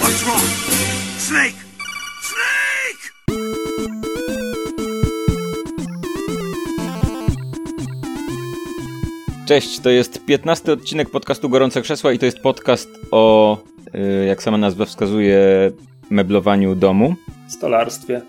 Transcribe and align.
What's 0.00 0.22
wrong? 0.24 0.40
Snake! 1.18 1.54
Snake! 2.22 3.12
Cześć, 9.46 9.80
to 9.80 9.90
jest 9.90 10.24
15 10.26 10.72
odcinek 10.72 11.10
podcastu 11.10 11.48
Gorące 11.48 11.82
Krzesła 11.82 12.12
i 12.12 12.18
to 12.18 12.26
jest 12.26 12.38
podcast 12.38 12.88
o, 13.10 13.58
y, 13.94 14.24
jak 14.26 14.42
sama 14.42 14.58
nazwa 14.58 14.84
wskazuje, 14.84 15.70
meblowaniu 16.10 16.74
domu, 16.74 17.14
stolarstwie. 17.48 18.22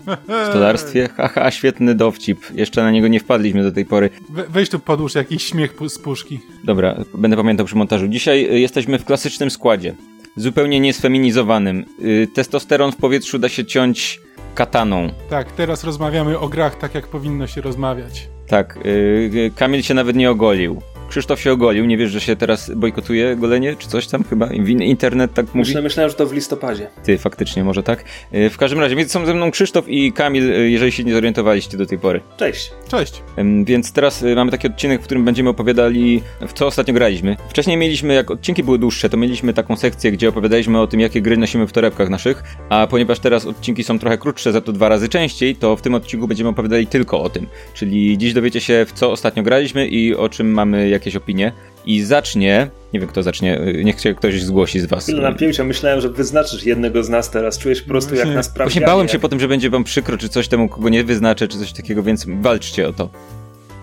stolarstwie. 0.50 1.10
Haha, 1.16 1.52
świetny 1.52 1.96
dowcip. 1.96 2.40
Jeszcze 2.56 2.84
na 2.84 2.92
niego 2.92 3.08
nie 3.08 3.20
wpadliśmy 3.20 3.64
do 3.64 3.72
tej 3.72 3.86
pory. 3.86 4.10
We, 4.30 4.44
weź 4.50 4.70
tu 4.70 4.80
podłóż 4.80 5.16
jakiś 5.16 5.44
śmiech 5.44 5.76
z 5.88 6.00
puszki. 6.00 6.40
Dobra, 6.64 6.96
będę 7.14 7.38
pamiętał 7.38 7.66
przy 7.66 7.76
montażu. 7.76 8.08
Dzisiaj 8.08 8.46
y, 8.46 8.60
jesteśmy 8.60 9.00
w 9.00 9.06
klasycznym 9.06 9.52
składzie. 9.52 9.94
Zupełnie 10.36 10.80
niesfeminizowanym. 10.80 11.86
Y, 12.04 12.28
Testosteron 12.34 12.92
w 12.92 12.96
powietrzu 12.96 13.40
da 13.40 13.50
się 13.50 13.66
ciąć 13.66 14.22
kataną. 14.56 15.10
Tak, 15.30 15.52
teraz 15.52 15.84
rozmawiamy 15.84 16.40
o 16.40 16.50
grach 16.50 16.78
tak, 16.78 16.96
jak 16.96 17.08
powinno 17.08 17.48
się 17.48 17.62
rozmawiać. 17.62 18.30
Tak, 18.48 18.78
y, 18.78 18.90
y, 19.36 19.52
Kamil 19.56 19.82
się 19.82 19.94
nawet 19.94 20.16
nie 20.16 20.32
ogolił. 20.32 20.82
Krzysztof 21.10 21.42
się 21.42 21.52
ogolił, 21.52 21.86
nie 21.86 21.98
wiesz, 21.98 22.12
że 22.12 22.22
się 22.22 22.36
teraz 22.36 22.72
bojkotuje 22.76 23.36
golenie, 23.36 23.76
czy 23.76 23.88
coś 23.88 24.08
tam 24.08 24.24
chyba? 24.24 24.50
Internet 24.82 25.34
tak 25.34 25.46
mówi? 25.46 25.60
Myślę, 25.60 25.82
myślałem, 25.82 26.10
że 26.10 26.16
to 26.16 26.28
w 26.28 26.34
listopadzie. 26.34 26.88
Ty, 27.04 27.18
faktycznie, 27.18 27.64
może 27.64 27.84
tak. 27.84 28.04
Y, 28.34 28.50
W 28.50 28.58
każdym 28.58 28.80
razie, 28.80 28.96
więc 28.96 29.12
są 29.12 29.26
ze 29.26 29.34
mną 29.34 29.52
Krzysztof 29.52 29.90
i 29.90 30.14
Kamil, 30.14 30.52
y, 30.52 30.70
jeżeli 30.70 30.92
się 30.92 31.04
nie 31.04 31.14
zorientowaliście 31.14 31.78
do 31.78 31.86
tej 31.86 31.98
pory. 31.98 32.22
Cześć. 32.38 32.72
Cześć. 32.88 33.24
Więc 33.66 33.92
teraz 33.92 34.24
y, 34.24 34.36
mamy 34.36 34.52
taki 34.52 34.68
odcinek, 34.68 35.02
w 35.02 35.04
którym 35.04 35.26
będziemy 35.26 35.50
opowiadali, 35.50 36.22
w 36.48 36.54
co 36.54 36.68
ostatnio 36.68 36.94
graliśmy. 36.94 37.38
Wcześniej 37.50 37.78
mieliśmy, 37.78 38.14
jak 38.14 38.32
odcinki 38.32 38.64
były 38.64 38.80
dłuższe, 38.80 39.10
to 39.10 39.18
mieliśmy 39.18 39.54
taką 39.54 39.76
sekcję, 39.76 40.12
gdzie 40.12 40.30
opowiadaliśmy 40.30 40.80
o 40.82 40.88
tym, 40.88 41.00
jakie 41.00 41.22
gry 41.22 41.38
nosimy 41.38 41.68
w 41.68 41.72
torebkach 41.72 42.10
naszych, 42.10 42.44
a 42.70 42.88
ponieważ 42.88 43.20
teraz 43.20 43.46
odcinki 43.46 43.84
są 43.84 44.00
trochę 44.00 44.18
krótsze, 44.18 44.52
za 44.52 44.62
to 44.62 44.72
dwa 44.72 44.90
razy 44.90 45.10
częściej, 45.10 45.56
to 45.56 45.76
w 45.76 45.82
tym 45.82 45.96
odcinku 45.96 46.28
będziemy 46.28 46.50
opowiadali 46.50 46.88
tylko 46.88 47.22
o 47.22 47.30
tym. 47.30 47.48
Czyli 47.74 48.18
dziś 48.18 48.34
dowiecie 48.34 48.62
się, 48.62 48.86
w 48.88 48.92
co 48.94 49.12
ostatnio 49.12 49.44
graliśmy 49.44 49.88
i 49.88 50.16
o 50.16 50.30
czym 50.30 50.52
mamy 50.52 50.90
jakieś 50.96 51.16
opinie. 51.16 51.52
I 51.86 52.02
zacznie, 52.02 52.70
nie 52.94 53.00
wiem 53.00 53.10
kto 53.10 53.24
zacznie, 53.24 53.62
y, 53.62 53.84
niech 53.84 54.02
się 54.02 54.16
ktoś 54.16 54.42
zgłosi 54.42 54.80
z 54.80 54.86
was. 54.86 55.04
Chwilę 55.04 55.22
napięcia, 55.22 55.64
myślałem, 55.64 56.02
że 56.02 56.10
wyznaczysz 56.10 56.64
jednego 56.64 57.04
z 57.04 57.10
nas 57.10 57.30
teraz. 57.32 57.58
Czujesz 57.58 57.82
po 57.82 57.88
prostu 57.88 58.16
jak 58.16 58.24
Właśnie- 58.24 58.36
nas 58.36 58.50
prawie. 58.50 58.70
Właśnie 58.72 58.86
bałem 58.86 59.08
się 59.08 59.20
po 59.20 59.30
tym, 59.30 59.40
że 59.40 59.48
będzie 59.48 59.70
wam 59.70 59.84
przykro, 59.84 60.18
czy 60.18 60.30
coś 60.30 60.48
temu, 60.48 60.70
kogo 60.70 60.90
nie 60.90 61.04
wyznaczę, 61.04 61.48
czy 61.48 61.60
coś 61.60 61.74
takiego, 61.74 62.04
więc 62.04 62.26
walczcie 62.28 62.88
o 62.88 62.94
to. 62.94 63.10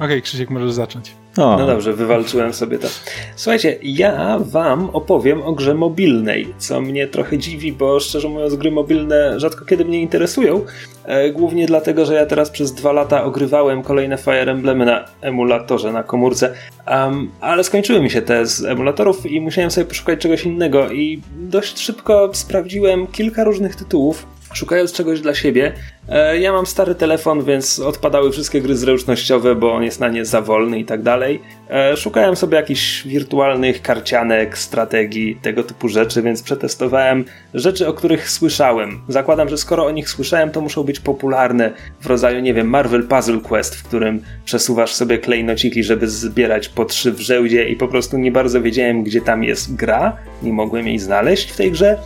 Okej, 0.04 0.22
Krzysiek, 0.22 0.50
możesz 0.50 0.72
zacząć. 0.72 1.12
O. 1.36 1.56
No 1.58 1.66
dobrze, 1.66 1.92
wywalczyłem 1.92 2.54
sobie 2.54 2.78
to. 2.78 2.88
Słuchajcie, 3.36 3.78
ja 3.82 4.38
wam 4.38 4.90
opowiem 4.90 5.42
o 5.42 5.52
grze 5.52 5.74
mobilnej, 5.74 6.54
co 6.58 6.80
mnie 6.80 7.06
trochę 7.06 7.38
dziwi, 7.38 7.72
bo 7.72 8.00
szczerze 8.00 8.28
mówiąc 8.28 8.54
gry 8.54 8.70
mobilne 8.70 9.40
rzadko 9.40 9.64
kiedy 9.64 9.84
mnie 9.84 10.00
interesują. 10.00 10.64
E, 11.04 11.30
głównie 11.30 11.66
dlatego, 11.66 12.06
że 12.06 12.14
ja 12.14 12.26
teraz 12.26 12.50
przez 12.50 12.72
dwa 12.72 12.92
lata 12.92 13.24
ogrywałem 13.24 13.82
kolejne 13.82 14.18
Fire 14.18 14.52
Emblemy 14.52 14.84
na 14.84 15.04
emulatorze, 15.20 15.92
na 15.92 16.02
komórce, 16.02 16.54
Em, 16.86 17.30
ale 17.40 17.64
skończyły 17.64 18.00
mi 18.00 18.10
się 18.10 18.22
te 18.22 18.46
z 18.46 18.64
emulatorów 18.64 19.26
i 19.26 19.40
musiałem 19.40 19.70
sobie 19.70 19.84
poszukać 19.84 20.18
czegoś 20.18 20.44
innego 20.44 20.90
i 20.90 21.20
dość 21.36 21.78
szybko 21.78 22.30
sprawdziłem 22.32 23.06
kilka 23.06 23.44
różnych 23.44 23.76
tytułów, 23.76 24.26
szukając 24.54 24.92
czegoś 24.92 25.20
dla 25.20 25.34
siebie. 25.34 25.72
E, 26.08 26.38
Ja 26.38 26.52
mam 26.52 26.66
stary 26.66 26.94
telefon, 26.94 27.44
więc 27.44 27.78
odpadały 27.78 28.32
wszystkie 28.32 28.60
gry 28.60 28.76
zręcznościowe, 28.76 29.54
bo 29.54 29.72
on 29.72 29.82
jest 29.82 30.00
na 30.00 30.08
nie 30.08 30.24
za 30.24 30.40
wolny 30.40 30.78
i 30.78 30.84
tak 30.84 31.02
dalej. 31.02 31.40
E, 31.70 31.96
Szukałem 31.96 32.36
sobie 32.36 32.56
jakichś 32.56 33.06
wirtualnych 33.06 33.82
karcianek, 33.82 34.58
strategii, 34.58 35.38
tego 35.42 35.62
typu 35.62 35.88
rzeczy, 35.88 36.22
więc 36.22 36.42
przetestowałem 36.42 37.24
rzeczy, 37.54 37.88
o 37.88 37.92
których 37.92 38.30
słyszałem. 38.30 39.00
Zakładam, 39.08 39.48
że 39.48 39.58
skoro 39.58 39.86
o 39.86 39.90
nich 39.90 40.08
słyszałem, 40.08 40.50
to 40.50 40.60
muszą 40.60 40.82
być 40.84 41.00
popularne 41.00 41.72
w 42.00 42.06
rodzaju, 42.06 42.40
nie 42.40 42.54
wiem, 42.54 42.68
Marvel 42.68 43.02
Puzzle 43.08 43.40
Quest, 43.40 43.74
w 43.76 43.82
którym 43.84 44.22
przesuwasz 44.44 44.94
sobie 44.94 45.18
klejnociki, 45.18 45.84
żeby 45.84 46.08
zbierać 46.08 46.68
po 46.68 46.84
trzy 46.84 47.12
w 47.12 47.20
żełdzie 47.20 47.68
i 47.68 47.76
po 47.76 47.88
prostu 47.88 48.18
nie 48.18 48.32
bardzo 48.32 48.62
wiedziałem, 48.62 49.02
gdzie 49.02 49.20
tam 49.20 49.44
jest 49.44 49.74
gra. 49.74 50.16
Nie 50.42 50.52
mogłem 50.52 50.86
jej 50.88 50.98
znaleźć 50.98 51.50
w 51.50 51.56
tej 51.56 51.70
grze. 51.72 51.98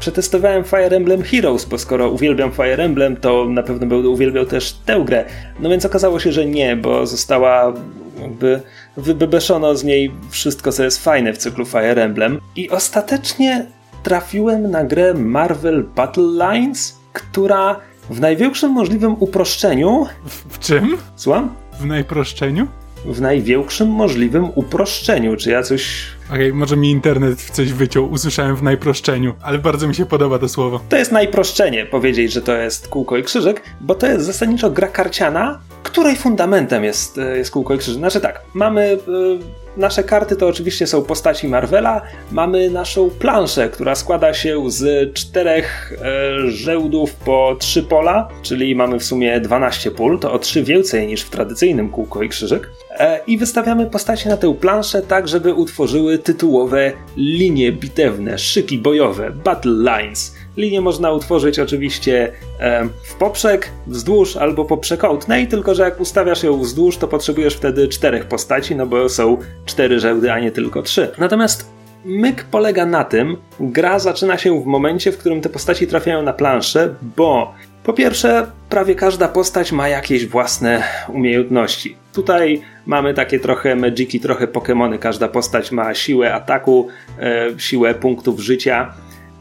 Przetestowałem 0.00 0.64
Fire 0.64 0.96
Emblem 0.96 1.22
Heroes, 1.22 1.64
bo 1.64 1.78
skoro 1.78 2.10
uwielbiam 2.10 2.52
Fire 2.52 2.84
Emblem, 2.84 3.16
to 3.16 3.44
na 3.44 3.62
pewno 3.62 3.86
będę 3.86 4.08
uwielbiał 4.08 4.46
też 4.46 4.72
tę 4.72 5.02
grę. 5.04 5.24
No 5.60 5.70
więc 5.70 5.84
okazało 5.84 6.20
się, 6.20 6.32
że 6.32 6.46
nie, 6.46 6.76
bo 6.76 7.06
została 7.06 7.72
jakby 8.20 8.60
wybebeszono 8.96 9.76
z 9.76 9.84
niej 9.84 10.12
wszystko, 10.30 10.72
co 10.72 10.84
jest 10.84 11.04
fajne 11.04 11.32
w 11.32 11.38
cyklu 11.38 11.66
Fire 11.66 12.02
Emblem. 12.02 12.40
I 12.56 12.70
ostatecznie 12.70 13.66
trafiłem 14.02 14.70
na 14.70 14.84
grę 14.84 15.14
Marvel 15.14 15.84
Battle 15.96 16.52
Lines, 16.52 17.00
która 17.12 17.80
w 18.10 18.20
największym 18.20 18.70
możliwym 18.70 19.16
uproszczeniu. 19.20 20.06
W, 20.24 20.54
w 20.54 20.58
czym? 20.58 20.96
Słucham? 21.16 21.54
W 21.80 21.86
najproszczeniu? 21.86 22.66
W 23.04 23.20
największym 23.20 23.88
możliwym 23.88 24.50
uproszczeniu. 24.54 25.36
Czy 25.36 25.50
ja 25.50 25.62
coś 25.62 26.06
Okej, 26.32 26.52
może 26.52 26.76
mi 26.76 26.90
internet 26.90 27.42
w 27.42 27.50
coś 27.50 27.72
wyciął, 27.72 28.10
usłyszałem 28.10 28.56
w 28.56 28.62
najproszczeniu, 28.62 29.34
ale 29.42 29.58
bardzo 29.58 29.88
mi 29.88 29.94
się 29.94 30.06
podoba 30.06 30.38
to 30.38 30.48
słowo. 30.48 30.80
To 30.88 30.96
jest 30.96 31.12
najproszczenie 31.12 31.86
powiedzieć, 31.86 32.32
że 32.32 32.42
to 32.42 32.56
jest 32.56 32.88
kółko 32.88 33.16
i 33.16 33.22
krzyżyk, 33.22 33.62
bo 33.80 33.94
to 33.94 34.06
jest 34.06 34.26
zasadniczo 34.26 34.70
gra 34.70 34.88
karciana, 34.88 35.60
której 35.82 36.16
fundamentem 36.16 36.84
jest, 36.84 37.18
e, 37.18 37.38
jest 37.38 37.50
kółko 37.50 37.74
i 37.74 37.78
krzyżyk. 37.78 37.98
Znaczy 37.98 38.20
tak, 38.20 38.42
mamy. 38.54 38.98
e, 39.36 39.60
Nasze 39.76 40.04
karty 40.04 40.36
to 40.36 40.48
oczywiście 40.48 40.86
są 40.86 41.02
postaci 41.02 41.48
Marvela. 41.48 42.02
Mamy 42.32 42.70
naszą 42.70 43.10
planszę, 43.10 43.68
która 43.68 43.94
składa 43.94 44.34
się 44.34 44.70
z 44.70 45.12
czterech 45.14 45.92
e, 46.02 46.50
żełdów 46.50 47.14
po 47.14 47.56
trzy 47.58 47.82
pola, 47.82 48.28
czyli 48.42 48.74
mamy 48.74 48.98
w 48.98 49.04
sumie 49.04 49.40
12 49.40 49.90
pól. 49.90 50.18
To 50.18 50.32
o 50.32 50.38
trzy 50.38 50.62
więcej 50.62 51.06
niż 51.06 51.22
w 51.22 51.30
tradycyjnym 51.30 51.88
kółko 51.88 52.22
i 52.22 52.28
krzyżyk. 52.28 52.70
E, 53.00 53.20
I 53.26 53.38
wystawiamy 53.38 53.86
postacie 53.86 54.30
na 54.30 54.36
tę 54.36 54.54
planszę 54.54 55.02
tak, 55.02 55.28
żeby 55.28 55.54
utworzyły 55.54 56.18
tytułowe 56.18 56.92
linie 57.16 57.72
bitewne, 57.72 58.38
szyki 58.38 58.78
bojowe, 58.78 59.30
battle 59.30 59.72
lines. 59.72 60.36
Linie 60.56 60.80
można 60.80 61.12
utworzyć 61.12 61.58
oczywiście 61.58 62.32
e, 62.60 62.88
w 63.04 63.14
poprzek, 63.14 63.70
wzdłuż 63.86 64.36
albo 64.36 64.64
po 64.64 64.76
przekątnej, 64.76 65.48
tylko 65.48 65.74
że 65.74 65.82
jak 65.82 66.00
ustawiasz 66.00 66.42
ją 66.42 66.58
wzdłuż, 66.58 66.96
to 66.96 67.08
potrzebujesz 67.08 67.54
wtedy 67.54 67.88
czterech 67.88 68.24
postaci, 68.24 68.76
no 68.76 68.86
bo 68.86 69.08
są 69.08 69.36
cztery 69.66 70.00
żełdy, 70.00 70.32
a 70.32 70.40
nie 70.40 70.50
tylko 70.50 70.82
trzy. 70.82 71.12
Natomiast 71.18 71.70
myk 72.04 72.44
polega 72.50 72.86
na 72.86 73.04
tym, 73.04 73.36
gra 73.60 73.98
zaczyna 73.98 74.38
się 74.38 74.62
w 74.62 74.66
momencie, 74.66 75.12
w 75.12 75.18
którym 75.18 75.40
te 75.40 75.48
postaci 75.48 75.86
trafiają 75.86 76.22
na 76.22 76.32
planszę, 76.32 76.94
bo 77.16 77.54
po 77.84 77.92
pierwsze, 77.92 78.46
prawie 78.68 78.94
każda 78.94 79.28
postać 79.28 79.72
ma 79.72 79.88
jakieś 79.88 80.26
własne 80.26 80.82
umiejętności. 81.08 81.96
Tutaj 82.12 82.62
mamy 82.90 83.14
takie 83.14 83.40
trochę 83.40 83.76
magiki, 83.76 84.20
trochę 84.20 84.46
Pokémony. 84.46 84.98
Każda 84.98 85.28
postać 85.28 85.72
ma 85.72 85.94
siłę 85.94 86.34
ataku, 86.34 86.88
e, 87.18 87.46
siłę 87.56 87.94
punktów 87.94 88.40
życia. 88.40 88.94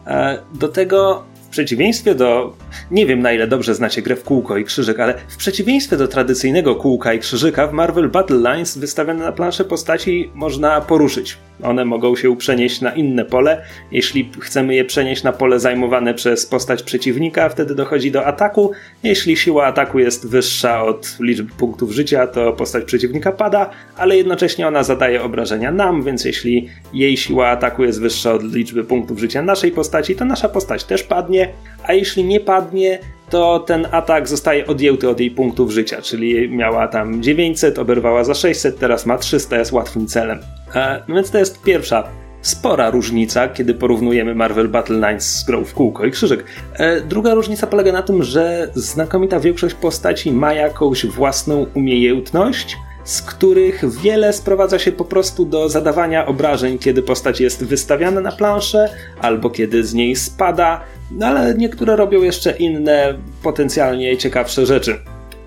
E, 0.08 0.40
Do 0.54 0.68
tego 0.68 1.24
w 1.46 1.50
przeciwieństwie 1.50 2.16
do. 2.16 2.54
Nie 2.92 3.06
wiem 3.06 3.22
na 3.22 3.34
ile 3.34 3.48
dobrze 3.48 3.76
znacie 3.76 4.02
grę 4.02 4.16
w 4.16 4.24
kółko 4.24 4.58
i 4.58 4.64
krzyżyk, 4.64 5.00
ale 5.00 5.14
w 5.28 5.38
przeciwieństwie 5.38 5.98
do 5.98 6.08
tradycyjnego 6.08 6.76
kółka 6.76 7.14
i 7.14 7.20
krzyżyka, 7.20 7.68
w 7.68 7.74
Marvel 7.74 8.10
Battle 8.10 8.54
Lines 8.54 8.78
wystawione 8.78 9.26
na 9.26 9.32
planszę 9.32 9.66
postaci 9.66 10.32
można 10.34 10.82
poruszyć. 10.82 11.38
One 11.64 11.86
mogą 11.86 12.16
się 12.16 12.38
przenieść 12.38 12.82
na 12.82 12.92
inne 12.92 13.26
pole. 13.26 13.62
Jeśli 13.92 14.32
chcemy 14.40 14.76
je 14.76 14.86
przenieść 14.86 15.24
na 15.24 15.32
pole 15.32 15.60
zajmowane 15.60 16.14
przez 16.14 16.46
postać 16.46 16.84
przeciwnika, 16.84 17.50
wtedy 17.50 17.76
dochodzi 17.76 18.12
do 18.12 18.26
ataku. 18.26 18.72
Jeśli 19.04 19.38
siła 19.38 19.66
ataku 19.66 20.00
jest 20.00 20.30
wyższa 20.30 20.84
od 20.84 21.18
liczby 21.20 21.52
punktów 21.58 21.92
życia, 21.92 22.28
to 22.28 22.54
postać 22.54 22.84
przeciwnika 22.84 23.32
pada, 23.32 23.70
ale 23.98 24.18
jednocześnie 24.18 24.68
ona 24.68 24.84
zadaje 24.84 25.24
obrażenia 25.24 25.72
nam, 25.72 26.04
więc 26.04 26.26
jeśli 26.26 26.70
jej 26.94 27.18
siła 27.18 27.48
ataku 27.48 27.84
jest 27.84 28.02
wyższa 28.02 28.34
od 28.34 28.54
liczby 28.54 28.84
punktów 28.84 29.20
życia 29.20 29.42
naszej 29.42 29.72
postaci, 29.72 30.16
to 30.16 30.26
nasza 30.26 30.50
postać 30.50 30.84
też 30.84 31.04
padnie, 31.04 31.54
a 31.84 31.94
jeśli 31.94 32.24
nie 32.24 32.40
padnie, 32.40 33.00
to 33.30 33.60
ten 33.60 33.88
atak 33.92 34.28
zostaje 34.28 34.68
odjęty 34.68 35.10
od 35.10 35.20
jej 35.20 35.32
punktów 35.32 35.72
życia, 35.72 36.02
czyli 36.02 36.50
miała 36.50 36.88
tam 36.88 37.24
900, 37.24 37.80
oberwała 37.80 38.24
za 38.24 38.34
600, 38.34 38.80
teraz 38.80 39.06
ma 39.06 39.18
300, 39.18 39.58
jest 39.58 39.72
łatwym 39.72 40.08
celem. 40.08 40.40
E, 40.76 41.04
no 41.08 41.16
więc 41.16 41.32
to 41.32 41.38
jest 41.38 41.62
pierwsza 41.62 42.04
spora 42.42 42.90
różnica, 42.90 43.48
kiedy 43.48 43.74
porównujemy 43.74 44.36
Marvel 44.36 44.68
Battle 44.68 44.96
Lines 44.96 45.40
z 45.40 45.44
grą 45.44 45.66
w 45.66 45.74
kółko 45.74 46.06
i 46.06 46.12
krzyżyk. 46.12 46.44
E, 46.74 47.02
druga 47.02 47.34
różnica 47.34 47.68
polega 47.68 47.92
na 47.92 48.02
tym, 48.02 48.24
że 48.24 48.72
znakomita 48.76 49.40
większość 49.40 49.76
postaci 49.76 50.32
ma 50.32 50.54
jakąś 50.54 51.06
własną 51.06 51.66
umiejętność, 51.74 52.78
z 53.04 53.22
których 53.22 54.02
wiele 54.02 54.34
sprowadza 54.34 54.80
się 54.80 54.92
po 54.92 55.06
prostu 55.06 55.46
do 55.46 55.70
zadawania 55.70 56.26
obrażeń, 56.26 56.78
kiedy 56.78 57.02
postać 57.02 57.42
jest 57.42 57.66
wystawiana 57.66 58.22
na 58.22 58.32
planszę, 58.32 58.90
albo 59.22 59.50
kiedy 59.50 59.84
z 59.84 59.94
niej 59.94 60.16
spada, 60.16 60.82
no 61.12 61.28
ale 61.28 61.56
niektóre 61.56 61.96
robią 61.96 62.22
jeszcze 62.22 62.52
inne, 62.52 63.14
potencjalnie 63.44 64.18
ciekawsze 64.18 64.66
rzeczy. 64.66 65.00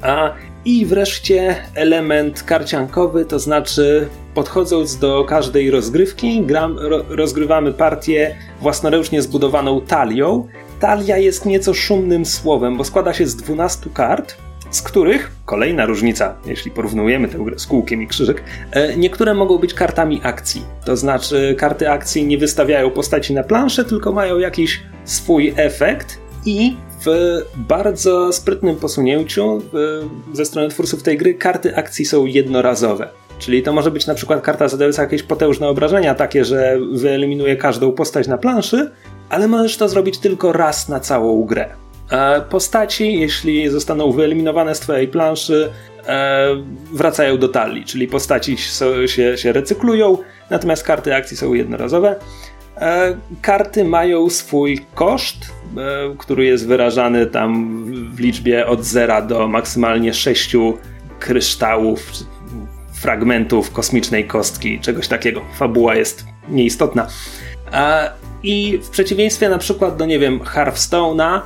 A 0.03 0.35
I 0.65 0.87
wreszcie 0.87 1.57
element 1.75 2.43
karciankowy, 2.43 3.25
to 3.25 3.39
znaczy 3.39 4.09
podchodząc 4.35 4.99
do 4.99 5.25
każdej 5.25 5.71
rozgrywki, 5.71 6.43
gram, 6.43 6.79
ro, 6.79 7.05
rozgrywamy 7.09 7.73
partię 7.73 8.35
własnoręcznie 8.61 9.23
zbudowaną 9.23 9.81
talią. 9.81 10.49
Talia 10.81 11.17
jest 11.17 11.47
nieco 11.47 11.75
szumnym 11.75 12.27
słowem, 12.27 12.77
bo 12.77 12.85
składa 12.85 13.15
się 13.15 13.27
z 13.27 13.37
12 13.37 13.91
kart, 13.95 14.37
z 14.73 14.83
których, 14.83 15.31
kolejna 15.45 15.87
różnica, 15.87 16.35
jeśli 16.47 16.71
porównujemy 16.71 17.29
tę 17.29 17.39
grę 17.39 17.59
z 17.59 17.67
kółkiem 17.67 18.03
i 18.03 18.07
krzyżyk, 18.07 18.43
e, 18.71 18.97
niektóre 18.97 19.35
mogą 19.35 19.59
być 19.59 19.75
kartami 19.75 20.21
akcji. 20.23 20.63
To 20.85 20.97
znaczy, 20.97 21.55
karty 21.59 21.91
akcji 21.91 22.27
nie 22.27 22.39
wystawiają 22.39 22.91
postaci 22.91 23.35
na 23.35 23.43
planszę, 23.43 23.85
tylko 23.85 24.13
mają 24.13 24.39
jakiś 24.39 24.81
swój 25.05 25.55
efekt 25.57 26.19
i 26.47 26.77
w 27.07 27.39
bardzo 27.57 28.33
sprytnym 28.33 28.77
posunięciu 28.77 29.63
ze 30.33 30.45
strony 30.45 30.69
twórców 30.69 31.03
tej 31.03 31.19
gry 31.19 31.35
karty 31.35 31.77
akcji 31.77 32.05
są 32.05 32.27
jednorazowe. 32.27 33.09
Czyli 33.39 33.63
to 33.63 33.73
może 33.73 33.91
być 33.91 34.07
na 34.07 34.15
przykład 34.15 34.43
karta 34.43 34.69
zadająca 34.69 35.03
jakieś 35.03 35.23
potężne 35.23 35.69
obrażenia, 35.69 36.15
takie, 36.15 36.45
że 36.45 36.79
wyeliminuje 36.93 37.57
każdą 37.57 37.93
postać 37.93 38.29
na 38.29 38.39
planszy, 38.39 38.91
ale 39.29 39.49
możesz 39.49 39.77
to 39.77 39.89
zrobić 39.89 40.19
tylko 40.19 40.53
raz 40.53 40.89
na 40.89 41.01
całą 41.01 41.45
grę. 41.45 41.75
E, 42.13 42.41
postaci, 42.41 43.21
jeśli 43.21 43.69
zostaną 43.69 44.13
wyeliminowane 44.13 44.75
z 44.75 44.81
twojej 44.81 45.09
planszy, 45.09 45.71
e, 46.07 46.47
wracają 46.93 47.39
do 47.39 47.49
talii, 47.49 47.85
czyli 47.85 48.09
postaci 48.09 48.57
się, 49.07 49.37
się 49.37 49.53
recyklują, 49.53 50.19
natomiast 50.51 50.83
karty 50.83 51.15
akcji 51.15 51.37
są 51.37 51.55
jednorazowe. 51.55 52.17
E, 52.77 53.17
karty 53.43 53.85
mają 53.85 54.31
swój 54.31 54.87
koszt, 54.95 55.53
który 56.19 56.45
jest 56.45 56.67
wyrażany 56.67 57.27
tam 57.27 57.85
w 58.15 58.21
liczbie 58.21 58.67
od 58.67 58.85
0 58.85 59.23
do 59.23 59.49
maksymalnie 59.49 60.15
6 60.15 60.57
kryształów, 61.19 62.13
fragmentów 62.95 63.71
kosmicznej 63.71 64.27
kostki, 64.27 64.81
czegoś 64.81 65.09
takiego. 65.09 65.43
Fabuła 65.59 65.95
jest 65.95 66.25
nieistotna. 66.49 67.07
I 68.43 68.79
w 68.83 68.89
przeciwieństwie 68.89 69.49
na 69.49 69.59
przykład 69.59 69.97
do, 69.97 70.07
nie 70.07 70.19
wiem, 70.19 70.41
Hearthstone'a, 70.41 71.41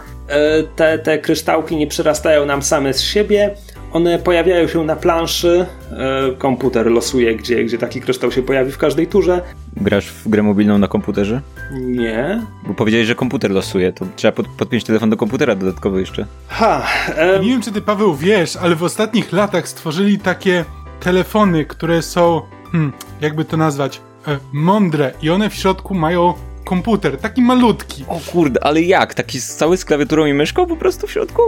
te, 0.77 0.99
te 0.99 1.19
kryształki 1.19 1.77
nie 1.77 1.87
przyrastają 1.87 2.47
nam 2.47 2.63
same 2.63 2.95
z 2.95 3.01
siebie, 3.01 3.55
one 3.93 4.19
pojawiają 4.19 4.69
się 4.69 4.85
na 4.85 4.97
planszy, 4.97 5.67
e, 5.91 6.35
komputer 6.39 6.87
losuje, 6.87 7.37
gdzie, 7.37 7.65
gdzie 7.65 7.79
taki 7.79 8.01
kryształ 8.01 8.33
się 8.33 8.43
pojawi 8.43 8.73
w 8.73 8.79
każdej 8.79 9.07
turze. 9.07 9.43
Grasz 9.77 10.09
w 10.09 10.29
grę 10.29 10.43
mobilną 10.43 10.79
na 10.79 10.89
komputerze? 10.89 11.41
Nie. 11.73 12.43
Bo 12.67 12.75
powiedziałeś, 12.75 13.07
że 13.07 13.15
komputer 13.15 13.51
losuje, 13.51 13.93
to 13.93 14.07
trzeba 14.17 14.33
pod, 14.33 14.49
podpiąć 14.49 14.85
telefon 14.85 15.11
do 15.11 15.17
komputera 15.17 15.55
dodatkowo 15.55 15.99
jeszcze. 15.99 16.27
Ha! 16.49 16.87
E... 17.17 17.41
Nie 17.41 17.49
wiem, 17.49 17.63
czy 17.63 17.73
ty, 17.73 17.81
Paweł, 17.81 18.15
wiesz, 18.15 18.57
ale 18.57 18.77
w 18.77 18.83
ostatnich 18.83 19.33
latach 19.33 19.69
stworzyli 19.69 20.19
takie 20.19 20.65
telefony, 21.01 21.65
które 21.65 22.03
są, 22.03 22.43
hmm, 22.73 22.93
jakby 23.21 23.45
to 23.45 23.57
nazwać, 23.57 24.01
e, 24.29 24.39
mądre 24.53 25.13
i 25.23 25.31
one 25.31 25.51
w 25.51 25.55
środku 25.55 25.95
mają 25.95 26.35
komputer, 26.67 27.19
taki 27.19 27.43
malutki. 27.43 28.05
O 28.09 28.21
kurde, 28.33 28.65
ale 28.65 28.83
jak? 28.83 29.15
Taki 29.15 29.41
cały 29.41 29.77
z 29.77 29.85
klawiaturą 29.85 30.27
i 30.27 30.35
myszką 30.35 30.67
po 30.67 30.77
prostu 30.77 31.07
w 31.07 31.11
środku? 31.11 31.43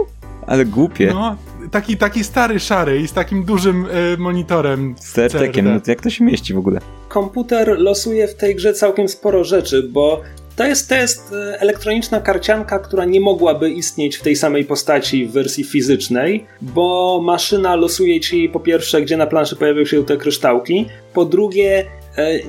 Ale 0.47 0.65
głupie. 0.65 1.11
No, 1.13 1.35
taki, 1.71 1.97
taki 1.97 2.23
stary, 2.23 2.59
szary 2.59 2.99
i 3.01 3.07
z 3.07 3.13
takim 3.13 3.43
dużym 3.43 3.85
e, 3.85 4.17
monitorem. 4.17 4.95
Z 4.99 5.13
CRT-kiem, 5.13 5.65
no 5.65 5.81
to 5.81 5.91
jak 5.91 6.01
to 6.01 6.09
się 6.09 6.23
mieści 6.23 6.53
w 6.53 6.57
ogóle? 6.57 6.79
Komputer 7.09 7.79
losuje 7.79 8.27
w 8.27 8.35
tej 8.35 8.55
grze 8.55 8.73
całkiem 8.73 9.09
sporo 9.09 9.43
rzeczy, 9.43 9.83
bo 9.83 10.21
to 10.55 10.65
jest, 10.65 10.89
to 10.89 10.95
jest 10.95 11.33
e, 11.33 11.61
elektroniczna 11.61 12.21
karcianka, 12.21 12.79
która 12.79 13.05
nie 13.05 13.21
mogłaby 13.21 13.69
istnieć 13.69 14.17
w 14.17 14.21
tej 14.21 14.35
samej 14.35 14.65
postaci 14.65 15.25
w 15.25 15.31
wersji 15.31 15.63
fizycznej, 15.63 16.45
bo 16.61 17.19
maszyna 17.23 17.75
losuje 17.75 18.19
ci 18.19 18.49
po 18.49 18.59
pierwsze, 18.59 19.01
gdzie 19.01 19.17
na 19.17 19.27
planszy 19.27 19.55
pojawią 19.55 19.85
się 19.85 20.05
te 20.05 20.17
kryształki, 20.17 20.85
po 21.13 21.25
drugie, 21.25 21.85
e, 22.17 22.39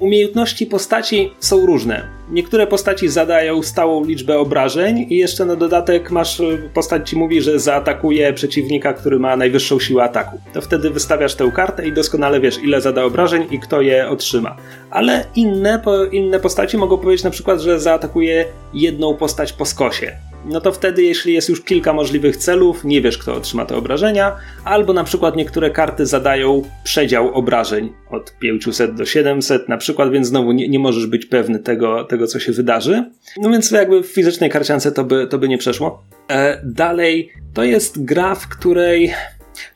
umiejętności 0.00 0.66
postaci 0.66 1.32
są 1.40 1.66
różne. 1.66 2.18
Niektóre 2.30 2.66
postaci 2.66 3.08
zadają 3.08 3.62
stałą 3.62 4.04
liczbę 4.04 4.38
obrażeń 4.38 5.06
i 5.10 5.16
jeszcze 5.16 5.44
na 5.44 5.56
dodatek 5.56 6.10
masz 6.10 6.42
postać 6.74 7.10
ci 7.10 7.16
mówi, 7.16 7.40
że 7.40 7.58
zaatakuje 7.58 8.32
przeciwnika, 8.32 8.92
który 8.92 9.18
ma 9.18 9.36
najwyższą 9.36 9.80
siłę 9.80 10.02
ataku. 10.02 10.40
To 10.54 10.60
wtedy 10.60 10.90
wystawiasz 10.90 11.34
tę 11.34 11.50
kartę 11.54 11.88
i 11.88 11.92
doskonale 11.92 12.40
wiesz, 12.40 12.58
ile 12.62 12.80
zada 12.80 13.04
obrażeń 13.04 13.46
i 13.50 13.58
kto 13.58 13.80
je 13.80 14.08
otrzyma. 14.08 14.56
Ale 14.90 15.24
inne, 15.36 15.82
inne 16.12 16.40
postaci 16.40 16.76
mogą 16.76 16.98
powiedzieć 16.98 17.24
na 17.24 17.30
przykład, 17.30 17.60
że 17.60 17.80
zaatakuje 17.80 18.44
jedną 18.74 19.14
postać 19.14 19.52
po 19.52 19.64
skosie 19.64 20.16
no 20.48 20.60
to 20.60 20.72
wtedy, 20.72 21.02
jeśli 21.02 21.34
jest 21.34 21.48
już 21.48 21.64
kilka 21.64 21.92
możliwych 21.92 22.36
celów, 22.36 22.84
nie 22.84 23.02
wiesz, 23.02 23.18
kto 23.18 23.34
otrzyma 23.34 23.66
te 23.66 23.76
obrażenia, 23.76 24.36
albo 24.64 24.92
na 24.92 25.04
przykład 25.04 25.36
niektóre 25.36 25.70
karty 25.70 26.06
zadają 26.06 26.62
przedział 26.84 27.34
obrażeń 27.34 27.92
od 28.10 28.38
500 28.38 28.94
do 28.94 29.06
700, 29.06 29.68
na 29.68 29.76
przykład, 29.76 30.12
więc 30.12 30.26
znowu 30.26 30.52
nie, 30.52 30.68
nie 30.68 30.78
możesz 30.78 31.06
być 31.06 31.26
pewny 31.26 31.58
tego, 31.58 32.04
tego, 32.04 32.26
co 32.26 32.40
się 32.40 32.52
wydarzy. 32.52 33.04
No 33.36 33.50
więc 33.50 33.70
jakby 33.70 34.02
w 34.02 34.06
fizycznej 34.06 34.50
karciance 34.50 34.92
to 34.92 35.04
by, 35.04 35.26
to 35.26 35.38
by 35.38 35.48
nie 35.48 35.58
przeszło. 35.58 36.02
E, 36.30 36.60
dalej, 36.64 37.32
to 37.54 37.64
jest 37.64 38.04
gra, 38.04 38.34
w 38.34 38.48
której 38.48 39.14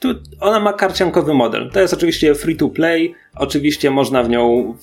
tu 0.00 0.08
ona 0.40 0.60
ma 0.60 0.72
karciankowy 0.72 1.34
model. 1.34 1.70
To 1.70 1.80
jest 1.80 1.94
oczywiście 1.94 2.34
free 2.34 2.56
to 2.56 2.68
play. 2.68 3.14
Oczywiście 3.36 3.90
można 3.90 4.22
w 4.22 4.28
nią 4.28 4.74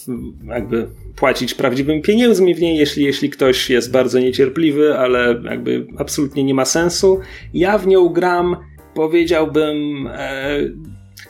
jakby 0.47 0.87
płacić 1.15 1.53
prawdziwymi 1.53 2.01
pieniędzmi 2.01 2.55
w 2.55 2.61
niej, 2.61 2.77
jeśli, 2.77 3.03
jeśli 3.03 3.29
ktoś 3.29 3.69
jest 3.69 3.91
bardzo 3.91 4.19
niecierpliwy, 4.19 4.97
ale 4.97 5.41
jakby 5.43 5.87
absolutnie 5.97 6.43
nie 6.43 6.53
ma 6.53 6.65
sensu. 6.65 7.19
Ja 7.53 7.77
w 7.77 7.87
nią 7.87 8.09
gram, 8.09 8.55
powiedziałbym, 8.93 10.07
e, 10.13 10.59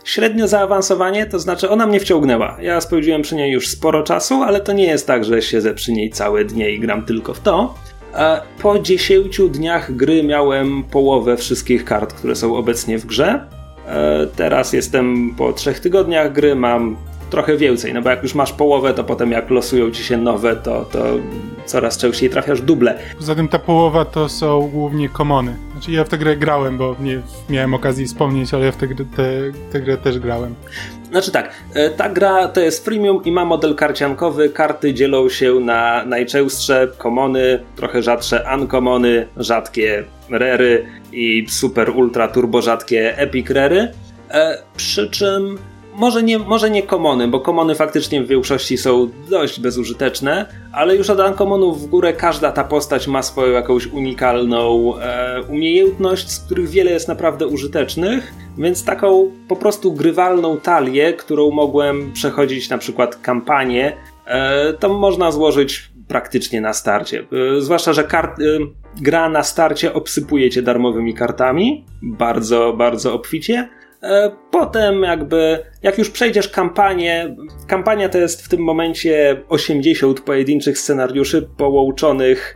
średnio 0.04 0.48
zaawansowanie, 0.48 1.25
to 1.25 1.39
znaczy 1.39 1.69
ona 1.69 1.88
mnie 1.88 2.00
wciągnęła. 2.00 2.57
Ja 2.62 2.81
spędziłem 2.81 3.21
przy 3.21 3.36
niej 3.36 3.51
już 3.51 3.68
sporo 3.68 4.04
czasu, 4.04 4.44
ale 4.44 4.62
to 4.62 4.74
nie 4.74 4.86
jest 4.86 5.07
tak, 5.07 5.25
że 5.25 5.42
siedzę 5.42 5.74
przy 5.74 5.92
niej 5.92 6.10
całe 6.10 6.45
dnie 6.45 6.71
i 6.71 6.80
gram 6.80 7.06
tylko 7.06 7.33
w 7.33 7.39
to. 7.39 7.75
E, 8.13 8.42
po 8.62 8.80
10 8.80 9.50
dniach 9.50 9.95
gry 9.95 10.24
miałem 10.24 10.83
połowę 10.83 11.38
wszystkich 11.38 11.86
kart, 11.86 12.13
które 12.13 12.36
są 12.36 12.56
obecnie 12.56 12.98
w 12.98 13.06
grze. 13.06 13.58
E, 13.89 14.27
teraz 14.36 14.74
jestem 14.74 15.36
po 15.38 15.53
trzech 15.53 15.80
tygodniach 15.80 16.33
gry, 16.33 16.56
mam 16.56 16.97
trochę 17.29 17.57
więcej, 17.57 17.93
no 17.93 18.01
bo 18.01 18.09
jak 18.09 18.23
już 18.23 18.35
masz 18.35 18.53
połowę, 18.53 18.93
to 18.93 19.03
potem 19.03 19.31
jak 19.31 19.49
losują 19.49 19.91
ci 19.91 20.03
się 20.03 20.17
nowe, 20.17 20.55
to, 20.55 20.85
to 20.85 21.03
coraz 21.65 21.97
częściej 21.97 22.29
trafiasz 22.29 22.61
duble. 22.61 22.99
Poza 23.17 23.35
tym 23.35 23.47
ta 23.47 23.59
połowa 23.59 24.05
to 24.05 24.29
są 24.29 24.69
głównie 24.73 25.09
komony. 25.09 25.55
Znaczy 25.71 25.91
ja 25.91 26.03
w 26.03 26.09
tę 26.09 26.17
grę 26.17 26.37
grałem, 26.37 26.77
bo 26.77 26.95
nie 26.99 27.21
miałem 27.49 27.73
okazji 27.73 28.05
wspomnieć, 28.05 28.53
ale 28.53 28.65
ja 28.65 28.71
w 28.71 28.77
tę, 28.77 28.87
grę, 28.87 29.05
tę, 29.15 29.23
tę 29.71 29.81
grę 29.81 29.97
też 29.97 30.19
grałem. 30.19 30.55
Znaczy 31.11 31.31
tak, 31.31 31.51
e, 31.73 31.89
ta 31.89 32.09
gra 32.09 32.47
to 32.47 32.61
jest 32.61 32.85
freemium 32.85 33.23
i 33.23 33.31
ma 33.31 33.45
model 33.45 33.75
karciankowy. 33.75 34.49
Karty 34.49 34.93
dzielą 34.93 35.29
się 35.29 35.53
na 35.53 36.05
najczęstsze 36.05 36.87
komony, 36.97 37.59
trochę 37.75 38.01
rzadsze 38.01 38.45
uncommony, 38.55 39.27
rzadkie 39.37 40.04
rery 40.30 40.85
i 41.11 41.45
super 41.49 41.89
ultra 41.89 42.27
turbo 42.27 42.61
rzadkie 42.61 43.18
epic 43.18 43.49
rery. 43.49 43.92
E, 44.31 44.63
przy 44.77 45.09
czym 45.09 45.57
może 45.99 46.23
nie, 46.23 46.39
może 46.39 46.69
nie 46.69 46.83
komony, 46.83 47.27
bo 47.27 47.39
komony 47.39 47.75
faktycznie 47.75 48.23
w 48.23 48.27
większości 48.27 48.77
są 48.77 49.09
dość 49.29 49.59
bezużyteczne, 49.59 50.45
ale 50.71 50.95
już 50.95 51.09
od 51.09 51.19
ankomonów 51.19 51.81
w 51.81 51.85
górę 51.85 52.13
każda 52.13 52.51
ta 52.51 52.63
postać 52.63 53.07
ma 53.07 53.23
swoją 53.23 53.53
jakąś 53.53 53.87
unikalną 53.87 54.94
e, 54.97 55.41
umiejętność, 55.49 56.31
z 56.31 56.39
których 56.39 56.69
wiele 56.69 56.91
jest 56.91 57.07
naprawdę 57.07 57.47
użytecznych, 57.47 58.33
więc 58.57 58.85
taką 58.85 59.31
po 59.47 59.56
prostu 59.56 59.94
grywalną 59.94 60.57
talię, 60.57 61.13
którą 61.13 61.51
mogłem 61.51 62.13
przechodzić 62.13 62.69
na 62.69 62.77
przykład 62.77 63.15
kampanię, 63.15 63.97
e, 64.25 64.73
to 64.73 64.89
można 64.89 65.31
złożyć 65.31 65.91
praktycznie 66.07 66.61
na 66.61 66.73
starcie. 66.73 67.25
E, 67.57 67.61
zwłaszcza, 67.61 67.94
że 67.94 68.03
kart, 68.03 68.39
e, 68.39 68.44
gra 69.01 69.29
na 69.29 69.44
starcie 69.44 69.94
obsypuje 69.94 70.49
cię 70.49 70.61
darmowymi 70.61 71.13
kartami, 71.13 71.85
bardzo, 72.01 72.73
bardzo 72.73 73.13
obficie, 73.13 73.69
potem 74.51 75.03
jakby, 75.03 75.65
jak 75.83 75.97
już 75.97 76.09
przejdziesz 76.09 76.49
kampanię, 76.49 77.35
kampania 77.68 78.09
to 78.09 78.18
jest 78.18 78.45
w 78.45 78.49
tym 78.49 78.59
momencie 78.61 79.44
80 79.49 80.21
pojedynczych 80.21 80.77
scenariuszy 80.77 81.49
połączonych 81.57 82.56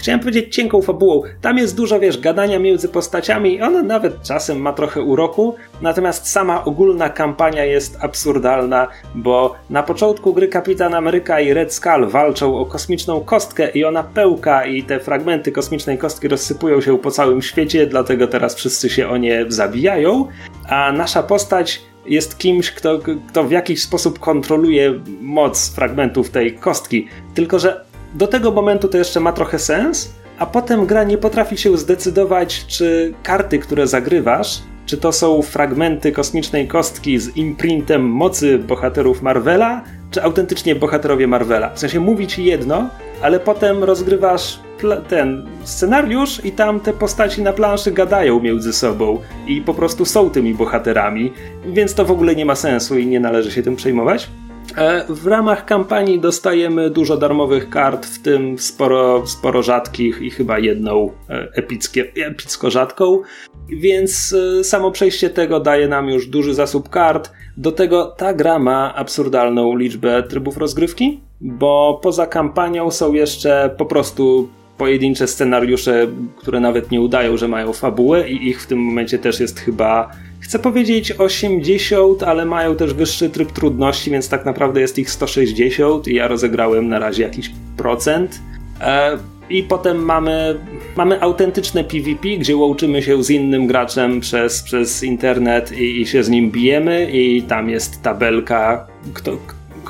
chciałem 0.00 0.20
powiedzieć 0.20 0.54
cienką 0.54 0.82
fabułą. 0.82 1.22
Tam 1.40 1.58
jest 1.58 1.76
dużo, 1.76 2.00
wiesz, 2.00 2.20
gadania 2.20 2.58
między 2.58 2.88
postaciami 2.88 3.54
i 3.54 3.62
ona 3.62 3.82
nawet 3.82 4.22
czasem 4.22 4.58
ma 4.60 4.72
trochę 4.72 5.02
uroku, 5.02 5.56
natomiast 5.82 6.28
sama 6.28 6.64
ogólna 6.64 7.08
kampania 7.08 7.64
jest 7.64 7.96
absurdalna, 8.00 8.88
bo 9.14 9.54
na 9.70 9.82
początku 9.82 10.34
gry 10.34 10.48
Kapitan 10.48 10.94
Ameryka 10.94 11.40
i 11.40 11.54
Red 11.54 11.74
Skull 11.74 12.06
walczą 12.06 12.58
o 12.58 12.66
kosmiczną 12.66 13.20
kostkę 13.20 13.70
i 13.70 13.84
ona 13.84 14.02
pełka 14.02 14.66
i 14.66 14.82
te 14.82 15.00
fragmenty 15.00 15.52
kosmicznej 15.52 15.98
kostki 15.98 16.28
rozsypują 16.28 16.80
się 16.80 16.98
po 16.98 17.10
całym 17.10 17.42
świecie, 17.42 17.86
dlatego 17.86 18.26
teraz 18.26 18.54
wszyscy 18.54 18.90
się 18.90 19.08
o 19.08 19.16
nie 19.16 19.44
zabijają, 19.48 20.26
a 20.68 20.92
nasza 20.92 21.22
postać 21.22 21.82
jest 22.06 22.38
kimś, 22.38 22.70
kto, 22.70 22.98
kto 23.28 23.44
w 23.44 23.50
jakiś 23.50 23.82
sposób 23.82 24.18
kontroluje 24.18 25.00
moc 25.20 25.74
fragmentów 25.74 26.30
tej 26.30 26.54
kostki. 26.54 27.08
Tylko, 27.34 27.58
że 27.58 27.89
do 28.14 28.26
tego 28.26 28.50
momentu 28.50 28.88
to 28.88 28.98
jeszcze 28.98 29.20
ma 29.20 29.32
trochę 29.32 29.58
sens, 29.58 30.14
a 30.38 30.46
potem 30.46 30.86
gra 30.86 31.04
nie 31.04 31.18
potrafi 31.18 31.58
się 31.58 31.76
zdecydować, 31.76 32.66
czy 32.66 33.14
karty, 33.22 33.58
które 33.58 33.86
zagrywasz, 33.86 34.62
czy 34.86 34.96
to 34.96 35.12
są 35.12 35.42
fragmenty 35.42 36.12
kosmicznej 36.12 36.68
kostki 36.68 37.18
z 37.18 37.36
imprintem 37.36 38.02
mocy 38.02 38.58
bohaterów 38.58 39.22
Marvela, 39.22 39.82
czy 40.10 40.22
autentycznie 40.22 40.74
bohaterowie 40.74 41.26
Marvela. 41.26 41.74
W 41.74 41.78
sensie 41.78 42.00
mówi 42.00 42.26
ci 42.26 42.44
jedno, 42.44 42.88
ale 43.22 43.40
potem 43.40 43.84
rozgrywasz 43.84 44.60
ten 45.08 45.46
scenariusz 45.64 46.44
i 46.44 46.52
tam 46.52 46.80
te 46.80 46.92
postaci 46.92 47.42
na 47.42 47.52
planszy 47.52 47.92
gadają 47.92 48.40
między 48.40 48.72
sobą 48.72 49.18
i 49.46 49.60
po 49.62 49.74
prostu 49.74 50.04
są 50.04 50.30
tymi 50.30 50.54
bohaterami, 50.54 51.32
więc 51.66 51.94
to 51.94 52.04
w 52.04 52.10
ogóle 52.10 52.34
nie 52.34 52.44
ma 52.44 52.54
sensu 52.54 52.98
i 52.98 53.06
nie 53.06 53.20
należy 53.20 53.52
się 53.52 53.62
tym 53.62 53.76
przejmować. 53.76 54.28
E, 54.76 55.04
w 55.08 55.26
ramach 55.26 55.64
kampanii 55.64 56.20
dostajemy 56.20 56.90
dużo 56.90 57.16
darmowych 57.16 57.70
kart, 57.70 58.06
w 58.06 58.22
tym 58.22 58.58
sporo, 58.58 59.26
sporo 59.26 59.62
rzadkich 59.62 60.22
i 60.22 60.30
chyba 60.30 60.58
jedną 60.58 61.10
e, 61.28 61.48
epickie, 61.54 62.12
epicko 62.26 62.70
rzadką, 62.70 63.22
więc 63.68 64.34
e, 64.60 64.64
samo 64.64 64.90
przejście 64.90 65.30
tego 65.30 65.60
daje 65.60 65.88
nam 65.88 66.08
już 66.08 66.26
duży 66.26 66.54
zasób 66.54 66.88
kart. 66.88 67.32
Do 67.56 67.72
tego 67.72 68.06
ta 68.06 68.34
gra 68.34 68.58
ma 68.58 68.94
absurdalną 68.94 69.76
liczbę 69.76 70.22
trybów 70.22 70.56
rozgrywki, 70.56 71.20
bo 71.40 72.00
poza 72.02 72.26
kampanią 72.26 72.90
są 72.90 73.12
jeszcze 73.12 73.74
po 73.78 73.86
prostu 73.86 74.48
pojedyncze 74.80 75.26
scenariusze, 75.26 76.06
które 76.36 76.60
nawet 76.60 76.90
nie 76.90 77.00
udają, 77.00 77.36
że 77.36 77.48
mają 77.48 77.72
fabułę 77.72 78.30
i 78.30 78.48
ich 78.48 78.62
w 78.62 78.66
tym 78.66 78.78
momencie 78.78 79.18
też 79.18 79.40
jest 79.40 79.60
chyba 79.60 80.10
chcę 80.40 80.58
powiedzieć 80.58 81.12
80, 81.12 82.22
ale 82.22 82.44
mają 82.44 82.76
też 82.76 82.94
wyższy 82.94 83.30
tryb 83.30 83.52
trudności, 83.52 84.10
więc 84.10 84.28
tak 84.28 84.44
naprawdę 84.44 84.80
jest 84.80 84.98
ich 84.98 85.10
160 85.10 86.08
i 86.08 86.14
ja 86.14 86.28
rozegrałem 86.28 86.88
na 86.88 86.98
razie 86.98 87.22
jakiś 87.22 87.50
procent. 87.76 88.40
E, 88.80 89.18
I 89.50 89.62
potem 89.62 90.04
mamy, 90.04 90.58
mamy 90.96 91.22
autentyczne 91.22 91.84
PvP, 91.84 92.28
gdzie 92.28 92.56
łączymy 92.56 93.02
się 93.02 93.24
z 93.24 93.30
innym 93.30 93.66
graczem 93.66 94.20
przez, 94.20 94.62
przez 94.62 95.02
internet 95.02 95.72
i, 95.72 96.00
i 96.00 96.06
się 96.06 96.24
z 96.24 96.28
nim 96.28 96.50
bijemy 96.50 97.10
i 97.12 97.42
tam 97.42 97.70
jest 97.70 98.02
tabelka, 98.02 98.86
kto, 99.14 99.36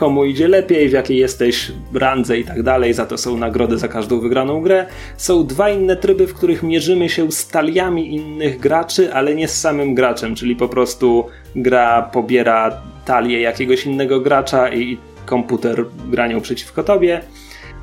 komu 0.00 0.24
idzie 0.24 0.48
lepiej, 0.48 0.88
w 0.88 0.92
jakiej 0.92 1.18
jesteś 1.18 1.72
randze 1.94 2.38
i 2.38 2.44
tak 2.44 2.62
dalej, 2.62 2.94
za 2.94 3.06
to 3.06 3.18
są 3.18 3.36
nagrody 3.36 3.78
za 3.78 3.88
każdą 3.88 4.20
wygraną 4.20 4.62
grę. 4.62 4.86
Są 5.16 5.46
dwa 5.46 5.70
inne 5.70 5.96
tryby, 5.96 6.26
w 6.26 6.34
których 6.34 6.62
mierzymy 6.62 7.08
się 7.08 7.32
z 7.32 7.48
taliami 7.48 8.14
innych 8.14 8.60
graczy, 8.60 9.14
ale 9.14 9.34
nie 9.34 9.48
z 9.48 9.60
samym 9.60 9.94
graczem, 9.94 10.34
czyli 10.34 10.56
po 10.56 10.68
prostu 10.68 11.26
gra 11.56 12.02
pobiera 12.02 12.82
talię 13.04 13.40
jakiegoś 13.40 13.86
innego 13.86 14.20
gracza 14.20 14.72
i 14.74 14.98
komputer 15.26 15.84
granią 16.10 16.40
przeciwko 16.40 16.82
tobie. 16.82 17.20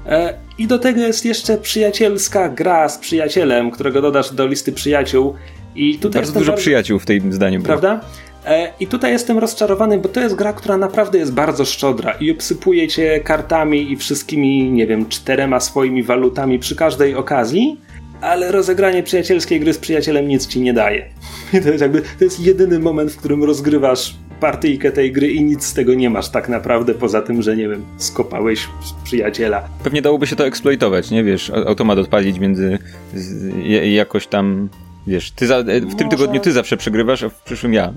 E, 0.06 0.34
I 0.58 0.68
do 0.68 0.80
tego 0.80 1.02
jest 1.02 1.26
jeszcze 1.26 1.58
przyjacielska 1.58 2.50
gra 2.50 2.90
z 2.90 2.98
przyjacielem, 2.98 3.72
którego 3.72 4.02
dodasz 4.02 4.34
do 4.34 4.48
listy 4.48 4.72
przyjaciół. 4.72 5.34
I 5.76 5.98
tutaj 6.00 6.22
bardzo 6.22 6.40
dużo 6.40 6.52
bardzo... 6.52 6.62
przyjaciół 6.62 7.00
w 7.00 7.06
tym 7.06 7.34
zdaniu. 7.34 7.62
Prawda? 7.62 7.96
Było. 7.96 8.27
E, 8.46 8.74
I 8.80 8.88
tutaj 8.88 9.12
jestem 9.12 9.38
rozczarowany, 9.38 9.98
bo 9.98 10.10
to 10.10 10.20
jest 10.20 10.36
gra, 10.36 10.54
która 10.54 10.78
naprawdę 10.78 11.18
jest 11.18 11.34
bardzo 11.34 11.66
szczodra 11.66 12.12
i 12.12 12.32
obsypuje 12.32 12.88
cię 12.88 13.20
kartami 13.20 13.92
i 13.92 13.98
wszystkimi, 13.98 14.72
nie 14.72 14.88
wiem, 14.88 15.10
czterema 15.10 15.60
swoimi 15.60 16.04
walutami 16.04 16.60
przy 16.60 16.76
każdej 16.76 17.16
okazji, 17.16 17.78
ale 18.22 18.52
rozegranie 18.52 19.04
przyjacielskiej 19.04 19.60
gry 19.60 19.74
z 19.74 19.78
przyjacielem 19.78 20.28
nic 20.28 20.48
ci 20.48 20.62
nie 20.62 20.74
daje. 20.74 21.06
I 21.54 21.62
to 21.62 21.70
jest 21.70 21.82
jakby, 21.82 22.02
to 22.02 22.24
jest 22.24 22.40
jedyny 22.40 22.80
moment, 22.80 23.12
w 23.12 23.18
którym 23.18 23.44
rozgrywasz 23.44 24.16
partyjkę 24.40 24.92
tej 24.92 25.12
gry 25.12 25.32
i 25.32 25.44
nic 25.44 25.66
z 25.66 25.74
tego 25.74 25.94
nie 25.94 26.10
masz 26.10 26.30
tak 26.30 26.50
naprawdę, 26.50 26.94
poza 26.94 27.22
tym, 27.22 27.42
że 27.42 27.58
nie 27.58 27.70
wiem, 27.70 27.86
skopałeś 27.98 28.68
przyjaciela. 29.04 29.70
Pewnie 29.84 30.02
dałoby 30.02 30.28
się 30.28 30.36
to 30.36 30.46
eksploitować, 30.46 31.12
nie 31.12 31.24
wiesz, 31.24 31.50
automat 31.50 32.00
odpalić 32.00 32.40
między 32.40 32.80
z, 33.14 33.54
jakoś 33.94 34.28
tam, 34.28 34.70
wiesz, 35.08 35.32
ty 35.32 35.48
za, 35.48 35.64
w 35.64 35.66
tym 35.66 35.84
Może... 35.86 36.08
tygodniu 36.10 36.40
ty 36.40 36.52
zawsze 36.52 36.78
przegrywasz, 36.78 37.24
a 37.24 37.30
w 37.30 37.42
przyszłym 37.42 37.74
ja. 37.74 37.94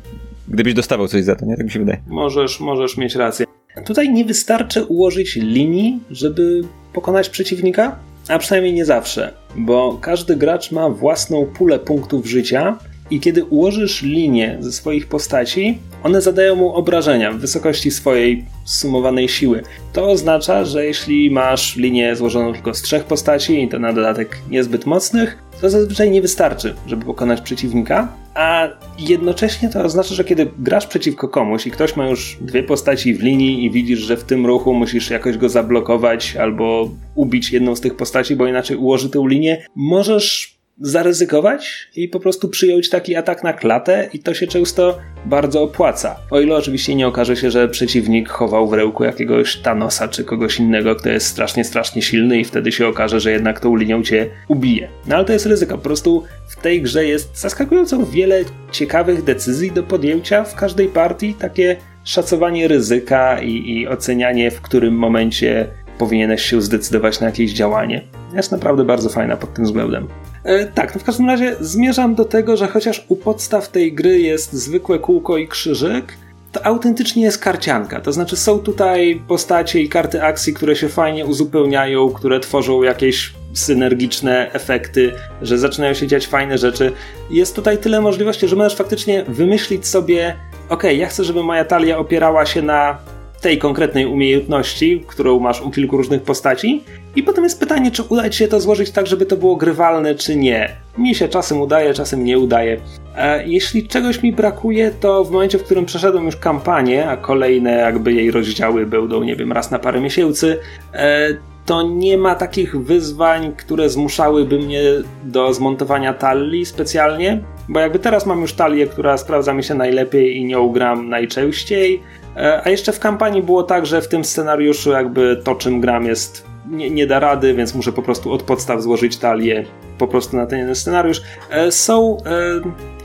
Gdybyś 0.50 0.74
dostawał 0.74 1.08
coś 1.08 1.24
za 1.24 1.36
to, 1.36 1.46
nie? 1.46 1.56
Tak 1.56 1.64
mi 1.64 1.70
się 1.70 1.78
wydaje. 1.78 2.02
Możesz, 2.06 2.60
możesz 2.60 2.96
mieć 2.96 3.14
rację. 3.14 3.46
Tutaj 3.84 4.12
nie 4.12 4.24
wystarczy 4.24 4.84
ułożyć 4.84 5.36
linii, 5.36 6.00
żeby 6.10 6.62
pokonać 6.92 7.28
przeciwnika, 7.28 7.98
a 8.28 8.38
przynajmniej 8.38 8.74
nie 8.74 8.84
zawsze, 8.84 9.34
bo 9.56 9.98
każdy 10.00 10.36
gracz 10.36 10.72
ma 10.72 10.88
własną 10.88 11.46
pulę 11.46 11.78
punktów 11.78 12.26
życia 12.26 12.78
i 13.10 13.20
kiedy 13.20 13.44
ułożysz 13.44 14.02
linię 14.02 14.56
ze 14.60 14.72
swoich 14.72 15.06
postaci, 15.06 15.78
one 16.02 16.20
zadają 16.20 16.56
mu 16.56 16.74
obrażenia 16.74 17.32
w 17.32 17.38
wysokości 17.38 17.90
swojej 17.90 18.44
sumowanej 18.64 19.28
siły. 19.28 19.62
To 19.92 20.10
oznacza, 20.10 20.64
że 20.64 20.86
jeśli 20.86 21.30
masz 21.30 21.76
linię 21.76 22.16
złożoną 22.16 22.52
tylko 22.52 22.74
z 22.74 22.82
trzech 22.82 23.04
postaci 23.04 23.62
i 23.62 23.68
to 23.68 23.78
na 23.78 23.92
dodatek 23.92 24.38
niezbyt 24.50 24.86
mocnych, 24.86 25.38
to 25.60 25.70
zazwyczaj 25.70 26.10
nie 26.10 26.22
wystarczy, 26.22 26.74
żeby 26.86 27.04
pokonać 27.04 27.40
przeciwnika, 27.40 28.08
a 28.34 28.68
jednocześnie 28.98 29.68
to 29.68 29.82
oznacza, 29.82 30.14
że 30.14 30.24
kiedy 30.24 30.50
grasz 30.58 30.86
przeciwko 30.86 31.28
komuś 31.28 31.66
i 31.66 31.70
ktoś 31.70 31.96
ma 31.96 32.06
już 32.06 32.38
dwie 32.40 32.62
postaci 32.62 33.14
w 33.14 33.22
linii 33.22 33.64
i 33.64 33.70
widzisz, 33.70 33.98
że 33.98 34.16
w 34.16 34.24
tym 34.24 34.46
ruchu 34.46 34.74
musisz 34.74 35.10
jakoś 35.10 35.38
go 35.38 35.48
zablokować 35.48 36.36
albo 36.36 36.90
ubić 37.14 37.52
jedną 37.52 37.76
z 37.76 37.80
tych 37.80 37.96
postaci, 37.96 38.36
bo 38.36 38.46
inaczej 38.46 38.76
ułoży 38.76 39.10
tę 39.10 39.24
linię, 39.28 39.66
możesz 39.76 40.59
zaryzykować 40.80 41.88
i 41.96 42.08
po 42.08 42.20
prostu 42.20 42.48
przyjąć 42.48 42.90
taki 42.90 43.16
atak 43.16 43.44
na 43.44 43.52
klatę 43.52 44.08
i 44.12 44.18
to 44.18 44.34
się 44.34 44.46
często 44.46 44.98
bardzo 45.26 45.62
opłaca. 45.62 46.16
O 46.30 46.40
ile 46.40 46.56
oczywiście 46.56 46.94
nie 46.94 47.08
okaże 47.08 47.36
się, 47.36 47.50
że 47.50 47.68
przeciwnik 47.68 48.28
chował 48.28 48.68
w 48.68 48.72
rełku 48.72 49.04
jakiegoś 49.04 49.56
Thanosa 49.56 50.08
czy 50.08 50.24
kogoś 50.24 50.58
innego, 50.58 50.96
kto 50.96 51.08
jest 51.08 51.26
strasznie, 51.26 51.64
strasznie 51.64 52.02
silny 52.02 52.40
i 52.40 52.44
wtedy 52.44 52.72
się 52.72 52.86
okaże, 52.88 53.20
że 53.20 53.30
jednak 53.30 53.60
tą 53.60 53.76
linią 53.76 54.02
cię 54.02 54.30
ubije. 54.48 54.88
No 55.06 55.16
ale 55.16 55.24
to 55.24 55.32
jest 55.32 55.46
ryzyko. 55.46 55.78
Po 55.78 55.84
prostu 55.84 56.24
w 56.48 56.56
tej 56.56 56.82
grze 56.82 57.04
jest 57.04 57.40
zaskakująco 57.40 58.06
wiele 58.06 58.44
ciekawych 58.72 59.24
decyzji 59.24 59.72
do 59.72 59.82
podjęcia 59.82 60.44
w 60.44 60.54
każdej 60.54 60.88
partii. 60.88 61.34
Takie 61.34 61.76
szacowanie 62.04 62.68
ryzyka 62.68 63.42
i, 63.42 63.70
i 63.70 63.88
ocenianie, 63.88 64.50
w 64.50 64.60
którym 64.60 64.94
momencie 64.94 65.66
powinieneś 65.98 66.42
się 66.42 66.62
zdecydować 66.62 67.20
na 67.20 67.26
jakieś 67.26 67.52
działanie. 67.52 68.02
Jest 68.34 68.52
naprawdę 68.52 68.84
bardzo 68.84 69.08
fajna 69.08 69.36
pod 69.36 69.54
tym 69.54 69.64
względem. 69.64 70.08
E, 70.44 70.66
tak, 70.66 70.94
no 70.94 71.00
w 71.00 71.04
każdym 71.04 71.26
razie 71.26 71.56
zmierzam 71.60 72.14
do 72.14 72.24
tego, 72.24 72.56
że 72.56 72.68
chociaż 72.68 73.04
u 73.08 73.16
podstaw 73.16 73.68
tej 73.68 73.92
gry 73.92 74.18
jest 74.18 74.52
zwykłe 74.52 74.98
kółko 74.98 75.38
i 75.38 75.48
krzyżyk, 75.48 76.16
to 76.52 76.66
autentycznie 76.66 77.22
jest 77.22 77.38
karcianka. 77.38 78.00
To 78.00 78.12
znaczy 78.12 78.36
są 78.36 78.58
tutaj 78.58 79.22
postacie 79.28 79.80
i 79.80 79.88
karty 79.88 80.22
akcji, 80.22 80.54
które 80.54 80.76
się 80.76 80.88
fajnie 80.88 81.26
uzupełniają, 81.26 82.10
które 82.10 82.40
tworzą 82.40 82.82
jakieś 82.82 83.32
synergiczne 83.54 84.52
efekty, 84.52 85.12
że 85.42 85.58
zaczynają 85.58 85.94
się 85.94 86.06
dziać 86.06 86.26
fajne 86.26 86.58
rzeczy. 86.58 86.92
Jest 87.30 87.56
tutaj 87.56 87.78
tyle 87.78 88.00
możliwości, 88.00 88.48
że 88.48 88.56
możesz 88.56 88.76
faktycznie 88.76 89.24
wymyślić 89.28 89.86
sobie, 89.86 90.36
ok, 90.68 90.82
ja 90.96 91.06
chcę, 91.06 91.24
żeby 91.24 91.42
moja 91.42 91.64
talia 91.64 91.98
opierała 91.98 92.46
się 92.46 92.62
na 92.62 92.98
tej 93.40 93.58
konkretnej 93.58 94.06
umiejętności, 94.06 95.04
którą 95.06 95.40
masz 95.40 95.60
u 95.60 95.70
kilku 95.70 95.96
różnych 95.96 96.22
postaci. 96.22 96.84
I 97.16 97.22
potem 97.22 97.44
jest 97.44 97.60
pytanie, 97.60 97.90
czy 97.90 98.02
uda 98.02 98.30
ci 98.30 98.38
się 98.38 98.48
to 98.48 98.60
złożyć 98.60 98.90
tak, 98.90 99.06
żeby 99.06 99.26
to 99.26 99.36
było 99.36 99.56
grywalne, 99.56 100.14
czy 100.14 100.36
nie. 100.36 100.76
Mi 100.98 101.14
się 101.14 101.28
czasem 101.28 101.60
udaje, 101.60 101.94
czasem 101.94 102.24
nie 102.24 102.38
udaje. 102.38 102.80
E, 103.16 103.46
jeśli 103.46 103.88
czegoś 103.88 104.22
mi 104.22 104.32
brakuje, 104.32 104.90
to 105.00 105.24
w 105.24 105.30
momencie, 105.30 105.58
w 105.58 105.64
którym 105.64 105.86
przeszedłem 105.86 106.24
już 106.24 106.36
kampanię, 106.36 107.08
a 107.08 107.16
kolejne 107.16 107.72
jakby 107.72 108.12
jej 108.12 108.30
rozdziały 108.30 108.86
będą, 108.86 109.22
nie 109.22 109.36
wiem, 109.36 109.52
raz 109.52 109.70
na 109.70 109.78
parę 109.78 110.00
miesięcy, 110.00 110.58
e, 110.94 111.28
to 111.66 111.82
nie 111.82 112.18
ma 112.18 112.34
takich 112.34 112.82
wyzwań, 112.82 113.52
które 113.56 113.88
zmuszałyby 113.88 114.58
mnie 114.58 114.82
do 115.24 115.54
zmontowania 115.54 116.14
talii 116.14 116.66
specjalnie, 116.66 117.42
bo 117.68 117.80
jakby 117.80 117.98
teraz 117.98 118.26
mam 118.26 118.40
już 118.40 118.52
talię, 118.52 118.86
która 118.86 119.18
sprawdza 119.18 119.54
mi 119.54 119.64
się 119.64 119.74
najlepiej 119.74 120.36
i 120.36 120.44
nią 120.44 120.72
gram 120.72 121.08
najczęściej, 121.08 122.02
E, 122.36 122.62
a 122.64 122.70
jeszcze 122.70 122.92
w 122.92 123.00
kampanii 123.00 123.42
było 123.42 123.62
tak, 123.62 123.86
że 123.86 124.02
w 124.02 124.08
tym 124.08 124.24
scenariuszu 124.24 124.90
jakby 124.90 125.40
to, 125.44 125.54
czym 125.54 125.80
gram 125.80 126.06
jest 126.06 126.49
nie, 126.68 126.90
nie, 126.90 127.06
da 127.06 127.20
rady, 127.20 127.54
więc 127.54 127.74
muszę 127.74 127.92
po 127.92 128.02
prostu 128.02 128.32
od 128.32 128.42
podstaw 128.42 128.82
złożyć 128.82 129.16
talię 129.16 129.64
po 129.98 130.08
prostu 130.08 130.36
na 130.36 130.46
ten 130.46 130.74
scenariusz. 130.74 131.22
E, 131.50 131.72
są 131.72 132.16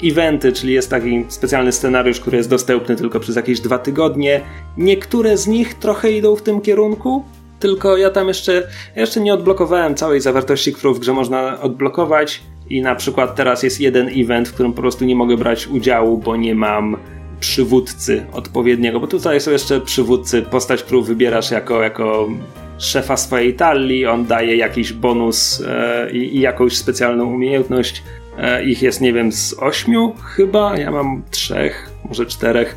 e, 0.04 0.10
eventy, 0.10 0.52
czyli 0.52 0.74
jest 0.74 0.90
taki 0.90 1.26
specjalny 1.28 1.72
scenariusz, 1.72 2.20
który 2.20 2.38
jest 2.38 2.50
dostępny 2.50 2.96
tylko 2.96 3.20
przez 3.20 3.36
jakieś 3.36 3.60
dwa 3.60 3.78
tygodnie. 3.78 4.42
Niektóre 4.78 5.38
z 5.38 5.48
nich 5.48 5.74
trochę 5.74 6.12
idą 6.12 6.36
w 6.36 6.42
tym 6.42 6.62
kierunku, 6.62 7.24
tylko 7.60 7.98
ja 7.98 8.10
tam 8.10 8.28
jeszcze, 8.28 8.68
jeszcze 8.96 9.20
nie 9.20 9.34
odblokowałem 9.34 9.96
całej 9.96 10.22
zawartości, 10.22 10.74
którą 10.74 10.94
w 10.94 11.00
grze 11.00 11.14
można 11.14 11.62
odblokować. 11.62 12.42
I 12.70 12.82
na 12.82 12.96
przykład 12.96 13.36
teraz 13.36 13.64
jest 13.64 13.82
jeden 13.82 14.10
event, 14.16 14.48
w 14.48 14.54
którym 14.54 14.74
po 14.74 14.82
prostu 14.82 15.06
nie 15.06 15.16
mogę 15.16 15.38
brać 15.38 15.68
udziału, 15.68 16.18
bo 16.18 16.36
nie 16.36 16.56
mam 16.56 16.98
przywódcy 17.40 18.26
odpowiedniego, 18.34 19.00
bo 19.00 19.08
tutaj 19.08 19.42
są 19.42 19.52
jeszcze 19.52 19.82
przywódcy, 19.82 20.42
postać, 20.42 20.84
którą 20.84 21.02
wybierasz 21.02 21.52
jako, 21.52 21.82
jako 21.82 22.28
szefa 22.77 23.17
swojej 23.17 23.53
talii, 23.53 24.05
on 24.05 24.25
daje 24.25 24.55
jakiś 24.55 24.94
bonus 24.94 25.63
e, 25.67 26.12
i, 26.12 26.36
i, 26.38 26.39
jakąś 26.39 26.77
specjalną 26.77 27.25
umiejętność. 27.25 28.03
E, 28.38 28.63
ich 28.63 28.82
jest, 28.82 29.01
nie 29.01 29.13
wiem, 29.13 29.32
z 29.32 29.55
ośmiu 29.60 30.13
chyba, 30.36 30.77
ja 30.77 30.91
mam 30.91 31.24
trzech, 31.32 31.89
może 32.10 32.25
czterech. 32.25 32.75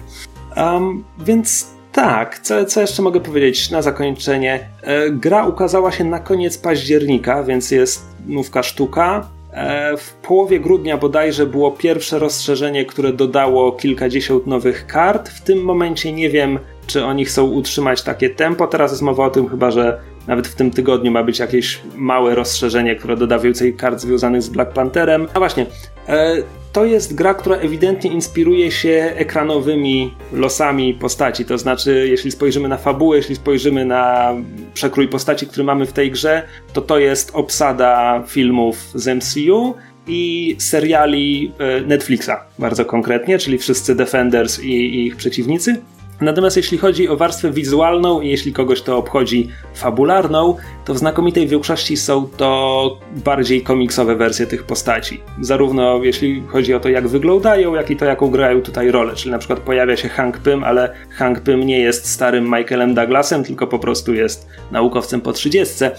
Um, 0.56 1.04
więc 1.18 1.70
tak, 1.92 2.38
co, 2.38 2.64
co 2.64 2.80
jeszcze 2.80 3.02
mogę 3.02 3.20
powiedzieć 3.20 3.70
na 3.70 3.82
zakończenie? 3.82 4.68
E, 4.82 5.10
gra 5.10 5.46
ukazała 5.46 5.92
się 5.92 6.04
na 6.04 6.18
koniec 6.18 6.58
października, 6.58 7.44
więc 7.44 7.70
jest 7.70 8.02
nówka 8.26 8.62
sztuka. 8.62 9.28
E, 9.52 9.96
w 9.96 10.12
połowie 10.12 10.60
grudnia 10.60 10.96
bodajże 10.96 11.46
było 11.46 11.70
pierwsze 11.70 12.18
rozszerzenie, 12.18 12.84
które 12.84 13.12
dodało 13.12 13.72
kilkadziesiąt 13.72 14.46
nowych 14.46 14.86
kart. 14.86 15.28
W 15.28 15.40
tym 15.40 15.64
momencie 15.64 16.12
nie 16.12 16.30
wiem, 16.30 16.58
czy 16.86 17.04
oni 17.04 17.24
chcą 17.24 17.44
utrzymać 17.44 18.02
takie 18.02 18.30
tempo. 18.30 18.66
Teraz 18.66 18.90
jest 18.90 19.02
mowa 19.02 19.26
o 19.26 19.30
tym 19.30 19.48
chyba, 19.48 19.70
że 19.70 20.00
nawet 20.28 20.48
w 20.48 20.54
tym 20.54 20.70
tygodniu 20.70 21.10
ma 21.10 21.22
być 21.22 21.38
jakieś 21.38 21.80
małe 21.96 22.34
rozszerzenie, 22.34 22.96
które 22.96 23.16
doda 23.16 23.38
więcej 23.38 23.74
kart 23.74 24.00
związanych 24.00 24.42
z 24.42 24.48
Black 24.48 24.72
Pantherem. 24.72 25.28
A 25.34 25.38
właśnie, 25.38 25.66
e, 26.08 26.36
to 26.72 26.84
jest 26.84 27.14
gra, 27.14 27.34
która 27.34 27.56
ewidentnie 27.56 28.10
inspiruje 28.10 28.70
się 28.70 29.12
ekranowymi 29.16 30.14
losami 30.32 30.94
postaci. 30.94 31.44
To 31.44 31.58
znaczy, 31.58 32.06
jeśli 32.10 32.30
spojrzymy 32.30 32.68
na 32.68 32.76
fabułę, 32.76 33.16
jeśli 33.16 33.36
spojrzymy 33.36 33.84
na 33.84 34.34
przekrój 34.74 35.08
postaci, 35.08 35.46
który 35.46 35.64
mamy 35.64 35.86
w 35.86 35.92
tej 35.92 36.10
grze, 36.10 36.42
to 36.72 36.82
to 36.82 36.98
jest 36.98 37.30
obsada 37.34 38.22
filmów 38.26 38.76
z 38.94 39.16
MCU 39.16 39.74
i 40.06 40.56
seriali 40.58 41.52
e, 41.58 41.80
Netflixa, 41.80 42.30
bardzo 42.58 42.84
konkretnie, 42.84 43.38
czyli 43.38 43.58
wszyscy 43.58 43.94
Defenders 43.94 44.60
i, 44.60 44.72
i 44.72 45.06
ich 45.06 45.16
przeciwnicy. 45.16 45.76
Natomiast 46.20 46.56
jeśli 46.56 46.78
chodzi 46.78 47.08
o 47.08 47.16
warstwę 47.16 47.50
wizualną 47.50 48.20
i 48.20 48.28
jeśli 48.28 48.52
kogoś 48.52 48.82
to 48.82 48.98
obchodzi 48.98 49.48
fabularną, 49.74 50.56
to 50.84 50.94
w 50.94 50.98
znakomitej 50.98 51.46
większości 51.46 51.96
są 51.96 52.28
to 52.36 53.00
bardziej 53.24 53.62
komiksowe 53.62 54.16
wersje 54.16 54.46
tych 54.46 54.62
postaci. 54.62 55.20
Zarówno 55.40 56.00
jeśli 56.02 56.42
chodzi 56.46 56.74
o 56.74 56.80
to, 56.80 56.88
jak 56.88 57.08
wyglądają, 57.08 57.74
jak 57.74 57.90
i 57.90 57.96
to, 57.96 58.04
jaką 58.04 58.30
grają 58.30 58.62
tutaj 58.62 58.90
rolę. 58.90 59.14
Czyli 59.14 59.30
na 59.30 59.38
przykład 59.38 59.60
pojawia 59.60 59.96
się 59.96 60.08
Hank 60.08 60.38
Pym, 60.38 60.64
ale 60.64 60.94
Hank 61.10 61.40
Pym 61.40 61.66
nie 61.66 61.78
jest 61.78 62.06
starym 62.10 62.44
Michaelem 62.44 62.94
Douglasem, 62.94 63.44
tylko 63.44 63.66
po 63.66 63.78
prostu 63.78 64.14
jest 64.14 64.48
naukowcem 64.70 65.20
po 65.20 65.32
trzydziestce. 65.32 65.90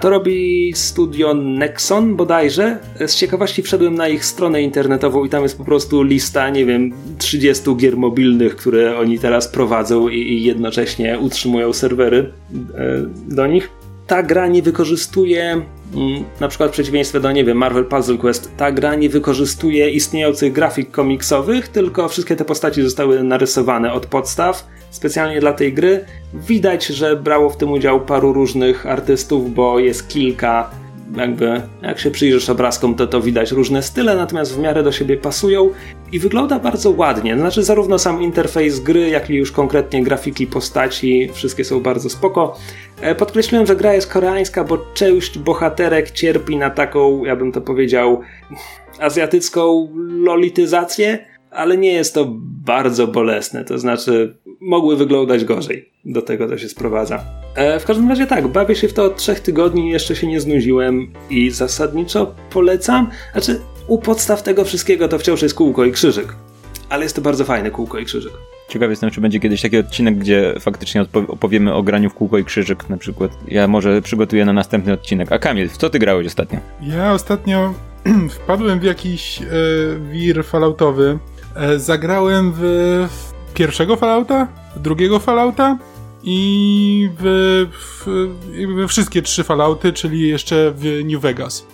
To 0.00 0.10
robi 0.10 0.72
studio 0.74 1.34
Nexon 1.34 2.16
bodajże. 2.16 2.78
Z 3.06 3.14
ciekawości 3.14 3.62
wszedłem 3.62 3.94
na 3.94 4.08
ich 4.08 4.24
stronę 4.24 4.62
internetową 4.62 5.24
i 5.24 5.28
tam 5.28 5.42
jest 5.42 5.58
po 5.58 5.64
prostu 5.64 6.02
lista, 6.02 6.50
nie 6.50 6.66
wiem, 6.66 6.92
30 7.18 7.76
gier 7.76 7.96
mobilnych, 7.96 8.56
które 8.56 8.98
oni 8.98 9.18
teraz 9.18 9.48
prowadzą 9.48 10.08
i, 10.08 10.16
i 10.16 10.44
jednocześnie 10.44 11.18
utrzymują 11.18 11.72
serwery 11.72 12.32
e, 12.74 13.02
do 13.28 13.46
nich. 13.46 13.70
Ta 14.06 14.22
gra 14.22 14.46
nie 14.46 14.62
wykorzystuje 14.62 15.62
Mm, 15.94 16.24
na 16.40 16.48
przykład 16.48 16.70
w 16.70 16.72
przeciwieństwie 16.72 17.20
do, 17.20 17.32
nie 17.32 17.44
wiem, 17.44 17.58
Marvel 17.58 17.84
Puzzle 17.84 18.18
Quest, 18.18 18.50
ta 18.56 18.72
gra 18.72 18.94
nie 18.94 19.08
wykorzystuje 19.08 19.90
istniejących 19.90 20.52
grafik 20.52 20.90
komiksowych, 20.90 21.68
tylko 21.68 22.08
wszystkie 22.08 22.36
te 22.36 22.44
postaci 22.44 22.82
zostały 22.82 23.22
narysowane 23.22 23.92
od 23.92 24.06
podstaw 24.06 24.66
specjalnie 24.90 25.40
dla 25.40 25.52
tej 25.52 25.72
gry. 25.72 26.04
Widać, 26.34 26.86
że 26.86 27.16
brało 27.16 27.50
w 27.50 27.56
tym 27.56 27.72
udział 27.72 28.00
paru 28.00 28.32
różnych 28.32 28.86
artystów, 28.86 29.54
bo 29.54 29.78
jest 29.78 30.08
kilka 30.08 30.70
jakby 31.16 31.62
jak 31.82 31.98
się 31.98 32.10
przyjrzysz 32.10 32.50
obrazkom, 32.50 32.94
to 32.94 33.06
to 33.06 33.20
widać 33.20 33.52
różne 33.52 33.82
style, 33.82 34.16
natomiast 34.16 34.54
w 34.54 34.58
miarę 34.58 34.82
do 34.82 34.92
siebie 34.92 35.16
pasują 35.16 35.70
i 36.12 36.18
wygląda 36.18 36.58
bardzo 36.58 36.90
ładnie. 36.90 37.38
Znaczy 37.38 37.62
zarówno 37.62 37.98
sam 37.98 38.22
interfejs 38.22 38.80
gry, 38.80 39.08
jak 39.08 39.30
i 39.30 39.34
już 39.34 39.52
konkretnie 39.52 40.02
grafiki 40.02 40.46
postaci, 40.46 41.30
wszystkie 41.32 41.64
są 41.64 41.80
bardzo 41.80 42.10
spoko. 42.10 42.56
E, 43.00 43.14
podkreśliłem, 43.14 43.66
że 43.66 43.76
gra 43.76 43.94
jest 43.94 44.12
koreańska, 44.12 44.64
bo 44.64 44.78
część 44.94 45.38
bohaterek 45.38 46.10
cierpi 46.10 46.56
na 46.56 46.70
taką, 46.70 47.24
ja 47.24 47.36
bym 47.36 47.52
to 47.52 47.60
powiedział, 47.60 48.20
azjatycką 49.00 49.88
lolityzację, 50.24 51.18
ale 51.50 51.76
nie 51.76 51.92
jest 51.92 52.14
to 52.14 52.26
bardzo 52.64 53.06
bolesne, 53.06 53.64
to 53.64 53.78
znaczy 53.78 54.36
mogły 54.64 54.96
wyglądać 54.96 55.44
gorzej. 55.44 55.88
Do 56.04 56.22
tego 56.22 56.48
to 56.48 56.58
się 56.58 56.68
sprowadza. 56.68 57.24
E, 57.54 57.80
w 57.80 57.84
każdym 57.84 58.08
razie 58.08 58.26
tak, 58.26 58.48
bawię 58.48 58.74
się 58.74 58.88
w 58.88 58.92
to 58.92 59.04
od 59.04 59.16
trzech 59.16 59.40
tygodni, 59.40 59.90
jeszcze 59.90 60.16
się 60.16 60.26
nie 60.26 60.40
znudziłem 60.40 61.12
i 61.30 61.50
zasadniczo 61.50 62.34
polecam. 62.50 63.10
Znaczy, 63.32 63.60
u 63.86 63.98
podstaw 63.98 64.42
tego 64.42 64.64
wszystkiego 64.64 65.08
to 65.08 65.18
wciąż 65.18 65.42
jest 65.42 65.54
kółko 65.54 65.84
i 65.84 65.92
krzyżyk. 65.92 66.34
Ale 66.88 67.02
jest 67.02 67.16
to 67.16 67.22
bardzo 67.22 67.44
fajne 67.44 67.70
kółko 67.70 67.98
i 67.98 68.04
krzyżyk. 68.04 68.32
Ciekaw 68.68 68.90
jestem, 68.90 69.10
czy 69.10 69.20
będzie 69.20 69.40
kiedyś 69.40 69.62
taki 69.62 69.78
odcinek, 69.78 70.18
gdzie 70.18 70.54
faktycznie 70.60 71.04
opowiemy 71.28 71.74
o 71.74 71.82
graniu 71.82 72.10
w 72.10 72.14
kółko 72.14 72.38
i 72.38 72.44
krzyżyk 72.44 72.88
na 72.88 72.96
przykład. 72.96 73.30
Ja 73.48 73.68
może 73.68 74.02
przygotuję 74.02 74.44
na 74.44 74.52
następny 74.52 74.92
odcinek. 74.92 75.32
A 75.32 75.38
Kamil, 75.38 75.68
w 75.68 75.76
co 75.76 75.90
ty 75.90 75.98
grałeś 75.98 76.26
ostatnio? 76.26 76.58
Ja 76.82 77.12
ostatnio 77.12 77.74
wpadłem 78.36 78.80
w 78.80 78.82
jakiś 78.82 79.42
e, 79.42 79.44
wir 80.12 80.44
falloutowy. 80.44 81.18
E, 81.56 81.78
zagrałem 81.78 82.52
w, 82.56 82.60
w 83.10 83.33
pierwszego 83.54 83.96
Fallouta, 83.96 84.48
drugiego 84.76 85.18
Fallouta 85.18 85.78
i 86.22 87.10
w, 87.18 87.66
w, 87.72 88.06
we 88.76 88.88
wszystkie 88.88 89.22
trzy 89.22 89.44
Fallouty, 89.44 89.92
czyli 89.92 90.28
jeszcze 90.28 90.72
w 90.76 91.04
New 91.04 91.20
Vegas. 91.20 91.66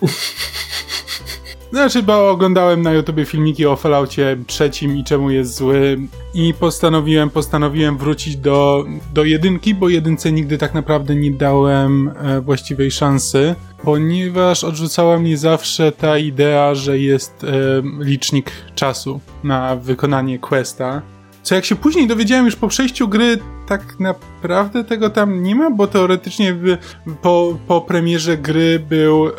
Znaczy, 1.72 2.02
bo 2.02 2.30
oglądałem 2.30 2.82
na 2.82 2.92
YouTubie 2.92 3.24
filmiki 3.24 3.66
o 3.66 3.76
Falloutie 3.76 4.36
trzecim 4.46 4.96
i 4.96 5.04
czemu 5.04 5.30
jest 5.30 5.56
zły 5.56 5.98
i 6.34 6.54
postanowiłem, 6.54 7.30
postanowiłem 7.30 7.98
wrócić 7.98 8.36
do, 8.36 8.84
do 9.14 9.24
jedynki, 9.24 9.74
bo 9.74 9.88
jedynce 9.88 10.32
nigdy 10.32 10.58
tak 10.58 10.74
naprawdę 10.74 11.14
nie 11.14 11.30
dałem 11.30 12.08
e, 12.08 12.40
właściwej 12.40 12.90
szansy, 12.90 13.54
ponieważ 13.82 14.64
odrzucała 14.64 15.18
mnie 15.18 15.38
zawsze 15.38 15.92
ta 15.92 16.18
idea, 16.18 16.74
że 16.74 16.98
jest 16.98 17.44
e, 17.44 17.48
licznik 18.00 18.52
czasu 18.74 19.20
na 19.44 19.76
wykonanie 19.76 20.38
questa 20.38 21.02
co 21.50 21.54
jak 21.54 21.64
się 21.64 21.76
później 21.76 22.06
dowiedziałem 22.06 22.44
już 22.44 22.56
po 22.56 22.68
przejściu 22.68 23.08
gry, 23.08 23.38
tak 23.66 24.00
naprawdę 24.00 24.84
tego 24.84 25.10
tam 25.10 25.42
nie 25.42 25.54
ma, 25.54 25.70
bo 25.70 25.86
teoretycznie 25.86 26.56
po, 27.22 27.58
po 27.66 27.80
premierze 27.80 28.36
gry 28.36 28.78
był 28.88 29.28
e, 29.28 29.32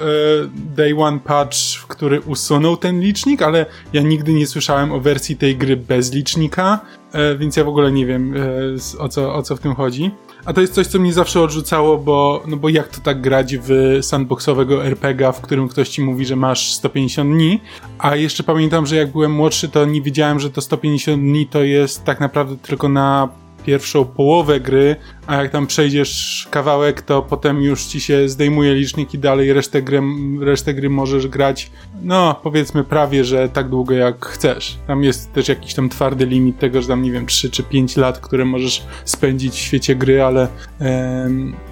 Day 0.76 0.96
One 0.98 1.20
Patch, 1.20 1.58
który 1.88 2.22
usunął 2.22 2.78
ten 2.78 3.00
licznik, 3.00 3.42
ale 3.42 3.66
ja 3.94 4.02
nigdy 4.02 4.34
nie 4.34 4.48
słyszałem 4.48 4.92
o 4.92 5.00
wersji 5.00 5.36
tej 5.36 5.56
gry 5.56 5.78
bez 5.78 6.14
licznika, 6.14 6.80
e, 7.12 7.36
więc 7.38 7.58
ja 7.58 7.64
w 7.64 7.68
ogóle 7.68 7.92
nie 7.92 8.06
wiem 8.06 8.34
e, 8.38 9.00
o, 9.00 9.10
co, 9.10 9.36
o 9.36 9.44
co 9.44 9.56
w 9.56 9.60
tym 9.60 9.76
chodzi. 9.76 10.12
A 10.46 10.54
to 10.54 10.62
jest 10.62 10.74
coś, 10.74 10.88
co 10.88 11.00
mnie 11.00 11.14
zawsze 11.14 11.42
odrzucało, 11.42 11.98
bo, 11.98 12.44
no 12.48 12.58
bo 12.58 12.70
jak 12.70 12.88
to 12.88 13.02
tak 13.02 13.22
grać 13.22 13.58
w 13.58 14.00
sandboxowego 14.02 14.86
RPGa, 14.86 15.32
w 15.32 15.42
którym 15.42 15.68
ktoś 15.68 15.90
ci 15.90 16.02
mówi, 16.02 16.26
że 16.26 16.36
masz 16.36 16.74
150 16.74 17.34
dni, 17.34 17.62
a 18.00 18.16
jeszcze 18.16 18.44
pamiętam, 18.44 18.86
że 18.86 18.96
jak 18.96 19.12
byłem 19.12 19.32
młodszy, 19.32 19.70
to 19.70 19.86
nie 19.86 20.02
wiedziałem, 20.02 20.40
że 20.40 20.50
to 20.50 20.62
150 20.62 21.22
dni 21.22 21.48
to 21.48 21.64
jest 21.64 22.04
tak 22.04 22.20
naprawdę 22.20 22.58
tylko 22.58 22.90
na 22.90 23.30
pierwszą 23.66 24.06
połowę 24.06 24.60
gry, 24.60 24.96
a 25.28 25.36
jak 25.36 25.52
tam 25.52 25.68
przejdziesz 25.68 26.48
kawałek, 26.52 27.02
to 27.02 27.22
potem 27.22 27.62
już 27.62 27.86
ci 27.86 28.02
się 28.02 28.30
zdejmuje 28.30 28.74
licznik 28.76 29.14
i 29.14 29.20
dalej 29.20 29.54
resztę 29.54 29.82
gry, 29.82 30.02
resztę 30.40 30.74
gry 30.74 30.90
możesz 30.90 31.28
grać, 31.28 31.72
no 32.02 32.40
powiedzmy 32.44 32.84
prawie, 32.84 33.24
że 33.24 33.50
tak 33.50 33.70
długo 33.70 33.94
jak 33.94 34.26
chcesz. 34.26 34.78
Tam 34.88 35.04
jest 35.04 35.34
też 35.34 35.48
jakiś 35.48 35.74
tam 35.74 35.90
twardy 35.90 36.26
limit 36.26 36.60
tego, 36.60 36.82
że 36.82 36.88
tam 36.88 37.02
nie 37.02 37.12
wiem, 37.12 37.26
3 37.26 37.50
czy 37.50 37.64
5 37.64 37.98
lat, 37.98 38.20
które 38.20 38.46
możesz 38.46 38.84
spędzić 39.06 39.54
w 39.54 39.58
świecie 39.58 39.96
gry, 39.96 40.24
ale, 40.24 40.48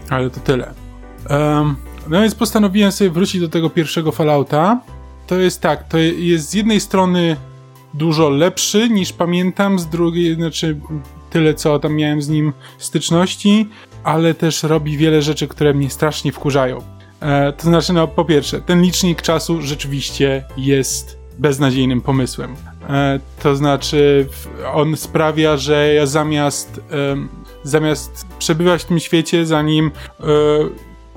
ale 0.09 0.29
to 0.29 0.39
tyle. 0.39 0.73
Um, 1.29 1.75
no 2.09 2.21
więc 2.21 2.35
postanowiłem 2.35 2.91
sobie 2.91 3.09
wrócić 3.09 3.41
do 3.41 3.49
tego 3.49 3.69
pierwszego 3.69 4.11
Fallouta. 4.11 4.81
To 5.27 5.35
jest 5.35 5.61
tak, 5.61 5.87
to 5.87 5.97
jest 5.97 6.49
z 6.49 6.53
jednej 6.53 6.79
strony 6.79 7.35
dużo 7.93 8.29
lepszy 8.29 8.89
niż 8.89 9.13
pamiętam, 9.13 9.79
z 9.79 9.87
drugiej, 9.87 10.35
znaczy 10.35 10.79
tyle, 11.29 11.53
co 11.53 11.79
tam 11.79 11.95
miałem 11.95 12.21
z 12.21 12.29
nim 12.29 12.53
styczności, 12.77 13.69
ale 14.03 14.33
też 14.33 14.63
robi 14.63 14.97
wiele 14.97 15.21
rzeczy, 15.21 15.47
które 15.47 15.73
mnie 15.73 15.89
strasznie 15.89 16.31
wkurzają. 16.31 16.81
E, 17.21 17.53
to 17.53 17.63
znaczy, 17.63 17.93
no 17.93 18.07
po 18.07 18.25
pierwsze, 18.25 18.61
ten 18.61 18.81
licznik 18.81 19.21
czasu 19.21 19.61
rzeczywiście 19.61 20.43
jest 20.57 21.19
beznadziejnym 21.39 22.01
pomysłem. 22.01 22.55
E, 22.89 23.19
to 23.43 23.55
znaczy, 23.55 24.27
on 24.73 24.97
sprawia, 24.97 25.57
że 25.57 25.93
ja 25.93 26.05
zamiast, 26.05 26.81
e, 26.91 27.15
zamiast 27.63 28.27
przebywać 28.39 28.83
w 28.83 28.85
tym 28.85 28.99
świecie, 28.99 29.45
zanim 29.45 29.91
e, 30.19 30.23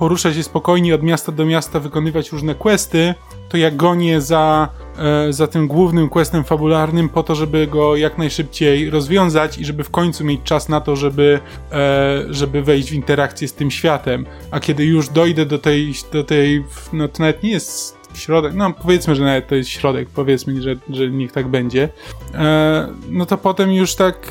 poruszać 0.02 0.34
się 0.34 0.42
spokojnie 0.42 0.94
od 0.94 1.02
miasta 1.02 1.32
do 1.32 1.46
miasta, 1.46 1.80
wykonywać 1.80 2.32
różne 2.32 2.54
questy, 2.54 3.14
to 3.48 3.56
ja 3.56 3.70
gonię 3.70 4.20
za 4.20 4.68
E, 4.98 5.32
za 5.32 5.46
tym 5.46 5.68
głównym 5.68 6.08
questem 6.08 6.44
fabularnym 6.44 7.08
po 7.08 7.22
to, 7.22 7.34
żeby 7.34 7.66
go 7.66 7.96
jak 7.96 8.18
najszybciej 8.18 8.90
rozwiązać 8.90 9.58
i 9.58 9.64
żeby 9.64 9.84
w 9.84 9.90
końcu 9.90 10.24
mieć 10.24 10.40
czas 10.44 10.68
na 10.68 10.80
to, 10.80 10.96
żeby, 10.96 11.40
e, 11.72 12.24
żeby 12.30 12.62
wejść 12.62 12.90
w 12.90 12.94
interakcję 12.94 13.48
z 13.48 13.54
tym 13.54 13.70
światem. 13.70 14.26
A 14.50 14.60
kiedy 14.60 14.84
już 14.84 15.08
dojdę 15.08 15.46
do 15.46 15.58
tej, 15.58 15.94
do 16.12 16.24
tej 16.24 16.64
no 16.92 17.08
to 17.08 17.22
nawet 17.22 17.42
nie 17.42 17.50
jest 17.50 17.96
środek, 18.14 18.54
no 18.54 18.72
powiedzmy, 18.72 19.14
że 19.14 19.24
nawet 19.24 19.48
to 19.48 19.54
jest 19.54 19.70
środek, 19.70 20.08
powiedzmy, 20.14 20.62
że, 20.62 20.76
że 20.90 21.10
niech 21.10 21.32
tak 21.32 21.48
będzie, 21.48 21.88
e, 22.34 22.88
no 23.08 23.26
to 23.26 23.38
potem 23.38 23.72
już 23.72 23.94
tak 23.94 24.28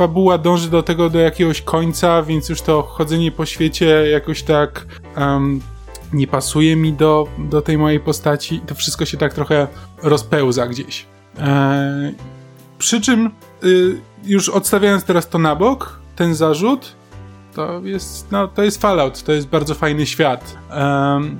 fabuła 0.00 0.38
dąży 0.38 0.70
do 0.70 0.82
tego, 0.82 1.10
do 1.10 1.18
jakiegoś 1.18 1.62
końca, 1.62 2.22
więc 2.22 2.48
już 2.48 2.62
to 2.62 2.82
chodzenie 2.82 3.32
po 3.32 3.46
świecie 3.46 3.86
jakoś 4.10 4.42
tak 4.42 4.86
um, 5.16 5.60
nie 6.12 6.26
pasuje 6.26 6.76
mi 6.76 6.92
do, 6.92 7.28
do 7.38 7.62
tej 7.62 7.78
mojej 7.78 8.00
postaci. 8.00 8.60
To 8.66 8.74
wszystko 8.74 9.04
się 9.04 9.16
tak 9.16 9.34
trochę 9.34 9.68
rozpełza 10.02 10.66
gdzieś. 10.66 11.06
Eee, 11.38 12.14
przy 12.78 13.00
czym, 13.00 13.30
y, 13.64 14.00
już 14.24 14.48
odstawiając 14.48 15.04
teraz 15.04 15.28
to 15.28 15.38
na 15.38 15.56
bok, 15.56 16.00
ten 16.16 16.34
zarzut, 16.34 16.96
to 17.54 17.80
jest, 17.84 18.32
no, 18.32 18.48
to 18.48 18.62
jest 18.62 18.80
Fallout, 18.80 19.22
to 19.22 19.32
jest 19.32 19.48
bardzo 19.48 19.74
fajny 19.74 20.06
świat. 20.06 20.58
Eee, 20.70 21.36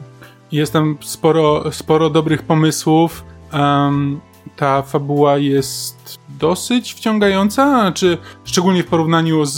jest 0.53 0.73
tam 0.73 0.99
sporo, 1.01 1.73
sporo 1.73 2.11
dobrych 2.11 2.43
pomysłów. 2.43 3.25
Um, 3.53 4.21
ta 4.57 4.83
fabuła 4.83 5.39
jest 5.39 6.19
dosyć 6.39 6.95
wciągająca, 6.95 7.81
znaczy 7.81 8.19
szczególnie 8.45 8.83
w 8.83 8.87
porównaniu 8.87 9.45
z, 9.45 9.57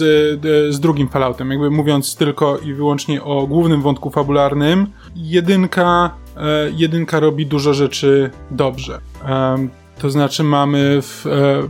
z 0.75 0.81
drugim 0.81 1.09
Falloutem, 1.09 1.51
jakby 1.51 1.71
mówiąc 1.71 2.17
tylko 2.17 2.59
i 2.59 2.75
wyłącznie 2.75 3.23
o 3.23 3.47
głównym 3.47 3.83
wątku 3.83 4.11
fabularnym, 4.11 4.87
jedynka, 5.17 6.11
e, 6.37 6.71
jedynka 6.77 7.21
robi 7.21 7.47
dużo 7.47 7.75
rzeczy 7.75 8.31
dobrze. 8.51 9.01
E, 9.25 9.69
to 9.99 10.11
znaczy 10.11 10.45
mamy 10.45 11.03
w, 11.03 11.27
e, 11.27 11.69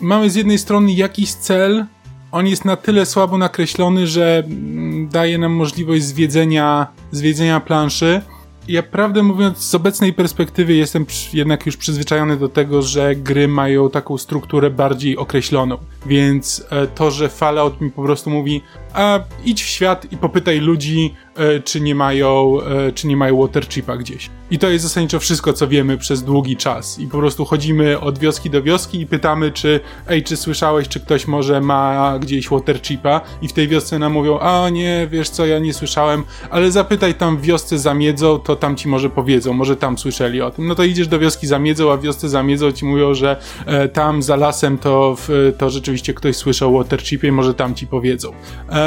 mamy 0.00 0.30
z 0.30 0.34
jednej 0.34 0.58
strony 0.58 0.92
jakiś 0.92 1.34
cel, 1.34 1.86
on 2.32 2.46
jest 2.46 2.64
na 2.64 2.76
tyle 2.76 3.06
słabo 3.06 3.38
nakreślony, 3.38 4.06
że 4.06 4.42
mm, 4.46 5.08
daje 5.08 5.38
nam 5.38 5.52
możliwość 5.52 6.04
zwiedzenia, 6.04 6.86
zwiedzenia 7.10 7.60
planszy, 7.60 8.20
ja 8.68 8.82
prawdę 8.82 9.22
mówiąc, 9.22 9.58
z 9.58 9.74
obecnej 9.74 10.12
perspektywy 10.12 10.74
jestem 10.74 11.06
jednak 11.32 11.66
już 11.66 11.76
przyzwyczajony 11.76 12.36
do 12.36 12.48
tego, 12.48 12.82
że 12.82 13.16
gry 13.16 13.48
mają 13.48 13.90
taką 13.90 14.18
strukturę 14.18 14.70
bardziej 14.70 15.16
określoną. 15.16 15.78
Więc 16.06 16.66
e, 16.70 16.86
to, 16.86 17.10
że 17.10 17.28
Fallout 17.28 17.80
mi 17.80 17.90
po 17.90 18.02
prostu 18.02 18.30
mówi, 18.30 18.62
a 18.96 19.20
idź 19.44 19.62
w 19.62 19.66
świat 19.66 20.12
i 20.12 20.16
popytaj 20.16 20.60
ludzi, 20.60 21.14
e, 21.36 21.60
czy 21.60 21.80
nie 21.80 21.94
mają, 21.94 22.58
e, 22.60 22.92
czy 22.92 23.06
nie 23.06 23.16
mają 23.16 23.40
waterchipa 23.40 23.96
gdzieś. 23.96 24.30
I 24.50 24.58
to 24.58 24.68
jest 24.68 24.84
zasadniczo 24.84 25.20
wszystko, 25.20 25.52
co 25.52 25.68
wiemy 25.68 25.98
przez 25.98 26.22
długi 26.22 26.56
czas. 26.56 26.98
I 26.98 27.06
po 27.06 27.18
prostu 27.18 27.44
chodzimy 27.44 28.00
od 28.00 28.18
wioski 28.18 28.50
do 28.50 28.62
wioski 28.62 29.00
i 29.00 29.06
pytamy, 29.06 29.50
czy 29.52 29.80
ej, 30.08 30.22
czy 30.22 30.36
słyszałeś, 30.36 30.88
czy 30.88 31.00
ktoś 31.00 31.26
może 31.26 31.60
ma 31.60 32.18
gdzieś 32.18 32.48
waterchipa? 32.48 33.20
I 33.42 33.48
w 33.48 33.52
tej 33.52 33.68
wiosce 33.68 33.98
nam 33.98 34.12
mówią, 34.12 34.38
a 34.38 34.70
nie, 34.70 35.08
wiesz 35.10 35.28
co, 35.28 35.46
ja 35.46 35.58
nie 35.58 35.74
słyszałem, 35.74 36.24
ale 36.50 36.70
zapytaj 36.70 37.14
tam 37.14 37.36
w 37.36 37.42
wiosce 37.42 37.78
zamiedzą, 37.78 38.38
to 38.38 38.56
tam 38.56 38.76
ci 38.76 38.88
może 38.88 39.10
powiedzą, 39.10 39.52
może 39.52 39.76
tam 39.76 39.98
słyszeli 39.98 40.42
o 40.42 40.50
tym. 40.50 40.66
No 40.66 40.74
to 40.74 40.84
idziesz 40.84 41.08
do 41.08 41.18
wioski 41.18 41.46
zamiedzą, 41.46 41.92
a 41.92 41.96
w 41.96 42.02
wiosce 42.02 42.28
zamiedzą 42.28 42.72
ci 42.72 42.84
mówią, 42.84 43.14
że 43.14 43.36
e, 43.66 43.88
tam 43.88 44.22
za 44.22 44.36
lasem 44.36 44.78
to, 44.78 45.16
to 45.58 45.70
rzeczywiście 45.70 46.14
ktoś 46.14 46.36
słyszał 46.36 46.76
o 46.76 46.78
waterchipie 46.78 47.28
i 47.28 47.32
może 47.32 47.54
tam 47.54 47.74
ci 47.74 47.86
powiedzą. 47.86 48.32
E, 48.70 48.85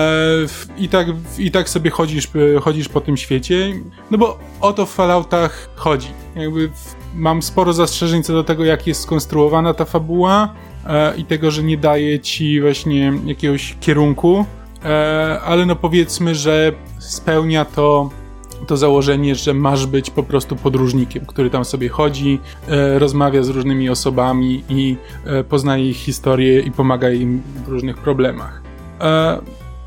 i, 0.77 0.89
tak, 0.89 1.07
I 1.38 1.51
tak 1.51 1.69
sobie 1.69 1.89
chodzisz, 1.89 2.27
chodzisz 2.62 2.89
po 2.89 3.01
tym 3.01 3.17
świecie, 3.17 3.73
no 4.12 4.17
bo 4.17 4.39
o 4.62 4.73
to 4.73 4.85
w 4.85 4.91
Falloutach 4.91 5.69
chodzi. 5.75 6.07
Jakby 6.35 6.69
mam 7.15 7.41
sporo 7.41 7.73
zastrzeżeń 7.73 8.23
co 8.23 8.33
do 8.33 8.43
tego, 8.43 8.65
jak 8.65 8.88
jest 8.88 9.01
skonstruowana 9.01 9.73
ta 9.73 9.85
fabuła 9.85 10.53
e, 10.88 11.17
i 11.17 11.25
tego, 11.25 11.51
że 11.51 11.63
nie 11.63 11.77
daje 11.77 12.19
ci 12.19 12.62
właśnie 12.62 13.13
jakiegoś 13.25 13.75
kierunku, 13.79 14.45
e, 14.85 15.39
ale 15.45 15.65
no 15.65 15.75
powiedzmy, 15.75 16.35
że 16.35 16.71
spełnia 16.99 17.65
to 17.65 18.09
to 18.67 18.77
założenie, 18.77 19.35
że 19.35 19.53
masz 19.53 19.85
być 19.85 20.09
po 20.09 20.23
prostu 20.23 20.55
podróżnikiem, 20.55 21.25
który 21.25 21.49
tam 21.49 21.65
sobie 21.65 21.89
chodzi, 21.89 22.39
e, 22.67 22.99
rozmawia 22.99 23.43
z 23.43 23.49
różnymi 23.49 23.89
osobami 23.89 24.63
i 24.69 24.97
e, 25.25 25.43
poznaje 25.43 25.89
ich 25.89 25.97
historię 25.97 26.59
i 26.59 26.71
pomaga 26.71 27.09
im 27.09 27.41
w 27.65 27.67
różnych 27.67 27.97
problemach. 27.97 28.62
E, 29.01 29.39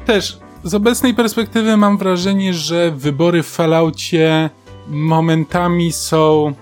też 0.04 0.38
z 0.64 0.74
obecnej 0.74 1.14
perspektywy 1.14 1.76
mam 1.76 1.98
wrażenie, 1.98 2.54
że 2.54 2.90
wybory 2.90 3.42
w 3.42 3.48
Falloutie 3.48 4.50
momentami 4.88 5.92
są 5.92 6.52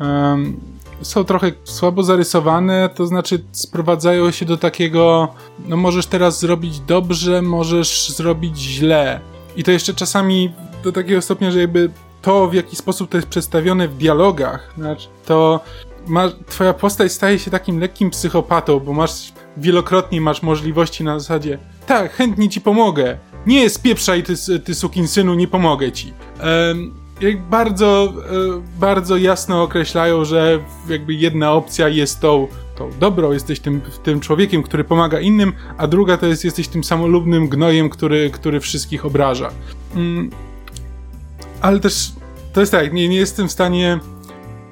um, 0.00 0.60
są 1.02 1.24
trochę 1.24 1.52
słabo 1.64 2.02
zarysowane, 2.02 2.90
to 2.94 3.06
znaczy 3.06 3.44
sprowadzają 3.52 4.30
się 4.30 4.46
do 4.46 4.56
takiego 4.56 5.28
no 5.68 5.76
możesz 5.76 6.06
teraz 6.06 6.40
zrobić 6.40 6.80
dobrze, 6.80 7.42
możesz 7.42 8.10
zrobić 8.10 8.58
źle. 8.58 9.20
I 9.56 9.64
to 9.64 9.70
jeszcze 9.70 9.94
czasami 9.94 10.52
do 10.84 10.92
takiego 10.92 11.22
stopnia, 11.22 11.50
że 11.50 11.60
jakby 11.60 11.90
to, 12.22 12.48
w 12.48 12.54
jaki 12.54 12.76
sposób 12.76 13.10
to 13.10 13.16
jest 13.16 13.28
przedstawione 13.28 13.88
w 13.88 13.96
dialogach, 13.96 14.72
znaczy 14.78 15.08
to 15.26 15.60
masz, 16.06 16.32
twoja 16.46 16.74
postać 16.74 17.12
staje 17.12 17.38
się 17.38 17.50
takim 17.50 17.78
lekkim 17.78 18.10
psychopatą, 18.10 18.80
bo 18.80 18.92
masz 18.92 19.32
wielokrotnie 19.56 20.20
masz 20.20 20.42
możliwości 20.42 21.04
na 21.04 21.18
zasadzie 21.18 21.58
tak, 21.86 22.12
chętnie 22.12 22.48
ci 22.48 22.60
pomogę. 22.60 23.18
Nie 23.46 23.70
spieprzaj 23.70 24.22
ty, 24.22 24.34
ty 24.64 24.74
synu, 25.06 25.34
nie 25.34 25.48
pomogę 25.48 25.92
ci. 25.92 26.12
Jak 27.20 27.42
bardzo, 27.42 28.14
e, 28.16 28.62
bardzo 28.80 29.16
jasno 29.16 29.62
określają, 29.62 30.24
że 30.24 30.58
jakby 30.88 31.14
jedna 31.14 31.52
opcja 31.52 31.88
jest 31.88 32.20
tą, 32.20 32.48
tą 32.78 32.90
dobrą, 33.00 33.32
jesteś 33.32 33.60
tym, 33.60 33.80
tym 34.02 34.20
człowiekiem, 34.20 34.62
który 34.62 34.84
pomaga 34.84 35.20
innym, 35.20 35.52
a 35.78 35.86
druga 35.86 36.16
to 36.16 36.26
jest 36.26 36.44
jesteś 36.44 36.68
tym 36.68 36.84
samolubnym 36.84 37.48
gnojem, 37.48 37.90
który, 37.90 38.30
który 38.30 38.60
wszystkich 38.60 39.06
obraża. 39.06 39.50
Um, 39.94 40.30
ale 41.60 41.80
też 41.80 42.12
to 42.52 42.60
jest 42.60 42.72
tak, 42.72 42.92
nie, 42.92 43.08
nie 43.08 43.16
jestem 43.16 43.48
w 43.48 43.52
stanie. 43.52 43.98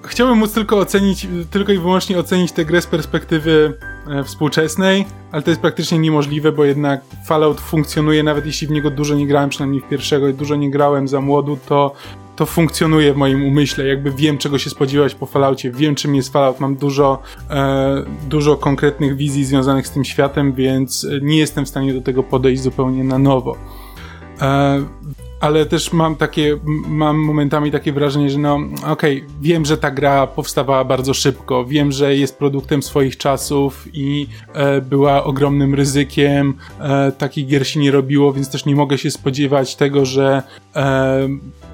Chciałbym 0.04 0.38
móc 0.38 0.52
tylko 0.52 0.78
ocenić, 0.78 1.26
tylko 1.50 1.72
i 1.72 1.78
wyłącznie 1.78 2.18
ocenić 2.18 2.52
tę 2.52 2.64
grę 2.64 2.82
z 2.82 2.86
perspektywy 2.86 3.78
e, 4.06 4.24
współczesnej, 4.24 5.06
ale 5.32 5.42
to 5.42 5.50
jest 5.50 5.60
praktycznie 5.60 5.98
niemożliwe, 5.98 6.52
bo 6.52 6.64
jednak 6.64 7.00
Fallout 7.26 7.60
funkcjonuje, 7.60 8.22
nawet 8.22 8.46
jeśli 8.46 8.66
w 8.66 8.70
niego 8.70 8.90
dużo 8.90 9.14
nie 9.14 9.26
grałem, 9.26 9.50
przynajmniej 9.50 9.80
w 9.80 9.88
pierwszego 9.88 10.28
i 10.28 10.34
dużo 10.34 10.56
nie 10.56 10.70
grałem 10.70 11.08
za 11.08 11.20
młodu, 11.20 11.58
to 11.68 11.94
to 12.36 12.46
funkcjonuje 12.46 13.14
w 13.14 13.16
moim 13.16 13.44
umyśle, 13.44 13.86
jakby 13.86 14.10
wiem 14.10 14.38
czego 14.38 14.58
się 14.58 14.70
spodziewać 14.70 15.14
po 15.14 15.26
Falloutie, 15.26 15.70
wiem 15.70 15.94
czym 15.94 16.14
jest 16.14 16.32
Fallout, 16.32 16.60
mam 16.60 16.76
dużo, 16.76 17.22
e, 17.50 18.04
dużo 18.28 18.56
konkretnych 18.56 19.16
wizji 19.16 19.44
związanych 19.44 19.86
z 19.86 19.90
tym 19.90 20.04
światem, 20.04 20.52
więc 20.52 21.06
nie 21.22 21.38
jestem 21.38 21.64
w 21.64 21.68
stanie 21.68 21.94
do 21.94 22.00
tego 22.00 22.22
podejść 22.22 22.62
zupełnie 22.62 23.04
na 23.04 23.18
nowo. 23.18 23.56
E, 24.40 24.82
ale 25.40 25.66
też 25.66 25.92
mam 25.92 26.16
takie, 26.16 26.59
mam 26.88 27.18
momentami 27.18 27.70
takie 27.70 27.92
wrażenie, 27.92 28.31
że 28.31 28.38
no 28.38 28.55
okej, 28.87 29.22
okay, 29.22 29.35
wiem, 29.40 29.64
że 29.64 29.79
ta 29.79 29.90
gra 29.90 30.26
powstawała 30.26 30.85
bardzo 30.85 31.14
szybko, 31.14 31.64
wiem, 31.64 31.92
że 31.92 32.16
jest 32.16 32.38
produktem 32.38 32.83
swoich 32.83 33.16
czasów 33.16 33.88
i 33.92 34.26
e, 34.53 34.81
była 34.81 35.24
ogromnym 35.24 35.74
ryzykiem, 35.74 36.55
e, 36.81 37.12
takich 37.12 37.46
gier 37.46 37.66
się 37.66 37.81
nie 37.81 37.90
robiło, 37.90 38.33
więc 38.33 38.50
też 38.50 38.64
nie 38.64 38.76
mogę 38.76 38.98
się 38.98 39.11
spodziewać 39.11 39.76
tego, 39.76 40.07
że 40.07 40.42
e, 40.76 41.29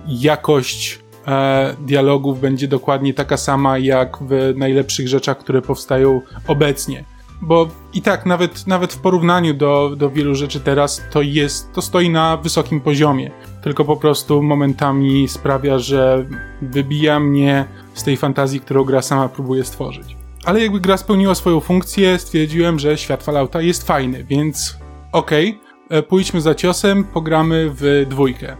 jakość 0.09 0.99
e, 1.27 1.77
dialogów 1.81 2.41
będzie 2.41 2.69
dokładnie 2.69 3.15
taka 3.15 3.37
sama 3.37 3.79
jak 3.79 4.19
w 4.21 4.55
najlepszych 4.57 5.09
rzeczach, 5.09 5.39
które 5.39 5.63
powstają 5.63 6.21
obecnie. 6.47 7.05
Bo 7.43 7.69
i 7.93 8.03
tak 8.03 8.27
nawet, 8.27 8.67
nawet 8.67 8.93
w 8.93 8.99
porównaniu 8.99 9.55
do, 9.55 9.97
do 9.97 10.11
wielu 10.11 10.35
rzeczy 10.35 10.61
teraz 10.61 11.03
to 11.11 11.23
jest, 11.23 11.73
to 11.73 11.83
stoi 11.83 12.11
na 12.11 12.37
wysokim 12.37 12.81
poziomie. 12.81 13.31
Tylko 13.67 13.85
po 13.85 13.97
prostu 13.97 14.43
momentami 14.43 15.29
sprawia, 15.29 15.79
że 15.79 16.27
wybija 16.63 17.21
mnie 17.21 17.65
z 17.95 18.03
tej 18.03 18.17
fantazji, 18.17 18.61
którą 18.61 18.85
gra 18.85 19.03
sama 19.03 19.29
próbuje 19.29 19.65
stworzyć. 19.65 20.17
Ale 20.45 20.61
jakby 20.61 20.81
gra 20.81 20.97
spełniła 20.97 21.35
swoją 21.35 21.61
funkcję, 21.61 22.19
stwierdziłem, 22.19 22.79
że 22.79 22.99
świat 22.99 23.23
Fallouta 23.23 23.61
jest 23.61 23.87
fajny, 23.87 24.25
więc 24.25 24.77
okej, 25.13 25.59
okay, 25.87 25.99
e, 25.99 26.03
pójdźmy 26.03 26.41
za 26.41 26.55
ciosem, 26.55 27.05
pogramy 27.05 27.71
w 27.75 28.07
dwójkę. 28.09 28.49
E, 28.49 28.57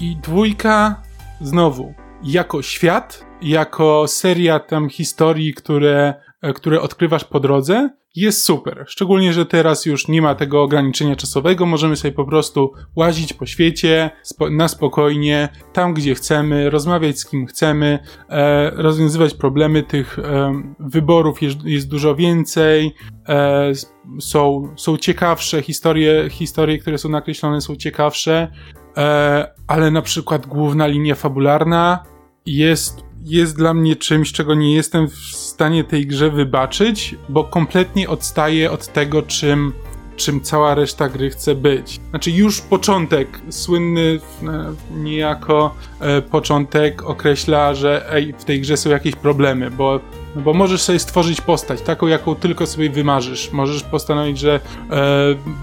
I 0.00 0.16
dwójka 0.16 1.02
znowu, 1.40 1.94
jako 2.22 2.62
świat, 2.62 3.24
jako 3.42 4.08
seria 4.08 4.60
tam 4.60 4.88
historii, 4.88 5.54
które 5.54 6.14
E, 6.44 6.52
które 6.52 6.80
odkrywasz 6.80 7.24
po 7.24 7.40
drodze, 7.40 7.90
jest 8.16 8.44
super. 8.44 8.84
Szczególnie, 8.88 9.32
że 9.32 9.46
teraz 9.46 9.86
już 9.86 10.08
nie 10.08 10.22
ma 10.22 10.34
tego 10.34 10.62
ograniczenia 10.62 11.16
czasowego, 11.16 11.66
możemy 11.66 11.96
sobie 11.96 12.12
po 12.12 12.24
prostu 12.24 12.72
łazić 12.96 13.32
po 13.32 13.46
świecie 13.46 14.10
spo 14.22 14.50
na 14.50 14.68
spokojnie, 14.68 15.48
tam 15.72 15.94
gdzie 15.94 16.14
chcemy, 16.14 16.70
rozmawiać 16.70 17.18
z 17.18 17.26
kim 17.26 17.46
chcemy, 17.46 17.98
e, 18.28 18.70
rozwiązywać 18.70 19.34
problemy. 19.34 19.82
Tych 19.82 20.18
e, 20.18 20.62
wyborów 20.78 21.42
jest, 21.42 21.64
jest, 21.64 21.88
dużo 21.88 22.14
więcej, 22.14 22.94
e, 23.28 23.72
są, 24.20 24.68
są 24.76 24.96
ciekawsze, 24.96 25.62
historie, 25.62 26.30
historie, 26.30 26.78
które 26.78 26.98
są 26.98 27.08
nakreślone 27.08 27.60
są 27.60 27.76
ciekawsze, 27.76 28.52
e, 28.96 29.54
ale 29.66 29.90
na 29.90 30.02
przykład 30.02 30.46
główna 30.46 30.86
linia 30.86 31.14
fabularna 31.14 32.04
jest 32.46 33.03
jest 33.24 33.56
dla 33.56 33.74
mnie 33.74 33.96
czymś, 33.96 34.32
czego 34.32 34.54
nie 34.54 34.74
jestem 34.74 35.08
w 35.08 35.16
stanie 35.16 35.84
tej 35.84 36.06
grze 36.06 36.30
wybaczyć, 36.30 37.14
bo 37.28 37.44
kompletnie 37.44 38.08
odstaje 38.08 38.70
od 38.70 38.92
tego, 38.92 39.22
czym, 39.22 39.72
czym 40.16 40.40
cała 40.40 40.74
reszta 40.74 41.08
gry 41.08 41.30
chce 41.30 41.54
być. 41.54 42.00
Znaczy, 42.10 42.30
już 42.30 42.60
początek, 42.60 43.40
słynny 43.50 44.20
e, 44.42 44.74
niejako 44.96 45.74
e, 46.00 46.22
początek 46.22 47.02
określa, 47.02 47.74
że 47.74 48.12
ej, 48.12 48.34
w 48.38 48.44
tej 48.44 48.60
grze 48.60 48.76
są 48.76 48.90
jakieś 48.90 49.16
problemy, 49.16 49.70
bo 49.70 50.00
no 50.36 50.42
bo 50.42 50.52
możesz 50.52 50.82
sobie 50.82 50.98
stworzyć 50.98 51.40
postać, 51.40 51.80
taką 51.80 52.06
jaką 52.06 52.34
tylko 52.34 52.66
sobie 52.66 52.90
wymarzysz. 52.90 53.52
Możesz 53.52 53.82
postanowić, 53.82 54.38
że 54.38 54.60
e, 54.90 55.00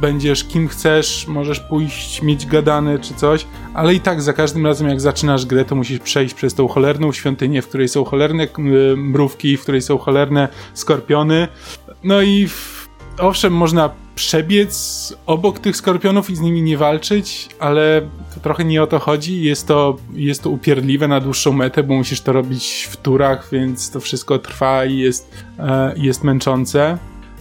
będziesz 0.01 0.43
kim 0.43 0.67
chcesz, 0.67 1.27
możesz 1.27 1.59
pójść, 1.59 2.21
mieć 2.21 2.45
gadane 2.45 2.99
czy 2.99 3.13
coś, 3.13 3.45
ale 3.73 3.93
i 3.93 3.99
tak 3.99 4.21
za 4.21 4.33
każdym 4.33 4.65
razem 4.65 4.89
jak 4.89 5.01
zaczynasz 5.01 5.45
grę, 5.45 5.65
to 5.65 5.75
musisz 5.75 5.99
przejść 5.99 6.33
przez 6.33 6.53
tą 6.53 6.67
cholerną 6.67 7.11
świątynię, 7.11 7.61
w 7.61 7.67
której 7.67 7.87
są 7.87 8.03
cholerne 8.03 8.47
mrówki, 8.97 9.57
w 9.57 9.61
której 9.61 9.81
są 9.81 9.97
cholerne 9.97 10.47
skorpiony. 10.73 11.47
No 12.03 12.21
i 12.21 12.47
w, 12.47 12.80
owszem, 13.19 13.53
można 13.53 13.89
przebiec 14.15 15.13
obok 15.25 15.59
tych 15.59 15.75
skorpionów 15.75 16.29
i 16.29 16.35
z 16.35 16.39
nimi 16.39 16.61
nie 16.61 16.77
walczyć, 16.77 17.49
ale 17.59 18.01
to 18.33 18.39
trochę 18.39 18.63
nie 18.63 18.83
o 18.83 18.87
to 18.87 18.99
chodzi. 18.99 19.43
Jest 19.43 19.67
to, 19.67 19.97
jest 20.13 20.43
to 20.43 20.49
upierdliwe 20.49 21.07
na 21.07 21.19
dłuższą 21.19 21.53
metę, 21.53 21.83
bo 21.83 21.93
musisz 21.93 22.21
to 22.21 22.33
robić 22.33 22.87
w 22.91 22.97
turach, 22.97 23.49
więc 23.51 23.91
to 23.91 23.99
wszystko 23.99 24.39
trwa 24.39 24.85
i 24.85 24.97
jest, 24.97 25.31
e, 25.59 25.93
jest 25.97 26.23
męczące 26.23 26.97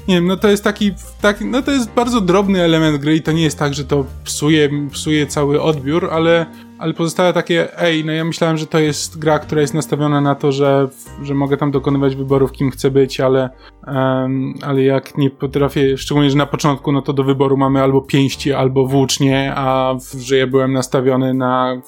nie 0.09 0.15
wiem, 0.15 0.27
no 0.27 0.37
to 0.37 0.49
jest 0.49 0.65
taki, 0.65 0.93
taki, 1.21 1.45
no 1.45 1.63
to 1.63 1.71
jest 1.71 1.91
bardzo 1.91 2.21
drobny 2.21 2.63
element 2.63 2.97
gry 2.97 3.17
i 3.17 3.23
to 3.23 3.33
nie 3.33 3.43
jest 3.43 3.59
tak, 3.59 3.75
że 3.75 3.85
to 3.85 4.05
psuje, 4.25 4.69
psuje 4.93 5.27
cały 5.27 5.63
odbiór, 5.63 6.09
ale, 6.13 6.47
ale 6.81 6.95
pozostałe 6.95 7.33
takie, 7.33 7.79
ej, 7.81 8.05
no 8.05 8.13
ja 8.13 8.25
myślałem, 8.25 8.57
że 8.57 8.67
to 8.67 8.79
jest 8.79 9.19
gra, 9.19 9.39
która 9.39 9.61
jest 9.61 9.75
nastawiona 9.75 10.21
na 10.21 10.35
to, 10.35 10.53
że, 10.53 10.89
że 11.23 11.35
mogę 11.35 11.57
tam 11.57 11.71
dokonywać 11.71 12.17
wyborów, 12.17 12.53
kim 12.53 12.71
chcę 12.71 12.91
być, 12.91 13.21
ale, 13.21 13.51
um, 13.87 14.55
ale 14.63 14.83
jak 14.83 15.19
nie 15.19 15.31
potrafię, 15.31 15.99
szczególnie, 15.99 16.31
że 16.31 16.37
na 16.37 16.47
początku, 16.47 16.93
no 16.93 17.03
to 17.03 17.13
do 17.13 17.25
wyboru 17.25 17.57
mamy 17.57 17.83
albo 17.83 18.01
pięści, 18.01 18.53
albo 18.53 18.87
włócznie, 18.87 19.53
a 19.57 19.95
że 20.19 20.37
ja 20.37 20.47
byłem 20.47 20.73
nastawiony 20.73 21.35
na, 21.35 21.83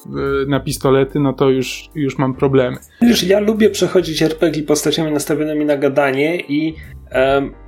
na 0.47 0.61
pistolety, 0.61 1.21
no 1.21 1.33
to 1.33 1.51
już, 1.51 1.91
już 1.95 2.19
mam 2.19 2.35
problemy. 2.35 2.77
Wiesz, 3.03 3.23
ja 3.23 3.41
lubię 3.41 3.71
przechodzić 3.71 4.23
RPG 4.23 4.63
postaciami 4.63 5.13
nastawionymi 5.13 5.65
na 5.65 5.77
gadanie 5.77 6.41
i 6.41 6.75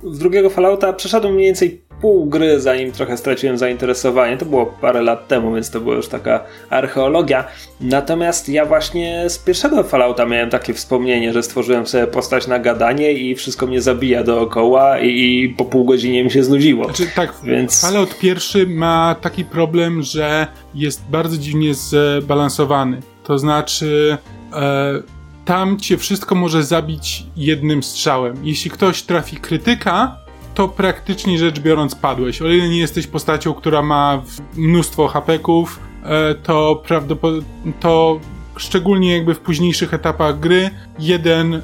z 0.03 0.19
drugiego 0.19 0.49
Fallouta 0.49 0.93
przeszedłem 0.93 1.33
mniej 1.33 1.45
więcej 1.45 1.84
pół 2.01 2.25
gry, 2.25 2.59
zanim 2.59 2.91
trochę 2.91 3.17
straciłem 3.17 3.57
zainteresowanie. 3.57 4.37
To 4.37 4.45
było 4.45 4.65
parę 4.65 5.01
lat 5.01 5.27
temu, 5.27 5.53
więc 5.53 5.69
to 5.69 5.81
była 5.81 5.95
już 5.95 6.07
taka 6.07 6.43
archeologia. 6.69 7.47
Natomiast 7.81 8.49
ja 8.49 8.65
właśnie 8.65 9.29
z 9.29 9.37
pierwszego 9.37 9.83
Fallouta 9.83 10.25
miałem 10.25 10.49
takie 10.49 10.73
wspomnienie, 10.73 11.33
że 11.33 11.43
stworzyłem 11.43 11.87
sobie 11.87 12.07
postać 12.07 12.47
na 12.47 12.59
gadanie 12.59 13.13
i 13.13 13.35
wszystko 13.35 13.67
mnie 13.67 13.81
zabija 13.81 14.23
dookoła 14.23 14.99
i, 14.99 15.09
i 15.09 15.49
po 15.49 15.65
pół 15.65 15.85
godzinie 15.85 16.23
mi 16.23 16.31
się 16.31 16.43
znudziło. 16.43 16.85
Znaczy, 16.85 17.07
tak, 17.15 17.33
więc... 17.43 17.81
Fallout 17.81 18.19
pierwszy 18.19 18.67
ma 18.67 19.15
taki 19.21 19.45
problem, 19.45 20.01
że 20.01 20.47
jest 20.75 21.01
bardzo 21.09 21.37
dziwnie 21.37 21.73
zbalansowany. 21.73 22.99
To 23.23 23.39
znaczy... 23.39 24.17
E 24.53 25.15
tam 25.45 25.79
cię 25.79 25.97
wszystko 25.97 26.35
może 26.35 26.63
zabić 26.63 27.23
jednym 27.37 27.83
strzałem. 27.83 28.35
Jeśli 28.43 28.71
ktoś 28.71 29.03
trafi 29.03 29.37
krytyka, 29.37 30.17
to 30.55 30.67
praktycznie 30.67 31.37
rzecz 31.37 31.59
biorąc 31.59 31.95
padłeś. 31.95 32.41
O 32.41 32.47
ile 32.47 32.69
nie 32.69 32.79
jesteś 32.79 33.07
postacią, 33.07 33.53
która 33.53 33.81
ma 33.81 34.21
mnóstwo 34.55 35.07
hapeków, 35.07 35.79
e, 36.03 36.35
to 36.35 36.83
prawdopodobnie 36.87 37.73
to 37.79 38.19
szczególnie 38.57 39.13
jakby 39.13 39.33
w 39.33 39.39
późniejszych 39.39 39.93
etapach 39.93 40.39
gry, 40.39 40.69
jeden 40.99 41.53
e, 41.53 41.59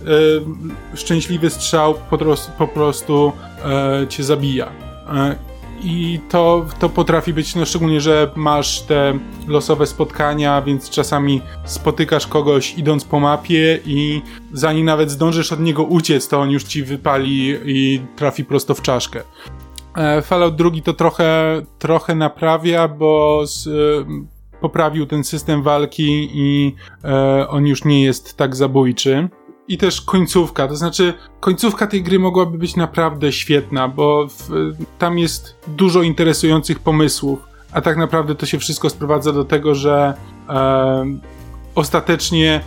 szczęśliwy 0.94 1.50
strzał 1.50 1.94
po, 2.10 2.18
po 2.58 2.68
prostu 2.68 3.32
e, 3.66 4.08
cię 4.08 4.24
zabija. 4.24 4.72
I 5.84 6.20
to, 6.30 6.66
to 6.80 6.90
potrafi 6.90 7.34
być, 7.34 7.56
no 7.56 7.66
szczególnie, 7.66 8.02
że 8.02 8.32
masz 8.36 8.82
te 8.82 9.20
losowe 9.48 9.88
spotkania, 9.88 10.62
więc 10.62 10.90
czasami 10.90 11.42
spotykasz 11.66 12.28
kogoś 12.28 12.78
idąc 12.78 13.06
po 13.06 13.20
mapie 13.20 13.80
i 13.86 14.22
zanim 14.54 14.86
nawet 14.86 15.12
zdążysz 15.12 15.52
od 15.52 15.60
niego 15.60 15.84
uciec, 15.84 16.28
to 16.28 16.40
on 16.40 16.52
już 16.52 16.64
ci 16.64 16.84
wypali 16.84 17.58
i 17.66 18.02
trafi 18.16 18.46
prosto 18.46 18.76
w 18.76 18.82
czaszkę. 18.82 19.22
E, 19.98 20.22
Fallout 20.22 20.56
2 20.56 20.70
to 20.84 20.94
trochę, 20.94 21.62
trochę 21.80 22.16
naprawia, 22.16 22.88
bo 22.88 23.42
z, 23.48 23.68
e, 23.68 23.72
poprawił 24.62 25.06
ten 25.06 25.24
system 25.24 25.64
walki 25.64 26.30
i 26.34 26.76
e, 27.04 27.48
on 27.50 27.68
już 27.68 27.86
nie 27.86 28.04
jest 28.04 28.38
tak 28.38 28.56
zabójczy 28.56 29.30
i 29.68 29.78
też 29.78 30.02
końcówka. 30.02 30.68
To 30.68 30.76
znaczy, 30.76 31.14
końcówka 31.40 31.88
tej 31.88 32.04
gry 32.04 32.20
mogłaby 32.20 32.58
być 32.58 32.76
naprawdę 32.76 33.32
świetna, 33.32 33.88
bo 33.88 34.28
w, 34.28 34.50
tam 35.00 35.20
jest 35.20 35.56
dużo 35.68 36.02
interesujących 36.02 36.80
pomysłów, 36.80 37.40
a 37.72 37.82
tak 37.82 37.98
naprawdę 37.98 38.36
to 38.36 38.46
się 38.46 38.60
wszystko 38.60 38.90
sprowadza 38.90 39.32
do 39.34 39.46
tego, 39.46 39.76
że 39.76 40.14
e, 40.50 41.06
ostatecznie 41.76 42.62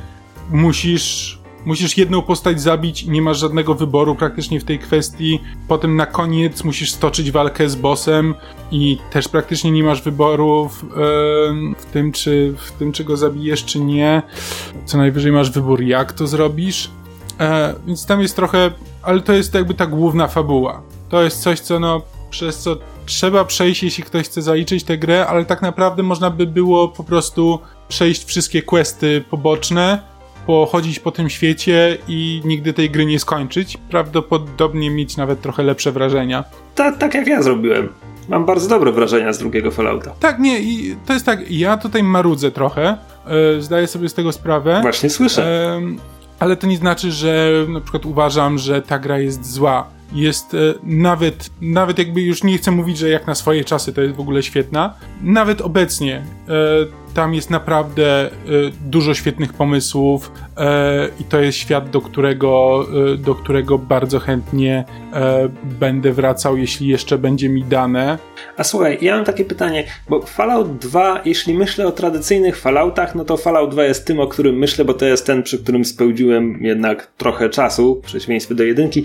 musisz 0.50 1.38
musisz 1.64 1.98
jedną 1.98 2.22
postać 2.22 2.60
zabić 2.60 3.06
nie 3.06 3.22
masz 3.22 3.38
żadnego 3.38 3.74
wyboru 3.74 4.14
praktycznie 4.14 4.60
w 4.60 4.64
tej 4.64 4.78
kwestii. 4.78 5.40
Potem 5.68 5.96
na 5.96 6.06
koniec 6.06 6.64
musisz 6.64 6.90
stoczyć 6.90 7.30
walkę 7.30 7.68
z 7.68 7.76
bossem 7.76 8.34
i 8.70 8.98
też 9.10 9.28
praktycznie 9.28 9.70
nie 9.70 9.84
masz 9.84 10.02
wyboru 10.02 10.68
w, 10.68 10.84
w, 11.78 11.84
tym, 11.92 12.12
czy, 12.12 12.54
w 12.58 12.72
tym, 12.72 12.92
czy 12.92 13.04
go 13.04 13.16
zabijesz, 13.16 13.64
czy 13.64 13.80
nie. 13.80 14.22
Co 14.84 14.98
najwyżej 14.98 15.32
masz 15.32 15.50
wybór, 15.50 15.82
jak 15.82 16.12
to 16.12 16.26
zrobisz. 16.26 16.90
E, 17.40 17.74
więc 17.86 18.06
tam 18.06 18.20
jest 18.20 18.36
trochę, 18.36 18.70
ale 19.02 19.20
to 19.20 19.32
jest 19.32 19.54
jakby 19.54 19.74
ta 19.74 19.86
główna 19.86 20.28
fabuła. 20.28 20.82
To 21.08 21.22
jest 21.22 21.42
coś, 21.42 21.60
co 21.60 21.80
no, 21.80 22.02
przez 22.30 22.58
co 22.58 22.76
trzeba 23.06 23.44
przejść, 23.44 23.82
jeśli 23.82 24.04
ktoś 24.04 24.26
chce 24.26 24.42
zaliczyć 24.42 24.84
tę 24.84 24.98
grę, 24.98 25.26
ale 25.26 25.44
tak 25.44 25.62
naprawdę 25.62 26.02
można 26.02 26.30
by 26.30 26.46
było 26.46 26.88
po 26.88 27.04
prostu 27.04 27.58
przejść 27.88 28.24
wszystkie 28.24 28.62
questy 28.62 29.24
poboczne, 29.30 30.13
pochodzić 30.46 31.00
po 31.00 31.10
tym 31.10 31.30
świecie 31.30 31.98
i 32.08 32.42
nigdy 32.44 32.72
tej 32.72 32.90
gry 32.90 33.06
nie 33.06 33.18
skończyć. 33.18 33.78
Prawdopodobnie 33.90 34.90
mieć 34.90 35.16
nawet 35.16 35.40
trochę 35.40 35.62
lepsze 35.62 35.92
wrażenia. 35.92 36.44
Tak, 36.74 36.98
tak 36.98 37.14
jak 37.14 37.26
ja 37.26 37.42
zrobiłem. 37.42 37.88
Mam 38.28 38.46
bardzo 38.46 38.68
dobre 38.68 38.92
wrażenia 38.92 39.32
z 39.32 39.38
drugiego 39.38 39.70
Fallouta. 39.70 40.10
Tak, 40.20 40.38
nie, 40.38 40.60
i 40.60 40.96
to 41.06 41.12
jest 41.12 41.26
tak, 41.26 41.50
ja 41.50 41.76
tutaj 41.76 42.02
marudzę 42.02 42.50
trochę, 42.50 42.96
yy, 43.26 43.62
zdaję 43.62 43.86
sobie 43.86 44.08
z 44.08 44.14
tego 44.14 44.32
sprawę. 44.32 44.78
Właśnie 44.82 45.10
słyszę. 45.10 45.80
Yy, 45.82 45.96
ale 46.38 46.56
to 46.56 46.66
nie 46.66 46.76
znaczy, 46.76 47.12
że 47.12 47.50
na 47.68 47.80
przykład 47.80 48.06
uważam, 48.06 48.58
że 48.58 48.82
ta 48.82 48.98
gra 48.98 49.18
jest 49.18 49.52
zła. 49.52 49.86
Jest 50.12 50.54
e, 50.54 50.58
nawet, 50.82 51.50
nawet 51.60 51.98
jakby 51.98 52.22
już 52.22 52.42
nie 52.42 52.58
chcę 52.58 52.70
mówić, 52.70 52.98
że 52.98 53.08
jak 53.08 53.26
na 53.26 53.34
swoje 53.34 53.64
czasy 53.64 53.92
to 53.92 54.00
jest 54.00 54.14
w 54.14 54.20
ogóle 54.20 54.42
świetna. 54.42 54.94
Nawet 55.22 55.60
obecnie 55.60 56.24
tam 57.14 57.34
jest 57.34 57.50
naprawdę 57.50 58.30
dużo 58.80 59.14
świetnych 59.14 59.52
pomysłów 59.52 60.32
i 61.20 61.24
to 61.24 61.40
jest 61.40 61.58
świat, 61.58 61.90
do 61.90 62.00
którego, 62.00 62.86
do 63.18 63.34
którego 63.34 63.78
bardzo 63.78 64.20
chętnie 64.20 64.84
będę 65.64 66.12
wracał, 66.12 66.56
jeśli 66.56 66.88
jeszcze 66.88 67.18
będzie 67.18 67.48
mi 67.48 67.64
dane. 67.64 68.18
A 68.56 68.64
słuchaj, 68.64 68.98
ja 69.00 69.16
mam 69.16 69.24
takie 69.24 69.44
pytanie, 69.44 69.84
bo 70.08 70.22
Fallout 70.22 70.78
2, 70.78 71.20
jeśli 71.24 71.54
myślę 71.54 71.86
o 71.86 71.92
tradycyjnych 71.92 72.56
Falloutach, 72.56 73.14
no 73.14 73.24
to 73.24 73.36
Fallout 73.36 73.70
2 73.70 73.84
jest 73.84 74.06
tym, 74.06 74.20
o 74.20 74.26
którym 74.26 74.56
myślę, 74.56 74.84
bo 74.84 74.94
to 74.94 75.06
jest 75.06 75.26
ten, 75.26 75.42
przy 75.42 75.58
którym 75.58 75.84
spełdziłem 75.84 76.58
jednak 76.60 77.10
trochę 77.16 77.50
czasu, 77.50 78.00
w 78.02 78.06
przeciwieństwie 78.06 78.54
do 78.54 78.64
jedynki. 78.64 79.04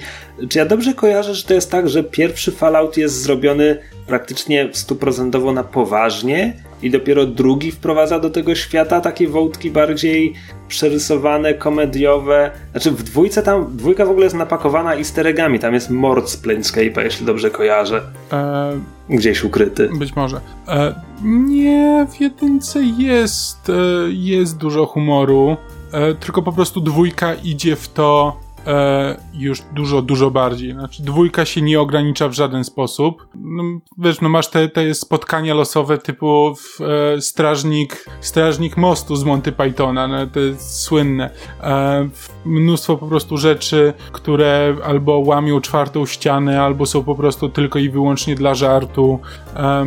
Czy 0.50 0.60
ja 0.60 0.66
dobrze 0.66 0.94
kojarzę, 0.94 1.34
że 1.36 1.44
to 1.44 1.54
jest 1.54 1.72
tak, 1.72 1.90
że 1.90 2.04
pierwszy 2.04 2.52
Fallout 2.52 2.98
jest 2.98 3.22
zrobiony 3.22 3.78
praktycznie 4.08 4.70
stuprocentowo 4.72 5.54
na 5.54 5.64
poważnie 5.64 6.54
i 6.82 6.90
dopiero 6.90 7.26
drugi 7.26 7.72
wprowadza 7.72 8.20
do 8.20 8.30
tego 8.30 8.56
świata 8.56 9.02
takie 9.02 9.28
wątki 9.28 9.72
bardziej 9.72 10.34
przerysowane, 10.68 11.54
komediowe. 11.54 12.52
Znaczy 12.72 12.92
w 12.92 13.04
dwójce 13.04 13.44
tam, 13.44 13.78
dwójka 13.78 14.06
w 14.06 14.10
ogóle 14.10 14.24
jest 14.24 14.36
napakowana 14.36 14.96
easter 14.96 15.36
tam 15.60 15.74
jest 15.74 15.90
mord 15.90 16.30
z 16.30 16.44
Planescape'a, 16.44 17.04
jeśli 17.04 17.26
dobrze 17.26 17.52
kojarzę. 17.52 18.02
E... 18.32 18.80
Gdzieś 19.10 19.44
ukryty. 19.44 19.90
Być 20.00 20.16
może. 20.16 20.42
E... 20.68 20.96
Nie, 21.24 22.08
w 22.12 22.22
jedynce 22.22 22.84
jest, 22.84 23.70
e... 23.70 23.74
jest 24.10 24.58
dużo 24.58 24.86
humoru, 24.86 25.58
e, 25.94 26.14
tylko 26.14 26.42
po 26.42 26.52
prostu 26.52 26.82
dwójka 26.82 27.34
idzie 27.34 27.76
w 27.76 27.88
to 27.88 28.40
e, 28.68 29.18
już 29.34 29.62
dużo, 29.76 30.02
dużo 30.02 30.32
bardziej. 30.32 30.74
Znaczy, 30.74 31.04
dwójka 31.04 31.46
się 31.46 31.62
nie 31.62 31.80
ogranicza 31.80 32.30
w 32.30 32.34
żaden 32.34 32.64
sposób. 32.64 33.28
No, 33.36 33.64
wiesz, 33.98 34.22
no 34.22 34.30
masz 34.30 34.48
te, 34.48 34.70
te 34.70 34.94
spotkania 34.94 35.54
losowe 35.54 35.98
typu 35.98 36.56
w, 36.56 36.82
e, 36.82 37.22
strażnik, 37.22 38.06
strażnik 38.22 38.78
mostu 38.78 39.16
z 39.16 39.24
Monty 39.24 39.52
Pythona, 39.52 40.08
no, 40.08 40.42
jest 40.42 40.82
słynne. 40.82 41.30
E, 41.62 42.10
mnóstwo 42.46 42.98
po 42.98 43.08
prostu 43.08 43.38
rzeczy, 43.38 43.94
które 44.12 44.76
albo 44.86 45.18
łamią 45.20 45.62
czwartą 45.62 46.06
ścianę, 46.06 46.62
albo 46.62 46.86
są 46.86 47.04
po 47.04 47.16
prostu 47.16 47.50
tylko 47.50 47.80
i 47.80 47.90
wyłącznie 47.90 48.36
dla 48.36 48.56
żartu. 48.56 49.20
E, 49.56 49.86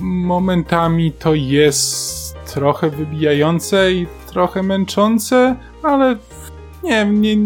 momentami 0.00 1.12
to 1.12 1.34
jest 1.34 2.36
trochę 2.54 2.90
wybijające 2.90 3.92
i 3.92 4.06
trochę 4.26 4.62
męczące, 4.62 5.56
ale 5.82 6.16
nie, 6.82 7.04
nie 7.04 7.36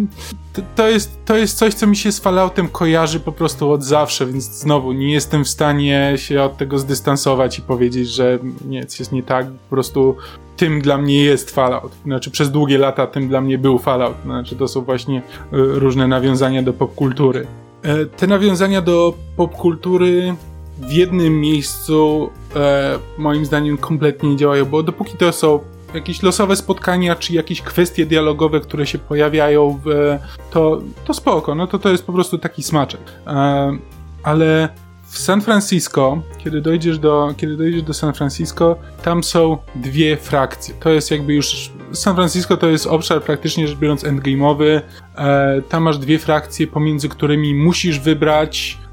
to, 0.75 0.89
jest, 0.89 1.25
to 1.25 1.37
jest 1.37 1.59
coś, 1.59 1.75
co 1.75 1.87
mi 1.87 1.97
się 1.97 2.13
z 2.13 2.19
Falloutem 2.19 2.69
kojarzy 2.69 3.21
po 3.21 3.33
prostu 3.33 3.71
od 3.71 3.85
zawsze, 3.85 4.27
więc 4.27 4.45
znowu 4.45 4.93
nie 4.93 5.13
jestem 5.13 5.45
w 5.45 5.49
stanie 5.49 6.13
się 6.17 6.43
od 6.43 6.57
tego 6.57 6.79
zdystansować 6.79 7.59
i 7.59 7.63
powiedzieć, 7.63 8.09
że 8.09 8.39
nie, 8.69 8.87
coś 8.87 9.01
jest 9.01 9.13
nie 9.13 9.23
tak, 9.23 9.47
po 9.47 9.71
prostu 9.71 10.17
tym 10.57 10.81
dla 10.81 10.99
mnie 10.99 11.25
jest 11.25 11.51
Fallout. 11.51 11.93
Znaczy 12.05 12.31
przez 12.31 12.51
długie 12.51 12.79
lata 12.79 13.07
tym 13.07 13.29
dla 13.29 13.41
mnie 13.41 13.59
był 13.59 13.79
Fallout. 13.79 14.17
Znaczy 14.25 14.57
to 14.57 14.69
są 14.69 14.81
właśnie 14.81 15.19
e, 15.19 15.23
różne 15.53 16.09
nawiązania 16.09 16.63
do 16.63 16.73
popkultury. 16.73 17.47
E, 17.83 18.07
te 18.07 18.27
nawiązania 18.27 18.83
do 18.83 19.15
popkultury 19.37 20.35
w 20.79 20.93
jednym 20.93 21.41
miejscu 21.41 22.31
e, 22.57 22.99
moim 23.19 23.47
zdaniem 23.47 23.79
kompletnie 23.79 24.31
nie 24.31 24.37
działają, 24.37 24.65
bo 24.65 24.83
dopóki 24.83 25.17
to 25.17 25.33
są 25.33 25.61
jakieś 25.95 26.23
losowe 26.23 26.57
spotkania, 26.57 27.17
czy 27.17 27.33
jakieś 27.33 27.63
kwestie 27.63 28.07
dialogowe, 28.07 28.61
które 28.61 28.87
się 28.87 28.99
pojawiają, 28.99 29.81
w, 29.85 30.19
to, 30.51 30.81
to 31.05 31.15
spoko, 31.15 31.55
no 31.55 31.67
to 31.67 31.79
to 31.79 31.89
jest 31.91 32.07
po 32.07 32.13
prostu 32.13 32.39
taki 32.39 32.63
smaczek. 32.63 33.01
E, 33.27 33.79
ale 34.23 34.69
w 35.09 35.19
San 35.19 35.41
Francisco, 35.41 36.23
kiedy 36.39 36.61
dojdziesz, 36.61 36.99
do, 36.99 37.35
kiedy 37.37 37.57
dojdziesz 37.57 37.83
do 37.83 37.95
San 37.95 38.15
Francisco, 38.15 38.77
tam 39.03 39.25
są 39.25 39.59
dwie 39.75 40.17
frakcje. 40.17 40.75
To 40.81 40.91
jest 40.91 41.11
jakby 41.11 41.35
już. 41.35 41.71
San 41.93 42.15
Francisco 42.15 42.57
to 42.57 42.67
jest 42.67 42.87
obszar 42.87 43.23
praktycznie 43.23 43.69
rzecz 43.69 43.79
biorąc 43.79 44.05
endgame'owy. 44.05 44.81
E, 45.17 45.63
tam 45.69 45.83
masz 45.83 45.99
dwie 45.99 46.19
frakcje, 46.19 46.67
pomiędzy 46.67 47.09
którymi 47.09 47.55
musisz 47.55 48.01
wybrać 48.01 48.79
E, 48.83 48.88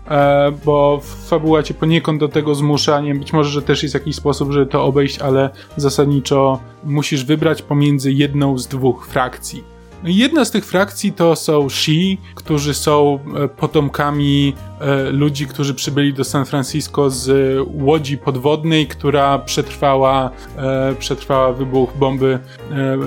bo 0.66 1.00
fabuła 1.26 1.64
cię 1.64 1.74
poniekąd 1.74 2.20
do 2.20 2.28
tego 2.28 2.56
zmusza. 2.56 3.02
Nie, 3.02 3.16
być 3.16 3.34
może, 3.34 3.50
że 3.50 3.62
też 3.62 3.84
jest 3.84 3.96
jakiś 3.96 4.16
sposób, 4.16 4.52
żeby 4.52 4.66
to 4.66 4.86
obejść, 4.86 5.20
ale 5.20 5.50
zasadniczo 5.78 6.60
musisz 6.84 7.26
wybrać 7.26 7.62
pomiędzy 7.62 8.12
jedną 8.12 8.58
z 8.58 8.68
dwóch 8.68 9.08
frakcji. 9.08 9.75
Jedna 10.04 10.46
z 10.46 10.52
tych 10.52 10.66
frakcji 10.66 11.14
to 11.14 11.36
są 11.36 11.70
Shi, 11.70 12.18
którzy 12.36 12.74
są 12.74 13.20
e, 13.44 13.48
potomkami 13.48 14.54
e, 14.80 15.12
ludzi, 15.12 15.48
którzy 15.48 15.74
przybyli 15.74 16.14
do 16.14 16.24
San 16.24 16.46
Francisco 16.46 17.10
z 17.10 17.58
łodzi 17.74 18.18
podwodnej, 18.18 18.88
która 18.88 19.40
przetrwała, 19.40 20.30
e, 20.58 20.96
przetrwała 21.00 21.54
wybuch 21.54 21.98
bomby, 21.98 22.40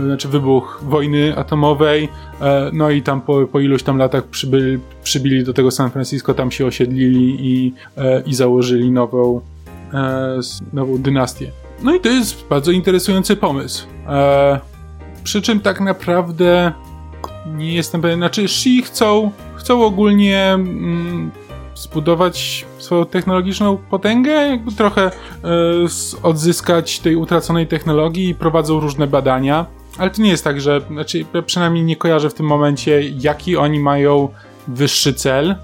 znaczy 0.07 0.29
wybuch 0.29 0.81
wojny 0.83 1.37
atomowej. 1.37 2.09
No 2.73 2.91
i 2.91 3.03
tam 3.03 3.21
po, 3.21 3.47
po 3.47 3.61
iluś 3.61 3.83
tam 3.83 3.99
latach 3.99 4.25
przybyli, 5.03 5.45
do 5.45 5.53
tego 5.53 5.71
San 5.71 5.91
Francisco, 5.91 6.35
tam 6.35 6.51
się 6.51 6.67
osiedlili 6.67 7.37
i, 7.41 7.73
i 8.27 8.35
założyli 8.35 8.91
nową, 8.91 9.41
nową 10.73 10.99
dynastię. 10.99 11.51
No 11.83 11.95
i 11.95 12.01
to 12.01 12.09
jest 12.09 12.45
bardzo 12.51 12.71
interesujący 12.71 13.37
pomysł. 13.37 13.87
Przy 15.29 15.43
czym 15.43 15.61
tak 15.61 15.81
naprawdę 15.81 16.73
nie 17.47 17.75
jestem 17.75 18.03
pewien, 18.03 18.19
znaczy 18.19 18.49
Shi 18.49 18.83
chcą, 18.83 19.31
chcą 19.57 19.85
ogólnie 19.85 20.53
mm, 20.53 21.31
zbudować 21.75 22.67
swoją 22.79 23.07
technologiczną 23.07 23.77
potęgę, 23.77 24.31
jakby 24.31 24.73
trochę 24.73 25.11
y, 25.11 25.13
odzyskać 26.23 27.01
tej 27.01 27.17
utraconej 27.17 27.67
technologii 27.67 28.29
i 28.29 28.35
prowadzą 28.35 28.81
różne 28.81 29.07
badania. 29.07 29.67
Ale 29.99 30.11
to 30.11 30.23
nie 30.23 30.31
jest 30.31 30.45
tak, 30.45 30.61
że, 30.61 30.81
znaczy 30.91 31.25
przynajmniej 31.47 31.85
nie 31.85 31.97
kojarzę 31.97 32.31
w 32.31 32.35
tym 32.35 32.47
momencie, 32.47 33.03
jaki 33.03 33.57
oni 33.57 33.81
mają 33.81 34.29
wyższy 34.69 35.15
cel, 35.15 35.51
y, 35.51 35.57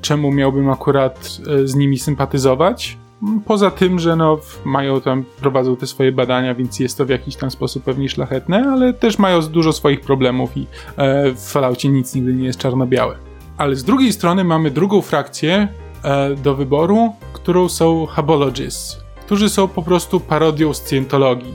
czemu 0.00 0.32
miałbym 0.32 0.70
akurat 0.70 1.38
y, 1.62 1.68
z 1.68 1.74
nimi 1.74 1.98
sympatyzować. 1.98 2.98
Poza 3.44 3.70
tym, 3.70 3.98
że 3.98 4.16
no, 4.16 4.38
mają 4.64 5.00
tam, 5.00 5.24
prowadzą 5.40 5.76
te 5.76 5.86
swoje 5.86 6.12
badania, 6.12 6.54
więc 6.54 6.80
jest 6.80 6.98
to 6.98 7.06
w 7.06 7.08
jakiś 7.08 7.36
tam 7.36 7.50
sposób 7.50 7.84
pewnie 7.84 8.08
szlachetne, 8.08 8.70
ale 8.72 8.92
też 8.92 9.18
mają 9.18 9.42
dużo 9.42 9.72
swoich 9.72 10.00
problemów 10.00 10.56
i 10.56 10.66
e, 10.96 11.32
w 11.32 11.40
Falloutie 11.40 11.88
nic 11.88 12.14
nigdy 12.14 12.34
nie 12.34 12.44
jest 12.44 12.58
czarno-białe. 12.58 13.16
Ale 13.56 13.76
z 13.76 13.84
drugiej 13.84 14.12
strony 14.12 14.44
mamy 14.44 14.70
drugą 14.70 15.02
frakcję 15.02 15.68
e, 16.02 16.34
do 16.34 16.54
wyboru, 16.54 17.12
którą 17.32 17.68
są 17.68 18.06
Habologists, 18.06 19.00
którzy 19.26 19.48
są 19.48 19.68
po 19.68 19.82
prostu 19.82 20.20
parodią 20.20 20.74
scjentologii. 20.74 21.54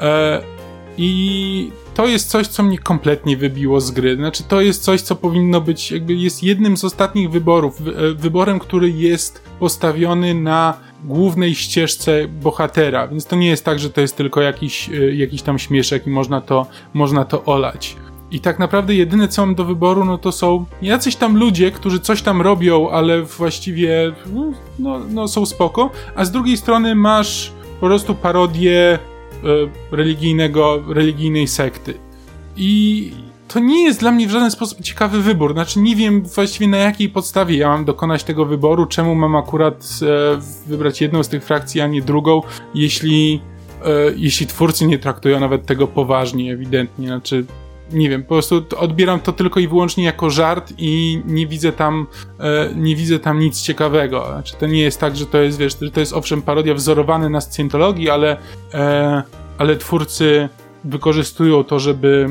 E, 0.00 0.55
I 0.98 1.70
to 1.94 2.06
jest 2.06 2.28
coś, 2.28 2.46
co 2.46 2.62
mnie 2.62 2.78
kompletnie 2.78 3.36
wybiło 3.36 3.80
z 3.80 3.90
gry. 3.90 4.16
Znaczy, 4.16 4.42
to 4.42 4.60
jest 4.60 4.82
coś, 4.82 5.00
co 5.00 5.16
powinno 5.16 5.60
być, 5.60 5.90
jakby 5.90 6.14
jest 6.14 6.42
jednym 6.42 6.76
z 6.76 6.84
ostatnich 6.84 7.30
wyborów. 7.30 7.82
Wy, 7.82 7.96
e, 7.96 8.14
wyborem, 8.14 8.58
który 8.58 8.90
jest 8.90 9.42
postawiony 9.58 10.34
na 10.34 10.74
głównej 11.04 11.54
ścieżce 11.54 12.28
bohatera, 12.28 13.08
więc 13.08 13.26
to 13.26 13.36
nie 13.36 13.48
jest 13.48 13.64
tak, 13.64 13.78
że 13.78 13.90
to 13.90 14.00
jest 14.00 14.16
tylko 14.16 14.40
jakiś, 14.40 14.90
e, 14.90 15.14
jakiś 15.14 15.42
tam 15.42 15.58
śmieszek 15.58 16.06
i 16.06 16.10
można 16.10 16.40
to, 16.40 16.66
można 16.94 17.24
to 17.24 17.44
olać. 17.44 17.96
I 18.30 18.40
tak 18.40 18.58
naprawdę 18.58 18.94
jedyne 18.94 19.28
co 19.28 19.46
mam 19.46 19.54
do 19.54 19.64
wyboru, 19.64 20.04
no 20.04 20.18
to 20.18 20.32
są 20.32 20.64
jacyś 20.82 21.16
tam 21.16 21.36
ludzie, 21.36 21.70
którzy 21.70 22.00
coś 22.00 22.22
tam 22.22 22.42
robią, 22.42 22.90
ale 22.90 23.22
właściwie 23.22 24.12
no, 24.32 24.52
no, 24.78 25.00
no 25.10 25.28
są 25.28 25.46
spoko, 25.46 25.90
a 26.16 26.24
z 26.24 26.30
drugiej 26.30 26.56
strony 26.56 26.94
masz 26.94 27.52
po 27.80 27.86
prostu 27.86 28.14
parodię 28.14 28.98
religijnego, 29.90 30.82
religijnej 30.88 31.48
sekty. 31.48 31.94
I 32.56 33.12
to 33.48 33.60
nie 33.60 33.84
jest 33.84 34.00
dla 34.00 34.10
mnie 34.10 34.26
w 34.26 34.30
żaden 34.30 34.50
sposób 34.50 34.80
ciekawy 34.80 35.22
wybór. 35.22 35.52
Znaczy, 35.52 35.80
nie 35.80 35.96
wiem 35.96 36.22
właściwie 36.22 36.68
na 36.68 36.76
jakiej 36.76 37.08
podstawie 37.08 37.56
ja 37.56 37.68
mam 37.68 37.84
dokonać 37.84 38.24
tego 38.24 38.46
wyboru, 38.46 38.86
czemu 38.86 39.14
mam 39.14 39.36
akurat 39.36 39.88
e, 40.02 40.40
wybrać 40.66 41.00
jedną 41.00 41.22
z 41.22 41.28
tych 41.28 41.44
frakcji, 41.44 41.80
a 41.80 41.86
nie 41.86 42.02
drugą, 42.02 42.42
jeśli, 42.74 43.40
e, 43.84 43.88
jeśli 44.16 44.46
twórcy 44.46 44.86
nie 44.86 44.98
traktują 44.98 45.40
nawet 45.40 45.66
tego 45.66 45.86
poważnie, 45.86 46.52
ewidentnie. 46.52 47.06
Znaczy, 47.06 47.44
nie 47.92 48.10
wiem, 48.10 48.22
po 48.22 48.28
prostu 48.28 48.64
odbieram 48.76 49.20
to 49.20 49.32
tylko 49.32 49.60
i 49.60 49.68
wyłącznie 49.68 50.04
jako 50.04 50.30
żart 50.30 50.72
i 50.78 51.22
nie 51.26 51.46
widzę 51.46 51.72
tam, 51.72 52.06
e, 52.40 52.70
nie 52.74 52.96
widzę 52.96 53.18
tam 53.18 53.38
nic 53.38 53.62
ciekawego. 53.62 54.26
Znaczy, 54.32 54.54
to 54.60 54.66
nie 54.66 54.82
jest 54.82 55.00
tak, 55.00 55.16
że 55.16 55.26
to 55.26 55.38
jest, 55.38 55.58
wiesz, 55.58 55.76
że 55.82 55.90
to 55.90 56.00
jest 56.00 56.12
owszem 56.12 56.42
parodia 56.42 56.74
wzorowana 56.74 57.28
na 57.28 57.40
scjentologii, 57.40 58.10
ale, 58.10 58.36
e, 58.74 59.22
ale 59.58 59.76
twórcy 59.76 60.48
wykorzystują 60.84 61.64
to, 61.64 61.78
żeby 61.78 62.28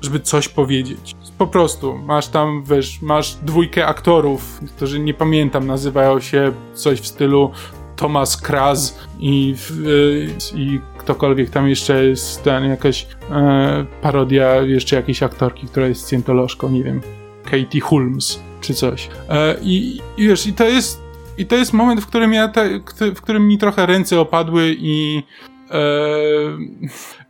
żeby 0.00 0.20
coś 0.20 0.48
powiedzieć. 0.48 1.16
Po 1.38 1.46
prostu, 1.46 1.98
masz 1.98 2.28
tam, 2.28 2.64
wiesz, 2.64 3.02
masz 3.02 3.34
dwójkę 3.34 3.86
aktorów, 3.86 4.60
którzy 4.76 5.00
nie 5.00 5.14
pamiętam, 5.14 5.66
nazywają 5.66 6.20
się 6.20 6.52
coś 6.74 7.00
w 7.00 7.06
stylu 7.06 7.50
Thomas 7.96 8.36
Kraz 8.36 8.98
i, 9.20 9.54
i 10.54 10.80
ktokolwiek 10.98 11.50
tam 11.50 11.68
jeszcze 11.68 12.04
jest, 12.04 12.42
ten 12.42 12.64
jakaś 12.64 13.06
e, 13.30 13.86
parodia 14.02 14.54
jeszcze 14.54 14.96
jakiejś 14.96 15.22
aktorki, 15.22 15.66
która 15.66 15.86
jest 15.86 16.02
scjentolożką, 16.02 16.70
nie 16.70 16.82
wiem, 16.82 17.00
Katie 17.44 17.80
Holmes 17.80 18.40
czy 18.60 18.74
coś. 18.74 19.08
E, 19.28 19.56
i, 19.62 20.00
I 20.16 20.28
wiesz, 20.28 20.46
i 20.46 20.52
to 20.52 20.64
jest 20.64 21.06
i 21.38 21.46
to 21.46 21.56
jest 21.56 21.72
moment, 21.72 22.00
w 22.00 22.06
którym 22.06 22.32
ja 22.32 22.48
te, 22.48 22.80
w 23.00 23.20
którym 23.20 23.48
mi 23.48 23.58
trochę 23.58 23.86
ręce 23.86 24.20
opadły 24.20 24.76
i 24.78 25.22
e, 25.70 25.78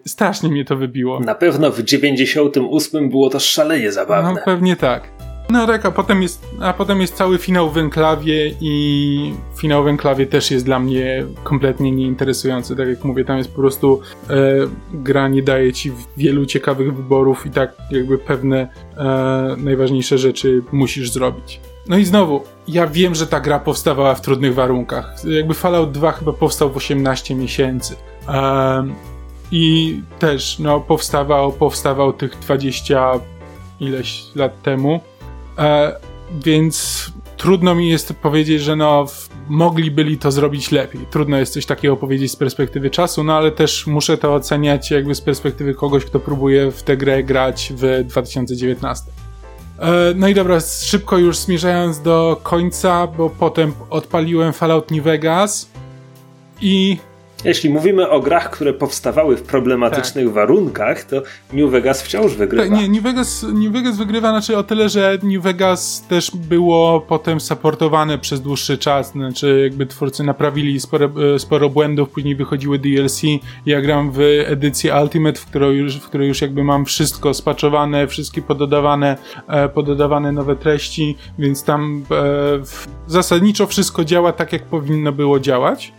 strasznie 0.07 0.48
mnie 0.48 0.64
to 0.64 0.76
wybiło. 0.76 1.20
Na 1.20 1.35
pewno 1.35 1.70
w 1.70 1.83
98 1.83 3.11
było 3.11 3.31
to 3.31 3.40
szalenie 3.40 3.92
zabawne. 3.92 4.33
No 4.33 4.40
pewnie 4.44 4.76
tak. 4.76 5.15
No 5.50 5.66
tak, 5.66 5.87
a 5.87 5.90
potem 5.90 6.22
jest, 6.22 6.46
a 6.61 6.72
potem 6.72 7.00
jest 7.00 7.14
cały 7.14 7.38
finał 7.38 7.70
w 7.70 7.78
Enklawie 7.78 8.54
i 8.61 9.35
finał 9.56 9.85
w 9.85 9.88
Enklawie 9.88 10.26
też 10.26 10.50
jest 10.50 10.64
dla 10.64 10.78
mnie 10.78 11.24
kompletnie 11.44 11.92
nieinteresujący. 11.92 12.76
Tak 12.76 12.88
jak 12.88 13.04
mówię, 13.04 13.24
tam 13.24 13.38
jest 13.38 13.50
po 13.50 13.61
prostu 13.61 14.00
e, 14.30 14.35
gra 14.92 15.28
nie 15.28 15.42
daje 15.42 15.72
ci 15.72 15.92
wielu 16.16 16.46
ciekawych 16.46 16.96
wyborów 16.96 17.46
i 17.46 17.50
tak 17.50 17.72
jakby 17.90 18.18
pewne 18.18 18.68
e, 18.96 19.56
najważniejsze 19.59 20.18
rzeczy 20.18 20.62
musisz 20.72 21.11
zrobić. 21.11 21.61
No 21.88 21.98
i 21.98 22.04
znowu, 22.04 22.42
ja 22.68 22.87
wiem, 22.87 23.14
że 23.14 23.26
ta 23.26 23.40
gra 23.40 23.59
powstawała 23.59 24.14
w 24.14 24.20
trudnych 24.20 24.54
warunkach. 24.54 25.24
Jakby 25.24 25.54
Fallout 25.54 25.92
2 25.92 26.12
chyba 26.12 26.32
powstał 26.32 26.70
w 26.70 26.76
18 26.76 27.35
miesięcy. 27.35 27.96
Um, 28.28 28.94
i 29.52 30.00
też 30.18 30.59
no, 30.59 30.80
powstawał, 30.80 31.52
powstawał 31.52 32.12
tych 32.12 32.38
20 32.38 33.12
ileś 33.80 34.24
lat 34.35 34.62
temu. 34.62 35.00
E, 35.58 35.96
więc 36.44 37.06
trudno 37.36 37.74
mi 37.74 37.88
jest 37.88 38.12
powiedzieć, 38.12 38.62
że 38.62 38.76
no, 38.76 39.06
mogli 39.48 39.90
byli 39.90 40.18
to 40.18 40.30
zrobić 40.30 40.70
lepiej. 40.70 41.06
Trudno 41.10 41.36
jest 41.36 41.52
coś 41.52 41.66
takiego 41.66 41.96
powiedzieć 41.96 42.32
z 42.32 42.36
perspektywy 42.36 42.90
czasu, 42.90 43.24
no 43.24 43.36
ale 43.36 43.50
też 43.50 43.86
muszę 43.86 44.18
to 44.18 44.34
oceniać 44.34 44.90
jakby 44.90 45.14
z 45.14 45.20
perspektywy 45.20 45.74
kogoś, 45.74 46.04
kto 46.04 46.20
próbuje 46.20 46.70
w 46.70 46.82
tę 46.82 46.96
grę 46.96 47.22
grać 47.22 47.72
w 47.76 48.04
2019. 48.04 49.10
E, 49.78 50.14
no 50.16 50.28
i 50.28 50.34
dobra, 50.34 50.60
szybko 50.60 51.18
już 51.18 51.38
zmierzając 51.38 52.00
do 52.00 52.40
końca, 52.42 53.06
bo 53.06 53.30
potem 53.30 53.72
odpaliłem 53.90 54.52
Fallout 54.52 54.90
New 54.90 55.04
Vegas 55.04 55.70
i 56.60 56.98
jeśli 57.44 57.70
mówimy 57.70 58.09
o 58.11 58.20
grach, 58.20 58.51
które 58.51 58.72
powstawały 58.72 59.37
w 59.37 59.42
problematycznych 59.42 60.25
tak. 60.25 60.35
warunkach, 60.35 61.05
to 61.05 61.22
New 61.53 61.70
Vegas 61.70 62.03
wciąż 62.03 62.35
wygrywa. 62.35 62.68
Tak, 62.68 62.81
nie, 62.81 62.88
New 62.88 63.03
Vegas, 63.03 63.46
New 63.55 63.72
Vegas 63.72 63.96
wygrywa, 63.96 64.31
znaczy 64.31 64.57
o 64.57 64.62
tyle, 64.62 64.88
że 64.88 65.18
New 65.22 65.42
Vegas 65.42 66.05
też 66.09 66.31
było 66.35 67.01
potem 67.01 67.40
supportowane 67.40 68.18
przez 68.18 68.40
dłuższy 68.40 68.79
czas, 68.79 69.11
znaczy 69.12 69.61
jakby 69.62 69.87
twórcy 69.87 70.25
naprawili 70.25 70.81
sporo, 70.81 71.11
sporo 71.38 71.70
błędów, 71.70 72.11
później 72.11 72.37
wychodziły 72.37 72.79
DLC, 72.79 73.22
ja 73.66 73.81
gram 73.81 74.11
w 74.12 74.20
edycję 74.46 74.94
Ultimate, 75.03 75.38
w 75.38 75.46
której 75.46 75.77
już, 75.77 75.96
w 75.96 76.09
której 76.09 76.29
już 76.29 76.40
jakby 76.40 76.64
mam 76.64 76.85
wszystko 76.85 77.35
spaczowane, 77.35 78.07
wszystkie 78.07 78.42
pododawane, 78.42 79.16
e, 79.49 79.68
pododawane 79.68 80.33
nowe 80.33 80.57
treści, 80.57 81.16
więc 81.38 81.64
tam 81.64 82.05
e, 82.11 82.16
zasadniczo 83.07 83.66
wszystko 83.66 84.05
działa 84.05 84.32
tak, 84.32 84.53
jak 84.53 84.62
powinno 84.62 85.12
było 85.12 85.41
działać. 85.41 85.93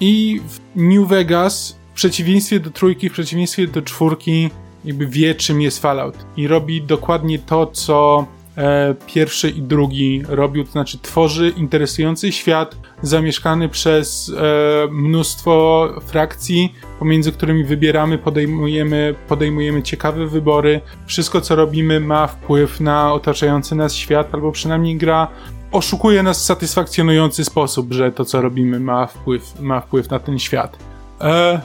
I 0.00 0.40
New 0.76 1.08
Vegas, 1.08 1.76
w 1.92 1.94
przeciwieństwie 1.94 2.60
do 2.60 2.70
trójki, 2.70 3.08
w 3.08 3.12
przeciwieństwie 3.12 3.66
do 3.66 3.82
czwórki, 3.82 4.50
jakby 4.84 5.06
wie, 5.06 5.34
czym 5.34 5.60
jest 5.60 5.78
Fallout. 5.78 6.16
I 6.36 6.48
robi 6.48 6.82
dokładnie 6.82 7.38
to, 7.38 7.66
co 7.66 8.26
e, 8.56 8.94
pierwszy 9.06 9.50
i 9.50 9.62
drugi 9.62 10.22
robił, 10.28 10.64
to 10.64 10.70
znaczy 10.70 10.98
tworzy 10.98 11.48
interesujący 11.56 12.32
świat 12.32 12.76
zamieszkany 13.02 13.68
przez 13.68 14.32
e, 14.36 14.88
mnóstwo 14.90 15.88
frakcji, 16.06 16.74
pomiędzy 16.98 17.32
którymi 17.32 17.64
wybieramy, 17.64 18.18
podejmujemy, 18.18 19.14
podejmujemy 19.28 19.82
ciekawe 19.82 20.26
wybory. 20.26 20.80
Wszystko, 21.06 21.40
co 21.40 21.56
robimy, 21.56 22.00
ma 22.00 22.26
wpływ 22.26 22.80
na 22.80 23.12
otaczający 23.12 23.74
nas 23.74 23.94
świat, 23.94 24.34
albo 24.34 24.52
przynajmniej 24.52 24.96
gra 24.96 25.28
oszukuje 25.72 26.22
nas 26.22 26.40
w 26.40 26.44
satysfakcjonujący 26.44 27.44
sposób, 27.44 27.92
że 27.92 28.12
to, 28.12 28.24
co 28.24 28.42
robimy, 28.42 28.80
ma 28.80 29.06
wpływ, 29.06 29.60
ma 29.60 29.80
wpływ 29.80 30.10
na 30.10 30.18
ten 30.18 30.38
świat. 30.38 30.76
E... 31.20 31.60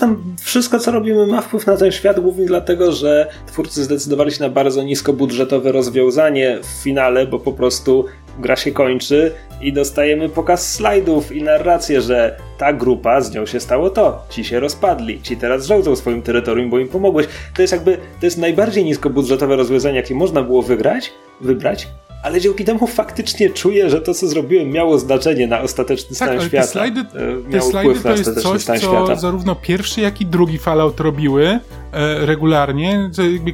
Tam 0.00 0.36
wszystko, 0.40 0.78
co 0.78 0.90
robimy, 0.90 1.26
ma 1.26 1.40
wpływ 1.40 1.66
na 1.66 1.76
ten 1.76 1.92
świat, 1.92 2.20
głównie 2.20 2.46
dlatego, 2.46 2.92
że 2.92 3.30
twórcy 3.46 3.84
zdecydowali 3.84 4.32
się 4.32 4.42
na 4.42 4.48
bardzo 4.48 4.82
niskobudżetowe 4.82 5.72
rozwiązanie 5.72 6.58
w 6.62 6.82
finale, 6.82 7.26
bo 7.26 7.38
po 7.38 7.52
prostu 7.52 8.04
gra 8.38 8.56
się 8.56 8.72
kończy 8.72 9.32
i 9.60 9.72
dostajemy 9.72 10.28
pokaz 10.28 10.74
slajdów 10.74 11.32
i 11.32 11.42
narrację, 11.42 12.00
że 12.00 12.36
ta 12.58 12.72
grupa, 12.72 13.20
z 13.20 13.34
nią 13.34 13.46
się 13.46 13.60
stało 13.60 13.90
to, 13.90 14.22
ci 14.30 14.44
się 14.44 14.60
rozpadli, 14.60 15.22
ci 15.22 15.36
teraz 15.36 15.66
żołdzą 15.66 15.96
swoim 15.96 16.22
terytorium, 16.22 16.70
bo 16.70 16.78
im 16.78 16.88
pomogłeś. 16.88 17.26
To 17.56 17.62
jest 17.62 17.72
jakby, 17.72 17.96
to 17.96 18.26
jest 18.26 18.38
najbardziej 18.38 18.84
niskobudżetowe 18.84 19.56
rozwiązanie, 19.56 19.96
jakie 19.96 20.14
można 20.14 20.42
było 20.42 20.62
wygrać, 20.62 21.12
wybrać, 21.40 21.88
ale 22.22 22.40
dzięki 22.40 22.64
temu 22.64 22.86
faktycznie 22.86 23.50
czuję, 23.50 23.90
że 23.90 24.00
to, 24.00 24.14
co 24.14 24.28
zrobiłem, 24.28 24.70
miało 24.70 24.98
znaczenie 24.98 25.46
na 25.46 25.60
ostateczny 25.60 26.16
tak, 26.16 26.28
stan 26.28 26.48
świata. 26.48 26.66
Te 26.66 26.72
slajdy, 26.72 27.00
e, 27.00 27.50
te 27.52 27.62
slajdy 27.62 28.00
to 28.00 28.10
jest 28.10 28.42
coś, 28.42 28.64
co 28.64 28.78
świata. 28.78 29.16
zarówno 29.16 29.54
pierwszy, 29.54 30.00
jak 30.00 30.20
i 30.20 30.26
drugi 30.26 30.58
Fallout 30.58 31.00
robiły 31.00 31.46
e, 31.46 31.60
regularnie. 32.26 33.10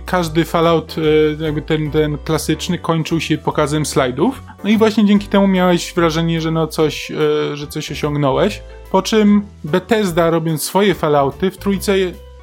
Każdy 0.06 0.44
Fallout, 0.44 0.96
e, 1.40 1.44
jakby 1.44 1.62
ten, 1.62 1.90
ten 1.90 2.18
klasyczny, 2.24 2.78
kończył 2.78 3.20
się 3.20 3.38
pokazem 3.38 3.86
slajdów. 3.86 4.42
No 4.64 4.70
i 4.70 4.78
właśnie 4.78 5.04
dzięki 5.04 5.28
temu 5.28 5.48
miałeś 5.48 5.92
wrażenie, 5.94 6.40
że 6.40 6.50
no 6.50 6.66
coś, 6.66 7.10
e, 7.10 7.56
że 7.56 7.66
coś 7.66 7.92
osiągnąłeś. 7.92 8.62
Po 8.90 9.02
czym 9.02 9.42
Bethesda, 9.64 10.30
robiąc 10.30 10.62
swoje 10.62 10.94
Fallouty 10.94 11.50
w 11.50 11.56
trójce 11.56 11.94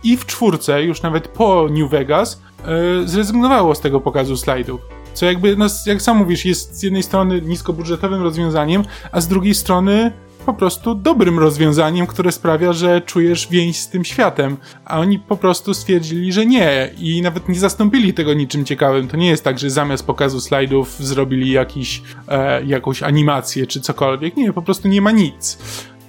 i 0.04 0.18
w 0.18 0.26
czwórce, 0.26 0.84
już 0.84 1.02
nawet 1.02 1.28
po 1.28 1.68
New 1.70 1.92
Vegas, 1.92 2.42
e, 2.66 3.08
zrezygnowało 3.08 3.76
z 3.76 3.80
tego 3.80 4.02
pokazu 4.02 4.38
slajdów. 4.38 5.01
Co 5.14 5.26
jakby, 5.26 5.56
no, 5.56 5.66
jak 5.86 6.02
sam 6.02 6.18
mówisz, 6.18 6.46
jest 6.46 6.80
z 6.80 6.84
jednej 6.84 7.04
strony 7.04 7.42
niskobudżetowym 7.42 8.24
rozwiązaniem, 8.24 8.84
a 9.12 9.22
z 9.22 9.28
drugiej 9.28 9.56
strony 9.56 10.12
po 10.46 10.54
prostu 10.54 10.96
dobrym 10.96 11.40
rozwiązaniem, 11.40 12.08
które 12.08 12.32
sprawia, 12.32 12.74
że 12.74 13.02
czujesz 13.02 13.48
więź 13.52 13.80
z 13.80 13.90
tym 13.90 14.06
światem. 14.06 14.58
A 14.86 15.00
oni 15.00 15.20
po 15.20 15.38
prostu 15.38 15.74
stwierdzili, 15.74 16.34
że 16.34 16.46
nie 16.46 16.90
i 17.00 17.22
nawet 17.22 17.50
nie 17.50 17.60
zastąpili 17.60 18.14
tego 18.14 18.34
niczym 18.34 18.66
ciekawym. 18.66 19.08
To 19.08 19.18
nie 19.18 19.30
jest 19.30 19.44
tak, 19.44 19.60
że 19.60 19.70
zamiast 19.70 20.06
pokazu 20.06 20.42
slajdów 20.42 20.96
zrobili 21.00 21.52
jakiś, 21.52 22.02
e, 22.28 22.66
jakąś 22.66 23.04
animację 23.04 23.68
czy 23.68 23.82
cokolwiek. 23.82 24.38
Nie, 24.38 24.54
po 24.54 24.62
prostu 24.62 24.88
nie 24.88 25.02
ma 25.02 25.12
nic. 25.12 25.58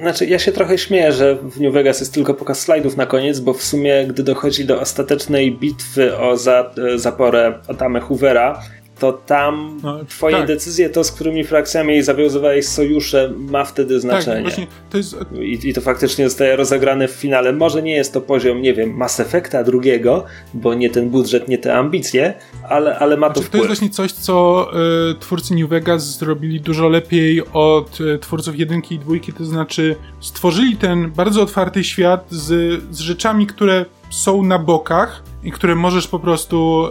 Znaczy, 0.00 0.26
ja 0.26 0.38
się 0.38 0.52
trochę 0.52 0.78
śmieję, 0.78 1.12
że 1.12 1.36
w 1.36 1.60
New 1.60 1.72
Vegas 1.72 2.00
jest 2.00 2.14
tylko 2.14 2.34
pokaz 2.34 2.60
slajdów 2.60 2.96
na 2.96 3.06
koniec, 3.06 3.40
bo 3.40 3.54
w 3.54 3.62
sumie, 3.62 4.06
gdy 4.06 4.22
dochodzi 4.22 4.64
do 4.64 4.80
ostatecznej 4.80 5.52
bitwy 5.52 6.18
o 6.18 6.36
za, 6.36 6.70
e, 6.94 6.98
zaporę 6.98 7.58
Otamy 7.68 8.00
Hoovera, 8.00 8.62
to 9.02 9.12
tam 9.12 9.80
no, 9.82 10.04
twoje 10.04 10.36
tak. 10.36 10.46
decyzje, 10.46 10.90
to 10.90 11.04
z 11.04 11.12
którymi 11.12 11.44
frakcjami 11.44 12.02
zawiązywałeś 12.02 12.66
sojusze, 12.66 13.32
ma 13.36 13.64
wtedy 13.64 13.94
tak, 13.94 14.00
znaczenie. 14.00 14.50
Tak, 14.50 14.66
to 14.90 14.96
jest... 14.96 15.16
I, 15.40 15.68
I, 15.68 15.74
to 15.74 15.80
faktycznie 15.80 16.28
zostaje 16.28 16.56
rozegrane 16.56 17.08
w 17.08 17.10
finale. 17.10 17.52
Może 17.52 17.82
nie 17.82 17.94
jest 17.94 18.12
to 18.12 18.20
poziom, 18.20 18.62
nie 18.62 18.74
wiem, 18.74 18.96
Mass 18.96 19.20
Effecta 19.20 19.64
drugiego, 19.64 20.24
bo 20.54 20.74
nie 20.74 20.90
ten 20.90 21.10
budżet, 21.10 21.48
nie 21.48 21.58
te 21.58 21.74
ambicje, 21.74 22.34
ale, 22.68 22.98
ale 22.98 23.16
ma 23.16 23.30
to 23.30 23.34
znaczy, 23.34 23.48
wpływ. 23.48 23.62
To 23.62 23.68
jest 23.68 23.80
właśnie 23.80 23.90
coś, 23.90 24.12
co 24.12 24.68
y, 25.10 25.14
twórcy 25.14 25.54
New 25.54 25.68
Vegas 25.68 26.18
zrobili 26.18 26.60
dużo 26.60 26.88
lepiej 26.88 27.42
od 27.52 28.00
y, 28.00 28.18
twórców 28.18 28.58
jedynki 28.58 28.94
i 28.94 28.98
dwójki, 28.98 29.32
to 29.32 29.44
znaczy 29.44 29.96
stworzyli 30.20 30.76
ten 30.76 31.10
bardzo 31.10 31.42
otwarty 31.42 31.84
świat 31.84 32.26
z, 32.30 32.80
z 32.90 32.98
rzeczami, 32.98 33.46
które 33.46 33.84
są 34.10 34.42
na 34.42 34.58
bokach, 34.58 35.22
i 35.42 35.52
które 35.52 35.74
możesz 35.74 36.08
po 36.08 36.18
prostu 36.18 36.88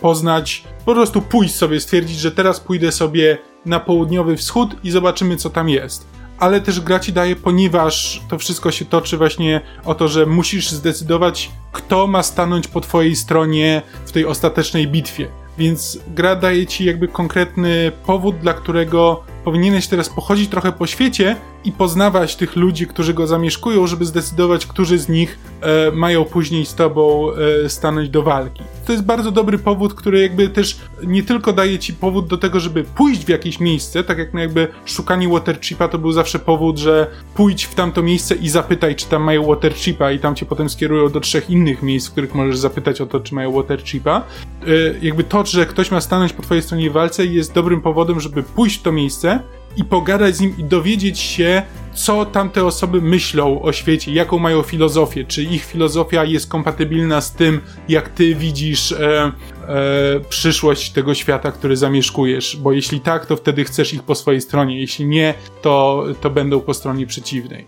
poznać, 0.00 0.64
po 0.84 0.94
prostu 0.94 1.22
pójść 1.22 1.54
sobie, 1.54 1.80
stwierdzić, 1.80 2.18
że 2.18 2.30
teraz 2.30 2.60
pójdę 2.60 2.92
sobie 2.92 3.38
na 3.66 3.80
południowy 3.80 4.36
wschód 4.36 4.76
i 4.84 4.90
zobaczymy, 4.90 5.36
co 5.36 5.50
tam 5.50 5.68
jest. 5.68 6.06
Ale 6.38 6.60
też 6.60 6.80
gra 6.80 7.00
ci 7.00 7.12
daje, 7.12 7.36
ponieważ 7.36 8.22
to 8.28 8.38
wszystko 8.38 8.70
się 8.70 8.84
toczy 8.84 9.16
właśnie 9.16 9.60
o 9.84 9.94
to, 9.94 10.08
że 10.08 10.26
musisz 10.26 10.70
zdecydować, 10.70 11.50
kto 11.72 12.06
ma 12.06 12.22
stanąć 12.22 12.68
po 12.68 12.80
twojej 12.80 13.16
stronie 13.16 13.82
w 14.06 14.12
tej 14.12 14.26
ostatecznej 14.26 14.88
bitwie. 14.88 15.28
Więc 15.58 15.98
gra 16.14 16.36
daje 16.36 16.66
ci 16.66 16.84
jakby 16.84 17.08
konkretny 17.08 17.92
powód, 18.06 18.38
dla 18.38 18.54
którego 18.54 19.24
powinieneś 19.46 19.86
teraz 19.86 20.08
pochodzić 20.08 20.50
trochę 20.50 20.72
po 20.72 20.86
świecie 20.86 21.36
i 21.64 21.72
poznawać 21.72 22.36
tych 22.36 22.56
ludzi, 22.56 22.86
którzy 22.86 23.14
go 23.14 23.26
zamieszkują, 23.26 23.86
żeby 23.86 24.04
zdecydować, 24.04 24.66
którzy 24.66 24.98
z 24.98 25.08
nich 25.08 25.38
e, 25.60 25.90
mają 25.90 26.24
później 26.24 26.66
z 26.66 26.74
tobą 26.74 27.30
e, 27.64 27.68
stanąć 27.68 28.08
do 28.08 28.22
walki. 28.22 28.62
To 28.86 28.92
jest 28.92 29.04
bardzo 29.04 29.30
dobry 29.30 29.58
powód, 29.58 29.94
który 29.94 30.22
jakby 30.22 30.48
też 30.48 30.78
nie 31.02 31.22
tylko 31.22 31.52
daje 31.52 31.78
ci 31.78 31.94
powód 31.94 32.26
do 32.26 32.38
tego, 32.38 32.60
żeby 32.60 32.84
pójść 32.84 33.24
w 33.24 33.28
jakieś 33.28 33.60
miejsce, 33.60 34.04
tak 34.04 34.18
jak 34.18 34.34
no 34.34 34.40
jakby 34.40 34.68
szukanie 34.84 35.28
waterchipa 35.28 35.88
to 35.88 35.98
był 35.98 36.12
zawsze 36.12 36.38
powód, 36.38 36.78
że 36.78 37.06
pójdź 37.34 37.64
w 37.64 37.74
tamto 37.74 38.02
miejsce 38.02 38.34
i 38.34 38.48
zapytaj, 38.48 38.96
czy 38.96 39.06
tam 39.06 39.22
mają 39.22 39.46
waterchipa 39.46 40.12
i 40.12 40.18
tam 40.18 40.34
cię 40.34 40.46
potem 40.46 40.68
skierują 40.68 41.08
do 41.08 41.20
trzech 41.20 41.50
innych 41.50 41.82
miejsc, 41.82 42.08
w 42.08 42.12
których 42.12 42.34
możesz 42.34 42.58
zapytać 42.58 43.00
o 43.00 43.06
to, 43.06 43.20
czy 43.20 43.34
mają 43.34 43.52
waterchipa. 43.52 44.22
E, 44.62 44.66
jakby 45.02 45.24
to, 45.24 45.46
że 45.46 45.66
ktoś 45.66 45.90
ma 45.90 46.00
stanąć 46.00 46.32
po 46.32 46.42
twojej 46.42 46.62
stronie 46.62 46.90
w 46.90 46.92
walce 46.92 47.26
jest 47.26 47.54
dobrym 47.54 47.80
powodem, 47.80 48.20
żeby 48.20 48.42
pójść 48.42 48.78
w 48.78 48.82
to 48.82 48.92
miejsce, 48.92 49.35
i 49.76 49.84
pogadać 49.84 50.36
z 50.36 50.40
nim 50.40 50.54
i 50.58 50.64
dowiedzieć 50.64 51.18
się, 51.18 51.62
co 51.94 52.24
tamte 52.24 52.64
osoby 52.64 53.00
myślą 53.00 53.62
o 53.62 53.72
świecie, 53.72 54.12
jaką 54.12 54.38
mają 54.38 54.62
filozofię, 54.62 55.24
czy 55.24 55.42
ich 55.42 55.64
filozofia 55.64 56.24
jest 56.24 56.48
kompatybilna 56.48 57.20
z 57.20 57.32
tym, 57.32 57.60
jak 57.88 58.08
ty 58.08 58.34
widzisz 58.34 58.92
e, 58.92 59.32
e, 59.68 60.20
przyszłość 60.28 60.90
tego 60.90 61.14
świata, 61.14 61.52
który 61.52 61.76
zamieszkujesz, 61.76 62.56
bo 62.56 62.72
jeśli 62.72 63.00
tak, 63.00 63.26
to 63.26 63.36
wtedy 63.36 63.64
chcesz 63.64 63.94
ich 63.94 64.02
po 64.02 64.14
swojej 64.14 64.40
stronie, 64.40 64.80
jeśli 64.80 65.06
nie, 65.06 65.34
to, 65.62 66.04
to 66.20 66.30
będą 66.30 66.60
po 66.60 66.74
stronie 66.74 67.06
przeciwnej. 67.06 67.66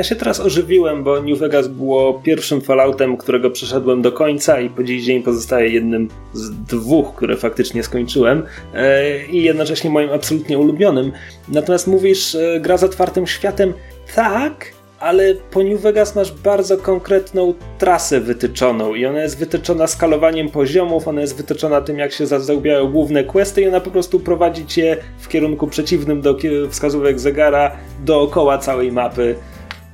Ja 0.00 0.04
się 0.04 0.16
teraz 0.16 0.40
ożywiłem, 0.40 1.04
bo 1.04 1.22
New 1.22 1.38
Vegas 1.38 1.68
było 1.68 2.14
pierwszym 2.14 2.60
Falloutem, 2.60 3.16
którego 3.16 3.50
przeszedłem 3.50 4.02
do 4.02 4.12
końca 4.12 4.60
i 4.60 4.70
po 4.70 4.82
dziś 4.82 5.04
dzień 5.04 5.22
pozostaje 5.22 5.68
jednym 5.68 6.08
z 6.32 6.50
dwóch, 6.50 7.14
które 7.14 7.36
faktycznie 7.36 7.82
skończyłem 7.82 8.42
e, 8.74 9.26
i 9.26 9.42
jednocześnie 9.42 9.90
moim 9.90 10.10
absolutnie 10.10 10.58
ulubionym. 10.58 11.12
Natomiast 11.48 11.86
mówisz, 11.86 12.34
e, 12.34 12.60
gra 12.60 12.76
z 12.76 12.84
otwartym 12.84 13.26
światem, 13.26 13.72
tak, 14.14 14.72
ale 15.00 15.34
po 15.34 15.62
New 15.62 15.80
Vegas 15.80 16.16
masz 16.16 16.32
bardzo 16.32 16.78
konkretną 16.78 17.54
trasę 17.78 18.20
wytyczoną 18.20 18.94
i 18.94 19.06
ona 19.06 19.22
jest 19.22 19.38
wytyczona 19.38 19.86
skalowaniem 19.86 20.48
poziomów, 20.48 21.08
ona 21.08 21.20
jest 21.20 21.36
wytyczona 21.36 21.80
tym, 21.80 21.98
jak 21.98 22.12
się 22.12 22.26
zazębiają 22.26 22.92
główne 22.92 23.24
questy 23.24 23.62
i 23.62 23.68
ona 23.68 23.80
po 23.80 23.90
prostu 23.90 24.20
prowadzi 24.20 24.66
cię 24.66 24.96
w 25.18 25.28
kierunku 25.28 25.66
przeciwnym 25.66 26.20
do 26.20 26.36
wskazówek 26.70 27.20
zegara 27.20 27.76
dookoła 28.04 28.58
całej 28.58 28.92
mapy. 28.92 29.34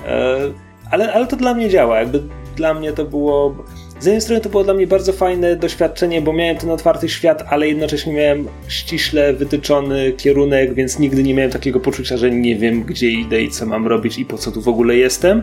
E, 0.06 0.38
ale, 0.90 1.12
ale 1.12 1.26
to 1.26 1.36
dla 1.36 1.54
mnie 1.54 1.68
działa, 1.68 1.98
jakby 1.98 2.22
dla 2.56 2.74
mnie 2.74 2.92
to 2.92 3.04
było 3.04 3.54
z 4.00 4.04
jednej 4.04 4.20
strony 4.20 4.40
to 4.40 4.48
było 4.48 4.64
dla 4.64 4.74
mnie 4.74 4.86
bardzo 4.86 5.12
fajne 5.12 5.56
doświadczenie, 5.56 6.22
bo 6.22 6.32
miałem 6.32 6.56
ten 6.56 6.70
otwarty 6.70 7.08
świat, 7.08 7.44
ale 7.48 7.68
jednocześnie 7.68 8.12
miałem 8.12 8.48
ściśle 8.68 9.32
wytyczony 9.32 10.12
kierunek, 10.12 10.74
więc 10.74 10.98
nigdy 10.98 11.22
nie 11.22 11.34
miałem 11.34 11.50
takiego 11.50 11.80
poczucia, 11.80 12.16
że 12.16 12.30
nie 12.30 12.56
wiem 12.56 12.82
gdzie 12.82 13.10
idę 13.10 13.42
i 13.42 13.50
co 13.50 13.66
mam 13.66 13.86
robić 13.86 14.18
i 14.18 14.24
po 14.24 14.38
co 14.38 14.52
tu 14.52 14.62
w 14.62 14.68
ogóle 14.68 14.96
jestem. 14.96 15.42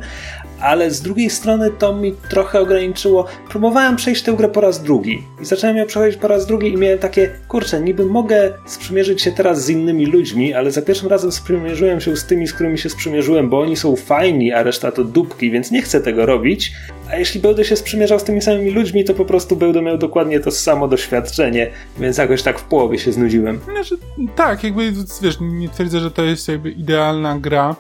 Ale 0.64 0.92
z 0.92 1.02
drugiej 1.02 1.30
strony 1.30 1.72
to 1.72 1.96
mi 1.96 2.14
trochę 2.30 2.60
ograniczyło. 2.60 3.26
Próbowałem 3.50 3.96
przejść 3.96 4.24
tę 4.24 4.34
grę 4.34 4.50
po 4.50 4.62
raz 4.62 4.84
drugi 4.84 5.24
i 5.42 5.46
zacząłem 5.46 5.78
ją 5.78 5.86
przechodzić 5.86 6.18
po 6.18 6.28
raz 6.28 6.46
drugi 6.46 6.74
i 6.74 6.78
miałem 6.78 7.00
takie, 7.00 7.30
kurczę, 7.48 7.82
niby 7.82 8.06
mogę 8.06 8.54
sprzymierzyć 8.66 9.22
się 9.22 9.32
teraz 9.32 9.66
z 9.66 9.70
innymi 9.70 10.06
ludźmi, 10.06 10.54
ale 10.54 10.72
za 10.72 10.82
pierwszym 10.82 11.10
razem 11.10 11.32
sprzymierzyłem 11.32 12.02
się 12.02 12.18
z 12.18 12.26
tymi, 12.26 12.48
z 12.48 12.54
którymi 12.54 12.78
się 12.78 12.90
sprzymierzyłem, 12.90 13.50
bo 13.50 13.60
oni 13.60 13.76
są 13.76 13.96
fajni, 13.96 14.52
a 14.52 14.64
reszta 14.64 14.92
to 14.92 15.04
dupki, 15.04 15.52
więc 15.52 15.72
nie 15.72 15.82
chcę 15.82 16.02
tego 16.02 16.26
robić. 16.26 16.74
A 17.12 17.16
jeśli 17.16 17.42
będę 17.42 17.66
się 17.66 17.76
sprzymierzał 17.76 18.20
z 18.20 18.24
tymi 18.24 18.42
samymi 18.42 18.72
ludźmi, 18.72 19.04
to 19.04 19.14
po 19.14 19.26
prostu 19.26 19.56
będę 19.56 19.82
miał 19.82 19.98
dokładnie 19.98 20.40
to 20.40 20.52
samo 20.52 20.88
doświadczenie, 20.88 21.72
więc 22.00 22.18
jakoś 22.18 22.44
tak 22.44 22.60
w 22.60 22.64
połowie 22.64 23.00
się 23.00 23.12
znudziłem. 23.12 23.60
Znaczy, 23.72 23.98
tak, 24.36 24.64
jakby, 24.64 24.94
wiesz, 25.22 25.38
nie 25.42 25.70
twierdzę, 25.70 26.00
że 26.00 26.12
to 26.12 26.24
jest 26.24 26.48
jakby 26.48 26.72
idealna 26.72 27.40
gra, 27.40 27.76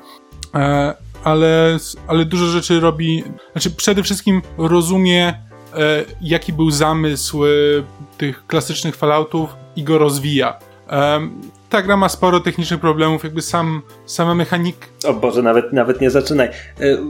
e, 0.55 1.03
ale, 1.24 1.78
ale 2.07 2.26
dużo 2.26 2.45
rzeczy 2.45 2.80
robi, 2.80 3.24
znaczy 3.51 3.71
przede 3.71 4.03
wszystkim 4.03 4.41
rozumie, 4.57 5.28
e, 5.28 6.05
jaki 6.21 6.53
był 6.53 6.71
zamysł 6.71 7.45
e, 7.45 7.49
tych 8.17 8.47
klasycznych 8.47 8.95
Falloutów 8.95 9.55
i 9.76 9.84
go 9.84 9.97
rozwija 9.97 10.59
ta 11.74 11.82
gra 11.82 11.97
ma 11.97 12.09
sporo 12.09 12.39
technicznych 12.39 12.80
problemów, 12.80 13.24
jakby 13.24 13.41
sam, 13.41 13.82
sama 14.05 14.36
mechanik. 14.36 14.76
O 15.05 15.13
Boże, 15.13 15.41
nawet, 15.41 15.74
nawet 15.74 16.01
nie 16.01 16.09
zaczynaj. 16.09 16.47
E, 16.47 16.51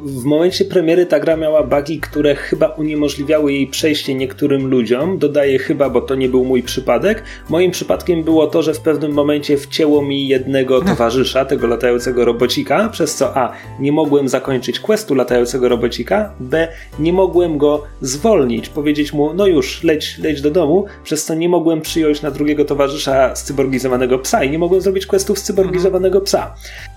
w 0.06 0.24
momencie 0.24 0.66
premiery 0.66 1.06
ta 1.06 1.20
gra 1.20 1.38
miała 1.38 1.64
bugi, 1.64 2.00
które 2.00 2.36
chyba 2.36 2.68
uniemożliwiały 2.68 3.54
jej 3.54 3.68
przejście 3.68 4.16
niektórym 4.16 4.68
ludziom. 4.68 5.18
Dodaję 5.18 5.60
chyba, 5.60 5.90
bo 5.90 6.02
to 6.02 6.16
nie 6.16 6.30
był 6.30 6.46
mój 6.46 6.64
przypadek. 6.64 7.24
Moim 7.50 7.72
przypadkiem 7.72 8.24
było 8.24 8.48
to, 8.48 8.62
że 8.62 8.74
w 8.74 8.80
pewnym 8.80 9.12
momencie 9.12 9.58
wcięło 9.58 10.02
mi 10.02 10.28
jednego 10.28 10.82
towarzysza, 10.82 11.46
tego 11.46 11.68
latającego 11.68 12.26
robocika, 12.26 12.90
przez 12.90 13.16
co 13.16 13.38
A. 13.38 13.52
nie 13.80 13.92
mogłem 13.92 14.30
zakończyć 14.30 14.80
questu 14.80 15.16
latającego 15.16 15.70
robocika, 15.70 16.34
B. 16.40 16.68
nie 17.00 17.14
mogłem 17.14 17.58
go 17.58 17.84
zwolnić, 18.02 18.70
powiedzieć 18.70 19.14
mu, 19.14 19.34
no 19.34 19.48
już, 19.48 19.84
leć, 19.84 20.18
leć 20.18 20.42
do 20.42 20.52
domu, 20.52 20.86
przez 21.04 21.26
co 21.26 21.34
nie 21.34 21.50
mogłem 21.50 21.82
przyjąć 21.82 22.22
na 22.22 22.32
drugiego 22.32 22.66
towarzysza 22.66 23.36
z 23.36 23.44
cyborgizowanego 23.44 24.20
psa 24.20 24.44
i 24.44 24.53
nie 24.54 24.60
mogłem 24.60 24.82
zrobić 24.82 25.06
questów 25.06 25.40
z 25.40 25.44
cyborgizowanego 25.44 26.22
psa. 26.22 26.56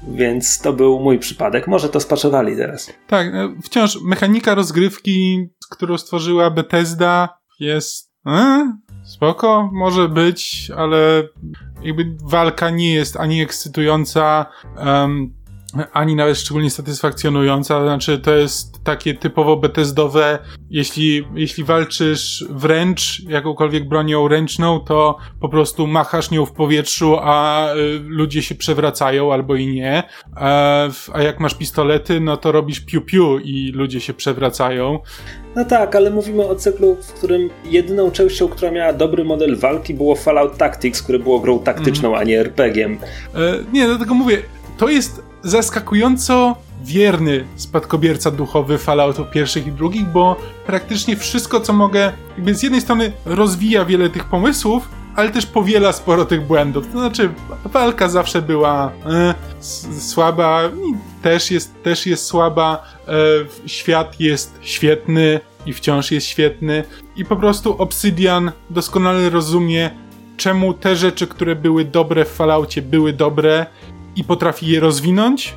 Więc 0.09 0.59
to 0.59 0.73
był 0.73 1.01
mój 1.01 1.19
przypadek. 1.19 1.67
Może 1.67 1.89
to 1.89 2.01
spaczowali 2.01 2.57
teraz. 2.57 2.93
Tak, 3.07 3.27
e, 3.27 3.55
wciąż 3.63 4.03
mechanika 4.03 4.55
rozgrywki, 4.55 5.49
którą 5.71 5.99
stworzyła 5.99 6.51
Bethesda 6.51 7.39
jest 7.61 8.13
e, 8.27 8.73
spoko, 9.05 9.71
może 9.73 10.09
być, 10.09 10.71
ale 10.77 11.29
jakby 11.83 12.17
walka 12.23 12.71
nie 12.71 12.95
jest 12.95 13.17
ani 13.17 13.43
ekscytująca, 13.43 14.47
um, 14.87 15.35
ani 15.93 16.17
nawet 16.17 16.39
szczególnie 16.39 16.71
satysfakcjonująca. 16.71 17.83
Znaczy, 17.83 18.19
to 18.19 18.35
jest 18.35 18.85
takie 18.85 19.15
typowo 19.15 19.57
betezdowe. 19.57 20.39
Jeśli, 20.71 21.25
jeśli 21.35 21.65
walczysz 21.65 22.45
wręcz 22.51 23.23
jakąkolwiek 23.29 23.89
bronią 23.89 24.29
ręczną, 24.29 24.81
to 24.81 25.17
po 25.41 25.49
prostu 25.49 25.87
machasz 25.87 26.31
nią 26.31 26.47
w 26.47 26.53
powietrzu, 26.53 27.17
a 27.21 27.69
y, 27.75 27.99
ludzie 28.07 28.43
się 28.43 28.55
przewracają 28.55 29.33
albo 29.33 29.55
i 29.55 29.67
nie. 29.67 30.03
A, 30.37 30.89
a 31.13 31.23
jak 31.23 31.41
masz 31.41 31.55
pistolety, 31.55 32.21
no 32.21 32.37
to 32.37 32.53
robisz 32.53 32.81
piu-piu 32.81 33.41
i 33.45 33.73
ludzie 33.75 34.01
się 34.01 34.15
przewracają. 34.15 34.99
No 35.57 35.65
tak, 35.65 35.97
ale 35.97 36.11
mówimy 36.11 36.45
o 36.45 36.55
cyklu, 36.55 36.97
w 37.03 37.13
którym 37.13 37.51
jedyną 37.65 38.11
częścią, 38.11 38.49
która 38.49 38.71
miała 38.71 38.93
dobry 38.93 39.25
model 39.25 39.57
walki, 39.57 39.95
było 39.95 40.15
Fallout 40.15 40.57
Tactics, 40.57 41.03
które 41.03 41.19
było 41.19 41.41
grą 41.41 41.59
taktyczną, 41.59 42.09
mm. 42.09 42.21
a 42.21 42.25
nie 42.25 42.41
RPG-iem. 42.41 42.99
E, 43.35 43.39
nie, 43.73 43.87
dlatego 43.87 44.15
mówię, 44.15 44.43
to 44.77 44.89
jest 44.89 45.26
zaskakująco 45.47 46.57
wierny 46.85 47.45
spadkobierca 47.57 48.31
duchowy 48.31 48.79
Falloutów 48.79 49.31
pierwszych 49.31 49.67
i 49.67 49.73
drugich, 49.73 50.07
bo 50.07 50.37
praktycznie 50.67 51.17
wszystko, 51.17 51.61
co 51.61 51.73
mogę, 51.73 52.13
jakby 52.37 52.55
z 52.55 52.63
jednej 52.63 52.81
strony 52.81 53.13
rozwija 53.25 53.85
wiele 53.85 54.11
tych 54.11 54.25
pomysłów, 54.25 54.89
ale 55.17 55.31
też 55.31 55.47
powiela 55.47 55.93
sporo 55.93 56.25
tych 56.25 56.47
błędów. 56.47 56.87
To 56.93 56.99
znaczy, 56.99 57.31
walka 57.65 58.09
zawsze 58.09 58.43
była 58.43 58.93
e, 59.07 59.35
słaba 59.99 60.61
też 61.23 61.51
jest, 61.51 61.83
też 61.83 62.07
jest 62.07 62.25
słaba. 62.25 62.83
E, 63.09 63.13
świat 63.69 64.21
jest 64.21 64.59
świetny 64.61 65.41
i 65.67 65.73
wciąż 65.73 66.11
jest 66.11 66.27
świetny. 66.27 66.85
I 67.17 67.25
po 67.25 67.37
prostu 67.37 67.83
Obsidian 67.83 68.53
doskonale 68.71 69.31
rozumie, 69.31 69.91
czemu 70.37 70.75
te 70.75 70.97
rzeczy, 70.97 71.27
które 71.27 71.57
były 71.57 71.85
dobre 71.85 72.25
w 72.25 72.29
Falloutie, 72.29 72.83
były 72.83 73.13
dobre 73.13 73.67
i 74.17 74.25
potrafi 74.25 74.67
je 74.67 74.81
rozwinąć. 74.81 75.55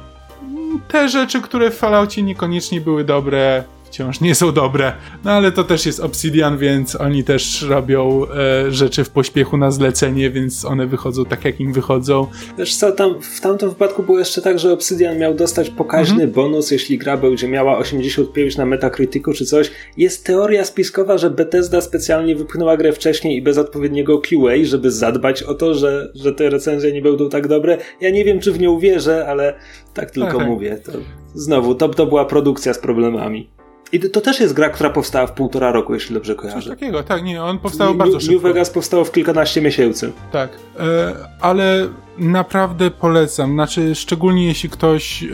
Te 0.88 1.10
rzeczy, 1.10 1.42
które 1.42 1.72
w 1.72 1.78
Falloutie 1.78 2.24
niekoniecznie 2.24 2.82
były 2.82 3.04
dobre, 3.04 3.64
wciąż 3.92 4.22
nie 4.22 4.36
są 4.36 4.52
dobre. 4.52 4.94
No 5.24 5.32
ale 5.32 5.52
to 5.52 5.64
też 5.64 5.86
jest 5.86 6.00
Obsidian, 6.00 6.58
więc 6.58 6.96
oni 6.96 7.24
też 7.24 7.62
robią 7.62 8.26
e, 8.26 8.72
rzeczy 8.72 9.04
w 9.04 9.10
pośpiechu 9.10 9.58
na 9.58 9.72
zlecenie, 9.72 10.30
więc 10.30 10.66
one 10.66 10.88
wychodzą 10.88 11.26
tak, 11.26 11.46
jak 11.46 11.60
im 11.60 11.74
wychodzą. 11.74 12.28
Wiesz 12.58 12.76
co, 12.76 12.92
tam, 12.92 13.22
w 13.22 13.42
tamtym 13.42 13.70
wypadku 13.70 14.04
było 14.04 14.20
jeszcze 14.20 14.42
tak, 14.42 14.60
że 14.60 14.74
Obsidian 14.74 15.18
miał 15.18 15.34
dostać 15.34 15.70
pokaźny 15.70 16.14
mhm. 16.14 16.32
bonus, 16.32 16.72
jeśli 16.72 16.98
gra 16.98 17.18
będzie 17.18 17.48
miała 17.48 17.78
85 17.78 18.58
na 18.58 18.66
Metacriticu 18.66 19.34
czy 19.34 19.46
coś. 19.46 19.72
Jest 19.98 20.26
teoria 20.26 20.66
spiskowa, 20.66 21.18
że 21.18 21.30
Bethesda 21.30 21.82
specjalnie 21.82 22.36
wypchnęła 22.36 22.78
grę 22.78 22.94
wcześniej 22.94 23.38
i 23.38 23.42
bez 23.42 23.58
odpowiedniego 23.58 24.22
QA, 24.22 24.56
żeby 24.64 24.92
zadbać 24.92 25.44
o 25.44 25.54
to, 25.54 25.74
że, 25.74 26.12
że 26.16 26.34
te 26.34 26.50
recenzje 26.50 26.92
nie 26.92 27.02
będą 27.02 27.30
tak 27.30 27.48
dobre. 27.48 27.78
Ja 28.02 28.10
nie 28.10 28.26
wiem, 28.26 28.40
czy 28.40 28.52
w 28.52 28.60
nie 28.60 28.72
uwierzę, 28.72 29.28
ale 29.28 29.54
tak 29.94 30.12
tylko 30.12 30.28
tak, 30.28 30.38
tak. 30.38 30.48
mówię. 30.48 30.78
To, 30.86 30.92
znowu, 31.34 31.76
to, 31.76 31.90
to 31.90 32.06
była 32.06 32.26
produkcja 32.26 32.74
z 32.74 32.80
problemami. 32.80 33.59
I 33.92 34.00
to 34.00 34.22
też 34.22 34.40
jest 34.40 34.54
gra, 34.54 34.70
która 34.70 34.90
powstała 34.90 35.28
w 35.28 35.32
półtora 35.32 35.72
roku, 35.72 35.94
jeśli 35.94 36.14
dobrze 36.14 36.36
kojarzę. 36.36 36.60
Coś 36.60 36.70
takiego, 36.70 37.04
tak, 37.04 37.24
nie, 37.24 37.44
on 37.44 37.60
powstał 37.60 37.96
bardzo 37.96 38.14
New, 38.14 38.24
szybko. 38.24 38.34
New 38.34 38.44
Vegas 38.44 38.70
powstało 38.70 39.06
w 39.06 39.12
kilkanaście 39.12 39.62
miesięcy. 39.62 40.12
Tak, 40.32 40.50
e, 40.80 41.16
ale 41.42 41.90
naprawdę 42.18 42.92
polecam, 42.92 43.54
znaczy 43.54 43.96
szczególnie 43.96 44.46
jeśli 44.46 44.70
ktoś 44.70 45.24
e, 45.24 45.28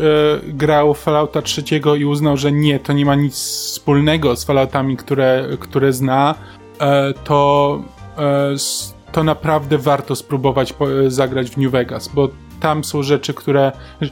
grał 0.43 0.93
Fallouta 0.93 1.41
trzeciego 1.41 1.95
i 1.95 2.05
uznał, 2.05 2.37
że 2.37 2.51
nie, 2.51 2.79
to 2.79 2.93
nie 2.93 3.05
ma 3.05 3.15
nic 3.15 3.35
wspólnego 3.35 4.35
z 4.35 4.45
Falloutami, 4.45 4.97
które, 4.97 5.47
które 5.59 5.93
zna, 5.93 6.35
e, 6.79 7.13
to, 7.23 7.81
e, 8.17 8.55
to 9.11 9.23
naprawdę 9.23 9.77
warto 9.77 10.15
spróbować 10.15 10.73
po, 10.73 10.91
e, 10.91 11.11
zagrać 11.11 11.49
w 11.49 11.57
New 11.57 11.71
Vegas, 11.71 12.07
bo 12.07 12.29
tam 12.59 12.83
są 12.83 13.03
rzeczy, 13.03 13.33
które... 13.33 13.71
E, 14.01 14.09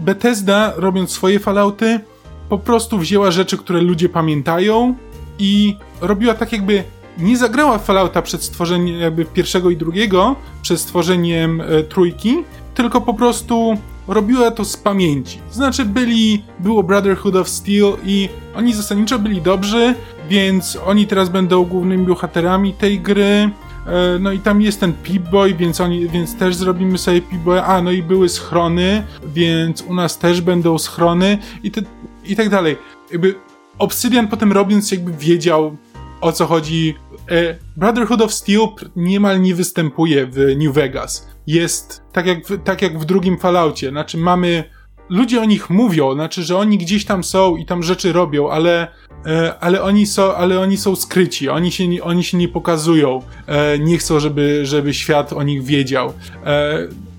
Bethesda, 0.00 0.72
robiąc 0.76 1.10
swoje 1.10 1.38
Fallouty, 1.38 2.00
po 2.48 2.58
prostu 2.58 2.98
wzięła 2.98 3.30
rzeczy, 3.30 3.58
które 3.58 3.80
ludzie 3.80 4.08
pamiętają 4.08 4.94
i 5.38 5.76
robiła 6.00 6.34
tak 6.34 6.52
jakby 6.52 6.84
nie 7.18 7.36
zagrała 7.36 7.78
Fallouta 7.78 8.22
przed 8.22 8.42
stworzeniem 8.42 9.00
jakby 9.00 9.24
pierwszego 9.24 9.70
i 9.70 9.76
drugiego, 9.76 10.36
przed 10.62 10.80
stworzeniem 10.80 11.60
e, 11.60 11.82
trójki, 11.82 12.36
tylko 12.74 13.00
po 13.00 13.14
prostu 13.14 13.78
robiła 14.08 14.50
to 14.50 14.64
z 14.64 14.76
pamięci. 14.76 15.38
Znaczy 15.50 15.84
byli, 15.84 16.42
było 16.58 16.82
Brotherhood 16.82 17.36
of 17.36 17.48
Steel 17.48 17.92
i 18.04 18.28
oni 18.56 18.74
zasadniczo 18.74 19.18
byli 19.18 19.42
dobrzy, 19.42 19.94
więc 20.28 20.78
oni 20.86 21.06
teraz 21.06 21.28
będą 21.28 21.64
głównymi 21.64 22.06
bohaterami 22.06 22.72
tej 22.72 23.00
gry. 23.00 23.50
E, 23.86 24.18
no 24.20 24.32
i 24.32 24.38
tam 24.38 24.62
jest 24.62 24.80
ten 24.80 24.92
Pip-Boy, 25.04 25.56
więc, 25.56 25.80
oni, 25.80 26.08
więc 26.08 26.36
też 26.36 26.54
zrobimy 26.54 26.98
sobie 26.98 27.22
Pip-Boy. 27.22 27.62
A, 27.66 27.82
no 27.82 27.90
i 27.90 28.02
były 28.02 28.28
schrony, 28.28 29.02
więc 29.26 29.82
u 29.82 29.94
nas 29.94 30.18
też 30.18 30.40
będą 30.40 30.78
schrony. 30.78 31.38
I 31.62 31.70
te, 31.70 31.82
i 32.28 32.36
tak 32.36 32.48
dalej. 32.48 32.76
Jakby 33.12 33.34
Obsidian 33.78 34.28
potem 34.28 34.52
robiąc 34.52 34.92
jakby 34.92 35.12
wiedział 35.12 35.76
o 36.20 36.32
co 36.32 36.46
chodzi. 36.46 36.94
E, 37.30 37.54
Brotherhood 37.76 38.20
of 38.20 38.32
Steel 38.32 38.68
niemal 38.96 39.40
nie 39.40 39.54
występuje 39.54 40.26
w 40.26 40.36
New 40.56 40.74
Vegas. 40.74 41.28
Jest 41.46 42.02
tak 42.12 42.26
jak, 42.26 42.46
w, 42.46 42.64
tak 42.64 42.82
jak 42.82 42.98
w 42.98 43.04
drugim 43.04 43.38
Falloutie. 43.38 43.90
Znaczy 43.90 44.18
mamy 44.18 44.64
ludzie 45.08 45.40
o 45.40 45.44
nich 45.44 45.70
mówią, 45.70 46.14
znaczy, 46.14 46.42
że 46.42 46.56
oni 46.56 46.78
gdzieś 46.78 47.04
tam 47.04 47.24
są 47.24 47.56
i 47.56 47.66
tam 47.66 47.82
rzeczy 47.82 48.12
robią, 48.12 48.50
ale, 48.50 48.88
e, 49.26 49.54
ale, 49.60 49.82
oni, 49.82 50.06
są, 50.06 50.34
ale 50.34 50.60
oni 50.60 50.76
są 50.76 50.96
skryci, 50.96 51.48
oni 51.48 51.72
się, 51.72 51.84
oni 52.02 52.24
się 52.24 52.38
nie 52.38 52.48
pokazują, 52.48 53.22
e, 53.46 53.78
nie 53.78 53.98
chcą, 53.98 54.20
żeby, 54.20 54.66
żeby 54.66 54.94
świat 54.94 55.32
o 55.32 55.42
nich 55.42 55.64
wiedział. 55.64 56.12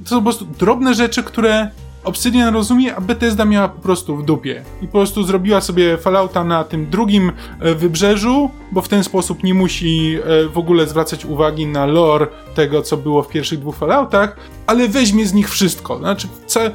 To 0.03 0.09
są 0.09 0.15
po 0.15 0.21
prostu 0.21 0.45
drobne 0.45 0.93
rzeczy, 0.93 1.23
które 1.23 1.69
Obsidian 2.03 2.53
rozumie, 2.53 2.95
a 2.95 3.01
Bethesda 3.01 3.45
miała 3.45 3.69
po 3.69 3.81
prostu 3.81 4.17
w 4.17 4.25
dupie. 4.25 4.63
I 4.81 4.85
po 4.85 4.91
prostu 4.91 5.23
zrobiła 5.23 5.61
sobie 5.61 5.97
Fallouta 5.97 6.43
na 6.43 6.63
tym 6.63 6.89
drugim 6.89 7.31
e, 7.59 7.75
wybrzeżu, 7.75 8.49
bo 8.71 8.81
w 8.81 8.87
ten 8.87 9.03
sposób 9.03 9.43
nie 9.43 9.53
musi 9.53 10.17
e, 10.17 10.49
w 10.49 10.57
ogóle 10.57 10.87
zwracać 10.87 11.25
uwagi 11.25 11.67
na 11.67 11.85
lore 11.85 12.27
tego, 12.55 12.81
co 12.81 12.97
było 12.97 13.23
w 13.23 13.27
pierwszych 13.27 13.59
dwóch 13.59 13.75
Falloutach, 13.75 14.35
ale 14.67 14.87
weźmie 14.87 15.25
z 15.27 15.33
nich 15.33 15.49
wszystko. 15.49 15.97
Znaczy, 15.97 16.27
e, 16.57 16.71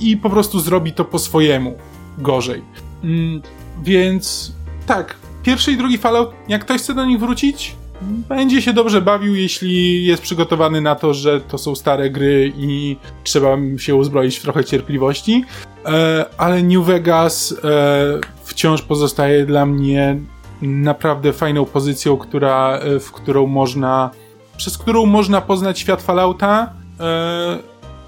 i 0.00 0.16
po 0.16 0.30
prostu 0.30 0.60
zrobi 0.60 0.92
to 0.92 1.04
po 1.04 1.18
swojemu. 1.18 1.78
Gorzej. 2.18 2.62
Mm, 3.04 3.42
więc 3.82 4.52
tak, 4.86 5.16
pierwszy 5.42 5.72
i 5.72 5.76
drugi 5.76 5.98
Fallout, 5.98 6.30
jak 6.48 6.64
ktoś 6.64 6.80
chce 6.80 6.94
do 6.94 7.04
nich 7.04 7.20
wrócić, 7.20 7.76
będzie 8.02 8.62
się 8.62 8.72
dobrze 8.72 9.00
bawił, 9.00 9.34
jeśli 9.34 10.04
jest 10.04 10.22
przygotowany 10.22 10.80
na 10.80 10.94
to, 10.94 11.14
że 11.14 11.40
to 11.40 11.58
są 11.58 11.74
stare 11.74 12.10
gry 12.10 12.52
i 12.56 12.96
trzeba 13.24 13.56
się 13.78 13.94
uzbroić 13.94 14.36
w 14.36 14.42
trochę 14.42 14.64
cierpliwości. 14.64 15.44
E, 15.86 16.24
ale 16.38 16.62
New 16.62 16.86
Vegas 16.86 17.54
e, 17.64 18.20
wciąż 18.44 18.82
pozostaje 18.82 19.46
dla 19.46 19.66
mnie 19.66 20.18
naprawdę 20.62 21.32
fajną 21.32 21.64
pozycją, 21.64 22.16
która, 22.16 22.78
e, 22.78 23.00
w 23.00 23.12
którą 23.12 23.46
można, 23.46 24.10
przez 24.56 24.78
którą 24.78 25.06
można 25.06 25.40
poznać 25.40 25.78
świat 25.78 26.02
Fallouta 26.02 26.72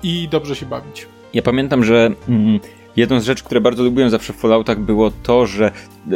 i 0.03 0.29
dobrze 0.31 0.57
się 0.57 0.67
bawić. 0.67 1.07
Ja 1.35 1.43
pamiętam, 1.43 1.85
że 1.85 2.11
mm, 2.29 2.61
jedną 2.97 3.21
z 3.21 3.25
rzeczy, 3.25 3.45
które 3.45 3.61
bardzo 3.61 3.83
lubiłem 3.83 4.11
zawsze 4.11 4.33
w 4.33 4.37
Falloutach 4.37 4.81
było 4.81 5.11
to, 5.23 5.47
że 5.47 5.71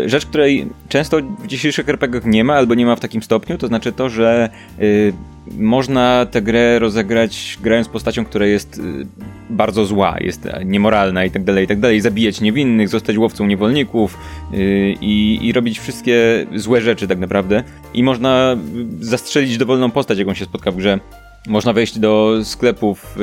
rzecz, 0.06 0.26
której 0.26 0.66
często 0.88 1.18
w 1.38 1.46
dzisiejszych 1.46 1.88
RPGach 1.88 2.24
nie 2.24 2.44
ma, 2.44 2.54
albo 2.54 2.74
nie 2.74 2.86
ma 2.86 2.96
w 2.96 3.00
takim 3.00 3.22
stopniu, 3.22 3.58
to 3.58 3.66
znaczy 3.66 3.92
to, 3.92 4.08
że 4.08 4.50
y, 4.80 5.12
można 5.58 6.26
tę 6.26 6.42
grę 6.42 6.78
rozegrać 6.78 7.58
grając 7.62 7.88
postacią, 7.88 8.24
która 8.24 8.46
jest 8.46 8.78
y, 8.78 9.06
bardzo 9.50 9.84
zła, 9.84 10.16
jest 10.20 10.48
niemoralna 10.64 11.24
i 11.24 11.30
tak 11.30 11.44
dalej, 11.44 11.64
i 11.64 11.66
tak 11.66 11.80
dalej, 11.80 12.00
zabijać 12.00 12.40
niewinnych, 12.40 12.88
zostać 12.88 13.18
łowcą 13.18 13.46
niewolników 13.46 14.18
y, 14.54 14.94
i 15.00 15.52
robić 15.54 15.78
wszystkie 15.78 16.46
złe 16.54 16.80
rzeczy 16.80 17.08
tak 17.08 17.18
naprawdę. 17.18 17.62
I 17.94 18.02
można 18.02 18.56
zastrzelić 19.00 19.58
dowolną 19.58 19.90
postać, 19.90 20.18
jaką 20.18 20.34
się 20.34 20.44
spotka 20.44 20.70
w 20.70 20.76
grze. 20.76 21.00
Można 21.49 21.72
wejść 21.72 21.99
do 21.99 22.40
sklepów 22.45 23.16
y, 23.16 23.18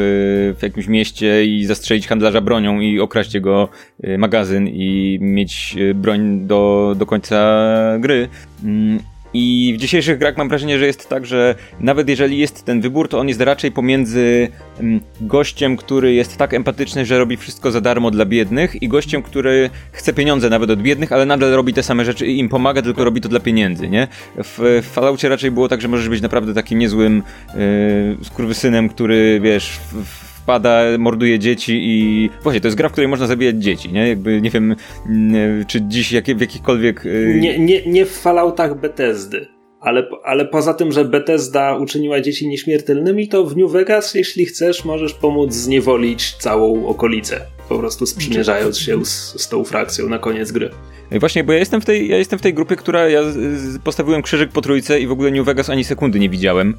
w 0.58 0.60
jakimś 0.62 0.88
mieście 0.88 1.46
i 1.46 1.66
zastrzelić 1.66 2.08
handlarza 2.08 2.42
bronią 2.42 2.80
i 2.80 3.00
okraść 3.00 3.34
jego 3.34 3.70
y, 4.04 4.18
magazyn 4.18 4.68
i 4.68 5.18
mieć 5.22 5.76
y, 5.78 5.94
broń 5.94 6.48
do, 6.48 6.94
do 6.98 7.06
końca 7.06 7.68
gry. 8.00 8.30
I 9.34 9.74
w 9.78 9.82
dzisiejszych 9.82 10.18
grach 10.18 10.38
mam 10.38 10.50
wrażenie, 10.50 10.80
że 10.80 10.86
jest 10.86 11.10
tak, 11.10 11.26
że 11.26 11.56
nawet 11.80 12.10
jeżeli 12.10 12.38
jest 12.38 12.66
ten 12.66 12.82
wybór, 12.82 13.10
to 13.10 13.20
on 13.20 13.28
jest 13.28 13.42
raczej 13.42 13.72
pomiędzy 13.72 14.48
mm, 14.80 15.02
gościem, 15.22 15.78
który 15.78 16.14
jest 16.14 16.38
tak 16.38 16.54
empatyczny, 16.54 17.06
że 17.06 17.20
robi 17.20 17.38
wszystko 17.38 17.72
za 17.72 17.82
darmo 17.82 18.12
dla 18.12 18.26
biednych 18.26 18.84
i 18.84 18.88
gościem, 18.88 19.24
który 19.24 19.70
chce 19.92 20.14
pieniądze 20.14 20.50
nawet 20.50 20.70
od 20.70 20.82
biednych, 20.82 21.12
ale 21.12 21.26
nadal 21.26 21.52
robi 21.52 21.74
te 21.74 21.84
same 21.84 22.06
rzeczy 22.06 22.28
i 22.28 22.40
im 22.40 22.50
pomaga, 22.50 22.82
tylko 22.82 23.04
robi 23.04 23.22
to 23.22 23.30
dla 23.30 23.40
pieniędzy, 23.40 23.90
nie? 23.90 24.08
W, 24.38 24.82
w 24.84 24.94
Falloutie 24.94 25.30
raczej 25.30 25.52
było 25.52 25.68
tak, 25.68 25.82
że 25.82 25.88
możesz 25.88 26.10
być 26.10 26.22
naprawdę 26.22 26.54
takim 26.54 26.80
niezłym 26.80 27.24
yy, 27.56 28.26
skurwysynem, 28.26 28.90
który, 28.90 29.40
wiesz, 29.44 29.80
w, 29.92 30.31
wpada, 30.44 30.82
morduje 31.00 31.40
dzieci 31.40 31.80
i... 31.82 32.30
Właśnie, 32.44 32.62
to 32.62 32.68
jest 32.68 32.78
gra, 32.78 32.90
w 32.90 32.92
której 32.92 33.08
można 33.08 33.28
zabijać 33.28 33.56
dzieci, 33.56 33.94
nie? 33.94 34.10
Jakby, 34.10 34.42
nie 34.42 34.50
wiem, 34.50 34.76
czy 35.68 35.82
dziś 35.82 36.12
jak, 36.12 36.26
w 36.26 36.42
jakichkolwiek... 36.42 37.06
Y, 37.06 37.38
nie, 37.42 37.60
nie, 37.60 37.86
nie 37.86 38.06
w 38.06 38.12
Falloutach 38.12 38.80
Bethesdy. 38.80 39.48
Ale, 39.80 40.08
ale 40.24 40.46
poza 40.46 40.74
tym, 40.74 40.92
że 40.92 41.06
Bethesda 41.06 41.78
uczyniła 41.78 42.22
dzieci 42.22 42.48
nieśmiertelnymi, 42.48 43.28
to 43.28 43.46
w 43.46 43.58
New 43.58 43.72
Vegas, 43.72 44.16
jeśli 44.16 44.46
chcesz, 44.46 44.86
możesz 44.86 45.14
pomóc 45.14 45.54
zniewolić 45.54 46.34
całą 46.34 46.88
okolicę. 46.88 47.42
Po 47.70 47.80
prostu 47.80 48.06
sprzymierzając 48.06 48.80
się 48.80 49.06
z, 49.06 49.42
z 49.42 49.50
tą 49.50 49.64
frakcją 49.64 50.10
na 50.10 50.20
koniec 50.20 50.52
gry. 50.52 50.72
No 51.12 51.20
właśnie, 51.20 51.44
bo 51.44 51.54
ja 51.54 51.60
jestem 51.60 51.82
w 51.82 51.86
tej, 51.86 52.08
ja 52.08 52.18
jestem 52.18 52.40
w 52.40 52.42
tej 52.42 52.54
grupie, 52.54 52.76
która 52.76 53.10
ja 53.10 53.22
postawiłem 53.84 54.22
krzyżyk 54.22 54.52
po 54.52 54.62
trójce 54.62 55.00
i 55.00 55.08
w 55.08 55.12
ogóle 55.12 55.32
New 55.32 55.46
Vegas 55.46 55.70
ani 55.70 55.84
sekundy 55.84 56.20
nie 56.20 56.30
widziałem. 56.30 56.78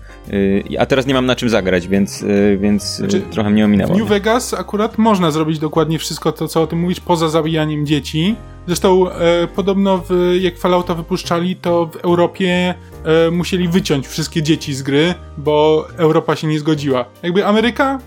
Yy, 0.68 0.78
a 0.78 0.86
teraz 0.86 1.06
nie 1.06 1.14
mam 1.14 1.26
na 1.26 1.36
czym 1.36 1.48
zagrać, 1.48 1.88
więc, 1.88 2.20
yy, 2.20 2.58
więc 2.58 2.98
yy, 2.98 3.10
znaczy, 3.10 3.20
trochę 3.30 3.50
mnie 3.50 3.64
ominęło. 3.64 3.94
W 3.94 3.98
New 3.98 4.08
Vegas 4.08 4.54
akurat 4.54 4.98
można 4.98 5.30
zrobić 5.30 5.58
dokładnie 5.58 5.98
wszystko 5.98 6.32
to, 6.32 6.48
co 6.48 6.62
o 6.62 6.66
tym 6.66 6.78
mówisz, 6.78 7.00
poza 7.00 7.28
zabijaniem 7.28 7.86
dzieci. 7.86 8.36
Zresztą 8.66 9.10
e, 9.10 9.46
podobno 9.46 10.04
w, 10.08 10.36
jak 10.40 10.58
Fallouta 10.58 10.94
wypuszczali, 10.94 11.56
to 11.56 11.86
w 11.86 11.96
Europie 11.96 12.74
e, 13.04 13.30
musieli 13.30 13.68
wyciąć 13.68 14.08
wszystkie 14.08 14.42
dzieci 14.42 14.74
z 14.74 14.82
gry, 14.82 15.14
bo 15.38 15.86
Europa 15.96 16.36
się 16.36 16.46
nie 16.46 16.58
zgodziła. 16.58 17.04
Jakby 17.22 17.46
Ameryka 17.46 17.98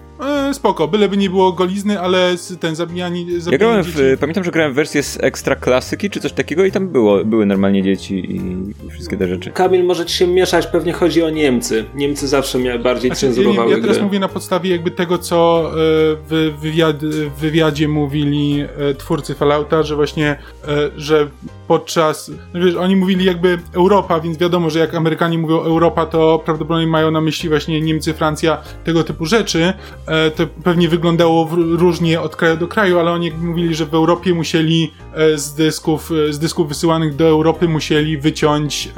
spoko, 0.53 0.87
byleby 0.87 1.17
nie 1.17 1.29
było 1.29 1.51
golizny, 1.51 1.99
ale 1.99 2.35
ten 2.59 2.75
zabijanie... 2.75 3.19
zabijanie 3.19 3.51
ja 3.51 3.57
grałem 3.57 3.83
w, 3.83 4.19
pamiętam, 4.19 4.43
że 4.43 4.51
grałem 4.51 4.71
w 4.71 4.75
wersję 4.75 5.03
z 5.03 5.17
ekstra 5.23 5.55
klasyki 5.55 6.09
czy 6.09 6.19
coś 6.19 6.33
takiego 6.33 6.65
i 6.65 6.71
tam 6.71 6.87
było, 6.87 7.25
były 7.25 7.45
normalnie 7.45 7.83
dzieci 7.83 8.35
i 8.35 8.89
wszystkie 8.91 9.17
te 9.17 9.27
rzeczy. 9.27 9.51
Kamil, 9.51 9.83
może 9.83 10.05
ci 10.05 10.17
się 10.17 10.27
mieszać, 10.27 10.67
pewnie 10.67 10.93
chodzi 10.93 11.23
o 11.23 11.29
Niemcy. 11.29 11.85
Niemcy 11.95 12.27
zawsze 12.27 12.59
miały 12.59 12.79
bardziej 12.79 13.09
znaczy, 13.09 13.21
cenzurowały 13.21 13.71
Ja, 13.71 13.77
ja 13.77 13.83
teraz 13.83 14.01
mówię 14.01 14.19
na 14.19 14.27
podstawie 14.27 14.69
jakby 14.69 14.91
tego, 14.91 15.17
co 15.17 15.69
e, 15.69 15.73
w, 16.29 16.53
wywiad, 16.61 17.05
w 17.05 17.39
wywiadzie 17.39 17.87
mówili 17.87 18.61
e, 18.61 18.93
twórcy 18.93 19.35
Fallouta, 19.35 19.83
że 19.83 19.95
właśnie, 19.95 20.35
że 20.97 21.27
podczas, 21.67 22.31
no 22.53 22.65
wiesz, 22.65 22.75
oni 22.75 22.95
mówili 22.95 23.25
jakby 23.25 23.59
Europa, 23.73 24.19
więc 24.19 24.37
wiadomo, 24.37 24.69
że 24.69 24.79
jak 24.79 24.95
Amerykanie 24.95 25.37
mówią 25.37 25.61
Europa, 25.61 26.05
to 26.05 26.41
prawdopodobnie 26.45 26.87
mają 26.87 27.11
na 27.11 27.21
myśli 27.21 27.49
właśnie 27.49 27.81
Niemcy, 27.81 28.13
Francja, 28.13 28.57
tego 28.83 29.03
typu 29.03 29.25
rzeczy. 29.25 29.73
E, 30.35 30.47
to 30.47 30.47
pewnie 30.63 30.89
wyglądało 30.89 31.49
różnie 31.55 32.21
od 32.21 32.35
kraju 32.35 32.57
do 32.57 32.67
kraju, 32.67 32.99
ale 32.99 33.11
oni 33.11 33.31
mówili, 33.31 33.75
że 33.75 33.85
w 33.85 33.93
Europie 33.93 34.33
musieli 34.33 34.91
e, 35.13 35.37
z 35.37 35.53
dysków, 35.53 36.11
e, 36.29 36.33
z 36.33 36.39
dysków 36.39 36.67
wysyłanych 36.67 37.15
do 37.15 37.27
Europy 37.27 37.67
musieli 37.67 38.17
wyciąć 38.17 38.89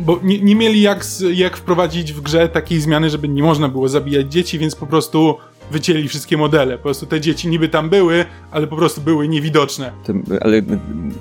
bo 0.00 0.20
nie, 0.22 0.40
nie 0.40 0.54
mieli 0.54 0.82
jak, 0.82 1.04
jak 1.34 1.56
wprowadzić 1.56 2.12
w 2.12 2.20
grze 2.20 2.48
takiej 2.48 2.80
zmiany, 2.80 3.10
żeby 3.10 3.28
nie 3.28 3.42
można 3.42 3.68
było 3.68 3.88
zabijać 3.88 4.32
dzieci, 4.32 4.58
więc 4.58 4.74
po 4.74 4.86
prostu 4.86 5.36
wycięli 5.70 6.08
wszystkie 6.08 6.36
modele. 6.36 6.76
Po 6.76 6.82
prostu 6.82 7.06
te 7.06 7.20
dzieci 7.20 7.48
niby 7.48 7.68
tam 7.68 7.90
były, 7.90 8.24
ale 8.50 8.66
po 8.66 8.76
prostu 8.76 9.00
były 9.00 9.28
niewidoczne. 9.28 9.92
To, 10.06 10.12
ale 10.40 10.62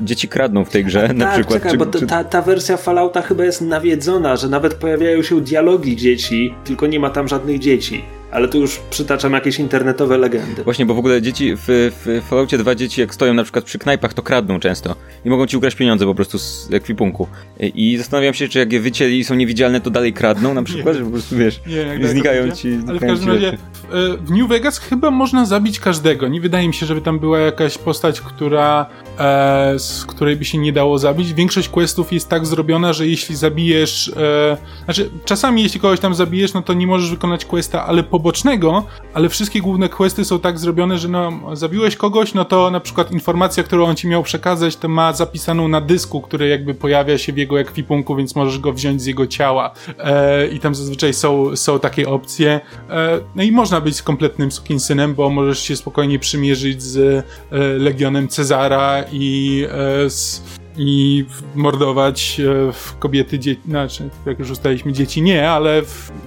dzieci 0.02 0.28
kradną 0.28 0.66
w 0.66 0.70
tej 0.70 0.86
grze 0.86 1.14
na 1.14 1.26
tak, 1.26 1.34
przykład. 1.34 1.58
Czekaj, 1.58 1.72
czy, 1.72 1.78
bo 1.78 1.86
czy... 1.86 2.08
Ta, 2.08 2.24
ta 2.24 2.42
wersja 2.42 2.78
Fallouta 2.78 3.22
chyba 3.22 3.46
jest 3.46 3.62
nawiedzona, 3.62 4.36
że 4.36 4.50
nawet 4.50 4.74
pojawiają 4.74 5.22
się 5.22 5.42
dialogi 5.42 5.96
dzieci, 5.96 6.54
tylko 6.64 6.88
nie 6.88 7.00
ma 7.00 7.10
tam 7.10 7.28
żadnych 7.28 7.60
dzieci 7.60 8.17
ale 8.38 8.48
tu 8.48 8.60
już 8.60 8.80
przytaczam 8.90 9.34
jakieś 9.34 9.60
internetowe 9.60 10.18
legendy. 10.18 10.64
Właśnie, 10.64 10.86
bo 10.86 10.94
w 10.94 11.00
ogóle 11.00 11.22
dzieci 11.22 11.56
w, 11.56 11.62
w 11.68 12.22
Falloutie 12.30 12.58
2 12.58 12.76
dzieci 12.76 13.02
jak 13.02 13.14
stoją 13.14 13.34
na 13.34 13.44
przykład 13.44 13.66
przy 13.66 13.80
knajpach, 13.80 14.14
to 14.14 14.22
kradną 14.22 14.60
często 14.60 14.96
i 15.26 15.30
mogą 15.30 15.48
ci 15.48 15.58
ukraść 15.58 15.78
pieniądze 15.78 16.06
po 16.06 16.16
prostu 16.16 16.40
z 16.40 16.74
ekwipunku. 16.74 17.28
I 17.60 17.98
zastanawiam 17.98 18.34
się, 18.34 18.48
czy 18.48 18.60
jak 18.60 18.74
je 18.74 18.80
wycięli 18.80 19.20
i 19.20 19.24
są 19.24 19.36
niewidzialne, 19.36 19.82
to 19.82 19.90
dalej 19.90 20.14
kradną 20.14 20.54
na 20.54 20.64
przykład, 20.64 20.96
że 20.96 21.04
po 21.04 21.10
prostu 21.10 21.36
wiesz, 21.36 21.62
nie, 22.00 22.08
znikają 22.08 22.52
ci. 22.52 22.72
Znikają 22.72 22.90
ale 22.90 23.00
w 23.00 23.02
każdym 23.02 23.30
razie 23.30 23.58
w, 23.74 23.94
e, 23.94 24.18
w, 24.18 24.32
New 24.32 24.50
Vegas 24.50 24.80
chyba 24.80 25.12
można 25.12 25.46
zabić 25.46 25.80
każdego. 25.80 26.28
Nie 26.28 26.42
wydaje 26.42 26.68
mi 26.68 26.74
się, 26.74 26.86
żeby 26.86 27.02
tam 27.02 27.20
była 27.20 27.40
jakaś 27.40 27.78
postać, 27.78 28.22
która 28.22 28.86
e, 29.20 29.80
z 29.80 30.06
której 30.06 30.36
by 30.36 30.46
się 30.46 30.58
nie 30.58 30.74
dało 30.74 31.00
zabić. 31.00 31.34
Większość 31.34 31.70
questów 31.70 32.14
jest 32.14 32.30
tak 32.30 32.46
zrobiona, 32.46 32.94
że 32.94 33.08
jeśli 33.08 33.36
zabijesz, 33.36 34.12
e, 34.18 34.58
znaczy 34.86 35.10
czasami 35.26 35.64
jeśli 35.64 35.80
kogoś 35.80 36.00
tam 36.00 36.16
zabijesz, 36.16 36.54
no 36.54 36.62
to 36.62 36.74
nie 36.74 36.88
możesz 36.88 37.10
wykonać 37.10 37.46
questa, 37.46 37.86
ale 37.86 38.04
po 38.04 38.20
pobocznego, 38.28 38.84
ale 39.14 39.30
wszystkie 39.30 39.62
główne 39.62 39.90
questy 39.90 40.26
są 40.26 40.40
tak 40.40 40.60
zrobione, 40.60 40.98
że 40.98 41.08
no, 41.08 41.56
zabiłeś 41.56 41.96
kogoś, 41.96 42.34
no 42.34 42.46
to 42.46 42.72
na 42.72 42.80
przykład 42.80 43.12
informacja, 43.12 43.64
którą 43.64 43.86
on 43.86 43.96
ci 43.96 44.08
miał 44.08 44.24
przekazać, 44.24 44.76
to 44.76 44.88
ma 44.88 45.14
zapisaną 45.14 45.68
na 45.68 45.82
dysku, 45.82 46.22
który 46.22 46.48
jakby 46.48 46.74
pojawia 46.74 47.18
się 47.18 47.34
w 47.34 47.38
jego 47.38 47.60
ekwipunku, 47.60 48.16
więc 48.16 48.36
możesz 48.36 48.60
go 48.60 48.74
wziąć 48.74 49.02
z 49.02 49.06
jego 49.06 49.28
ciała. 49.28 49.74
E, 50.00 50.48
I 50.48 50.60
tam 50.60 50.76
zazwyczaj 50.76 51.14
są, 51.14 51.56
są 51.56 51.80
takie 51.80 52.10
opcje. 52.10 52.60
E, 52.90 53.20
no 53.36 53.44
i 53.44 53.52
można 53.52 53.82
być 53.82 54.02
kompletnym 54.02 54.52
sukinsynem, 54.52 55.16
bo 55.16 55.30
możesz 55.30 55.60
się 55.60 55.76
spokojnie 55.76 56.20
przymierzyć 56.20 56.84
z 56.84 56.98
e, 56.98 57.24
Legionem 57.58 58.28
Cezara 58.28 59.04
i 59.12 59.66
e, 60.06 60.10
z 60.10 60.42
i 60.78 61.26
mordować 61.56 62.40
e, 62.40 62.72
kobiety, 63.00 63.40
dzieci, 63.40 63.62
znaczy, 63.66 64.10
jak 64.26 64.40
już 64.40 64.52
ustaliliśmy, 64.52 64.94
dzieci 64.94 65.22
nie, 65.22 65.50
ale 65.50 65.82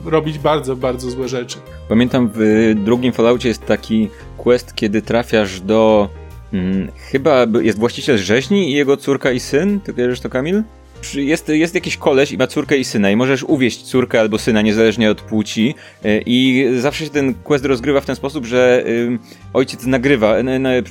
robić 0.05 0.38
bardzo, 0.38 0.76
bardzo 0.76 1.11
złe 1.11 1.28
rzeczy. 1.28 1.59
Pamiętam 1.88 2.30
w 2.34 2.72
drugim 2.84 3.12
Falloutie 3.12 3.48
jest 3.48 3.66
taki 3.66 4.09
quest, 4.38 4.74
kiedy 4.74 5.03
trafiasz 5.03 5.61
do 5.61 6.09
hmm, 6.51 6.88
chyba 6.96 7.46
jest 7.61 7.78
właściciel 7.78 8.18
rzeźni 8.18 8.70
i 8.70 8.72
jego 8.72 8.96
córka 8.96 9.30
i 9.32 9.40
syn, 9.40 9.80
ty 9.80 9.92
wierzysz 9.92 10.20
to 10.20 10.28
Kamil? 10.28 10.62
Jest, 11.14 11.48
jest 11.48 11.74
jakiś 11.74 11.96
koleś 11.96 12.32
i 12.32 12.38
ma 12.38 12.46
córkę 12.46 12.78
i 12.78 12.84
syna 12.84 13.11
i 13.11 13.16
możesz 13.16 13.42
uwieść 13.42 13.82
córkę 13.82 14.20
albo 14.20 14.38
syna 14.38 14.62
niezależnie 14.62 15.11
od 15.11 15.20
płci 15.20 15.74
e, 16.05 16.20
i 16.26 16.66
zawsze 16.78 17.05
się 17.05 17.11
ten 17.11 17.34
quest 17.34 17.64
rozgrywa 17.64 18.01
w 18.01 18.07
ten 18.07 18.16
sposób, 18.16 18.46
że 18.46 18.84
ojciec 19.53 19.86
nagrywa, 19.86 20.36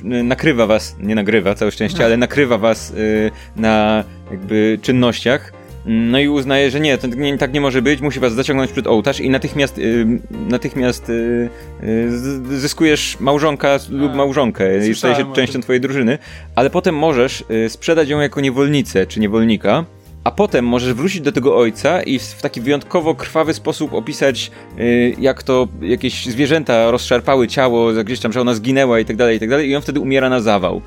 nakrywa 0.02 0.66
was, 0.66 0.96
nie 1.00 1.14
nagrywa, 1.14 1.54
całe 1.54 1.70
szczęście, 1.70 2.04
ale 2.04 2.16
nakrywa 2.16 2.58
was 2.58 2.90
y, 2.90 3.30
na 3.56 4.04
jakby 4.30 4.78
czynnościach. 4.82 5.52
No 5.86 6.18
i 6.18 6.28
uznaje, 6.28 6.70
że 6.70 6.80
nie, 6.80 6.98
to 6.98 7.06
nie, 7.06 7.38
tak 7.38 7.52
nie 7.52 7.60
może 7.60 7.82
być, 7.82 8.00
musi 8.00 8.20
was 8.20 8.32
zaciągnąć 8.32 8.72
przed 8.72 8.86
ołtarz 8.86 9.20
i 9.20 9.30
natychmiast, 9.30 9.78
y, 9.78 10.06
natychmiast 10.30 11.08
y, 11.08 11.48
y, 11.82 12.58
zyskujesz 12.58 13.16
małżonka 13.20 13.78
lub 13.90 14.14
małżonkę 14.14 14.88
i 14.88 14.94
staje 14.94 15.14
się 15.14 15.32
częścią 15.32 15.60
twojej 15.60 15.80
drużyny, 15.80 16.18
ale 16.54 16.70
potem 16.70 16.94
możesz 16.94 17.44
sprzedać 17.68 18.08
ją 18.08 18.20
jako 18.20 18.40
niewolnicę 18.40 19.06
czy 19.06 19.20
niewolnika 19.20 19.84
a 20.24 20.30
potem 20.30 20.66
możesz 20.66 20.94
wrócić 20.94 21.20
do 21.20 21.32
tego 21.32 21.56
ojca 21.56 22.02
i 22.02 22.18
w 22.18 22.42
taki 22.42 22.60
wyjątkowo 22.60 23.14
krwawy 23.14 23.54
sposób 23.54 23.94
opisać, 23.94 24.50
yy, 24.76 25.14
jak 25.18 25.42
to 25.42 25.68
jakieś 25.82 26.26
zwierzęta 26.26 26.90
rozszarpały 26.90 27.48
ciało, 27.48 27.92
gdzieś 27.92 28.20
tam, 28.20 28.32
że 28.32 28.40
ona 28.40 28.54
zginęła 28.54 29.00
i 29.00 29.04
tak 29.04 29.16
dalej, 29.16 29.36
i 29.36 29.40
tak 29.40 29.48
dalej, 29.48 29.68
i 29.68 29.76
on 29.76 29.82
wtedy 29.82 30.00
umiera 30.00 30.28
na 30.28 30.40
zawał. 30.40 30.80